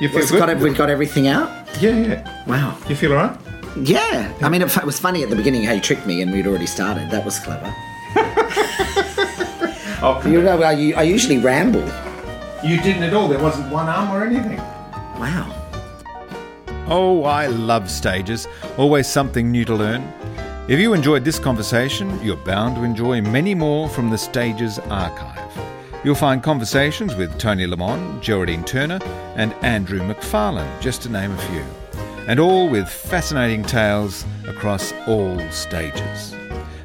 You 0.01 0.09
feel 0.09 0.19
We've 0.19 0.29
good? 0.31 0.39
got, 0.39 0.57
we've 0.57 0.77
got 0.77 0.89
everything 0.89 1.27
out. 1.27 1.49
yeah, 1.81 1.91
yeah. 1.97 2.43
Wow. 2.45 2.77
You 2.87 2.95
feel 2.95 3.11
all 3.13 3.17
right? 3.17 3.37
Yeah. 3.77 4.31
I 4.41 4.49
mean, 4.49 4.61
it, 4.61 4.75
it 4.75 4.83
was 4.85 4.99
funny 4.99 5.23
at 5.23 5.29
the 5.29 5.35
beginning 5.35 5.63
how 5.63 5.73
you 5.73 5.81
tricked 5.81 6.05
me 6.05 6.21
and 6.21 6.31
we'd 6.31 6.45
already 6.47 6.65
started. 6.67 7.09
That 7.11 7.23
was 7.25 7.39
clever. 7.39 7.73
Oh, 9.99 10.21
You 10.27 10.43
know, 10.43 10.61
I, 10.61 10.93
I 10.95 11.01
usually 11.01 11.39
ramble. 11.39 11.81
you 12.63 12.79
didn't 12.81 13.01
at 13.01 13.15
all. 13.15 13.27
There 13.27 13.39
wasn't 13.39 13.71
one 13.71 13.87
arm 13.89 14.11
or 14.15 14.23
anything. 14.23 14.57
Wow. 15.17 15.51
Oh, 16.87 17.23
I 17.23 17.47
love 17.47 17.89
stages. 17.89 18.47
Always 18.77 19.07
something 19.07 19.51
new 19.51 19.65
to 19.65 19.73
learn. 19.73 20.03
If 20.67 20.81
you 20.81 20.93
enjoyed 20.93 21.23
this 21.23 21.39
conversation, 21.39 22.21
you're 22.21 22.35
bound 22.35 22.75
to 22.75 22.83
enjoy 22.83 23.21
many 23.21 23.55
more 23.55 23.87
from 23.87 24.09
the 24.09 24.17
Stages 24.17 24.79
archive. 24.79 25.49
You'll 26.03 26.13
find 26.13 26.43
conversations 26.43 27.15
with 27.15 27.39
Tony 27.39 27.65
Lamont, 27.65 28.21
Geraldine 28.21 28.65
Turner, 28.65 28.99
and 29.37 29.53
Andrew 29.63 30.01
McFarlane, 30.01 30.81
just 30.81 31.01
to 31.03 31.09
name 31.09 31.31
a 31.31 31.37
few. 31.37 31.63
And 32.27 32.37
all 32.37 32.67
with 32.67 32.89
fascinating 32.89 33.63
tales 33.63 34.25
across 34.45 34.91
all 35.07 35.39
stages. 35.51 36.35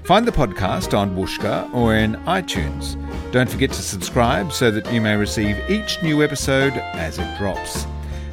Find 0.05 0.29
the 0.29 0.31
podcast 0.31 0.97
on 0.97 1.17
Whooshkaa 1.17 1.75
or 1.75 1.97
in 1.97 2.15
iTunes. 2.27 2.95
Don't 3.33 3.51
forget 3.51 3.71
to 3.73 3.83
subscribe 3.83 4.53
so 4.53 4.71
that 4.71 4.93
you 4.93 5.01
may 5.01 5.17
receive 5.17 5.59
each 5.69 6.01
new 6.05 6.23
episode 6.23 6.75
as 6.75 7.19
it 7.19 7.37
drops. 7.37 7.85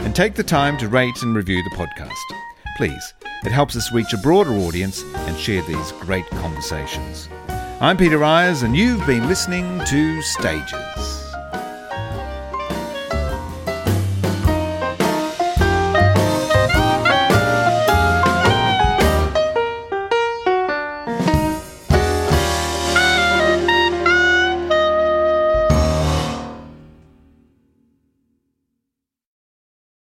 And 0.01 0.15
take 0.15 0.35
the 0.35 0.43
time 0.43 0.77
to 0.77 0.87
rate 0.87 1.23
and 1.23 1.35
review 1.35 1.63
the 1.63 1.75
podcast. 1.75 2.13
Please, 2.77 3.13
it 3.45 3.51
helps 3.51 3.75
us 3.75 3.91
reach 3.91 4.13
a 4.13 4.17
broader 4.17 4.51
audience 4.51 5.03
and 5.03 5.37
share 5.37 5.61
these 5.63 5.91
great 5.93 6.27
conversations. 6.31 7.29
I'm 7.81 7.97
Peter 7.97 8.23
Ayres, 8.23 8.63
and 8.63 8.75
you've 8.75 9.05
been 9.07 9.27
listening 9.27 9.81
to 9.85 10.21
Stages. 10.21 11.18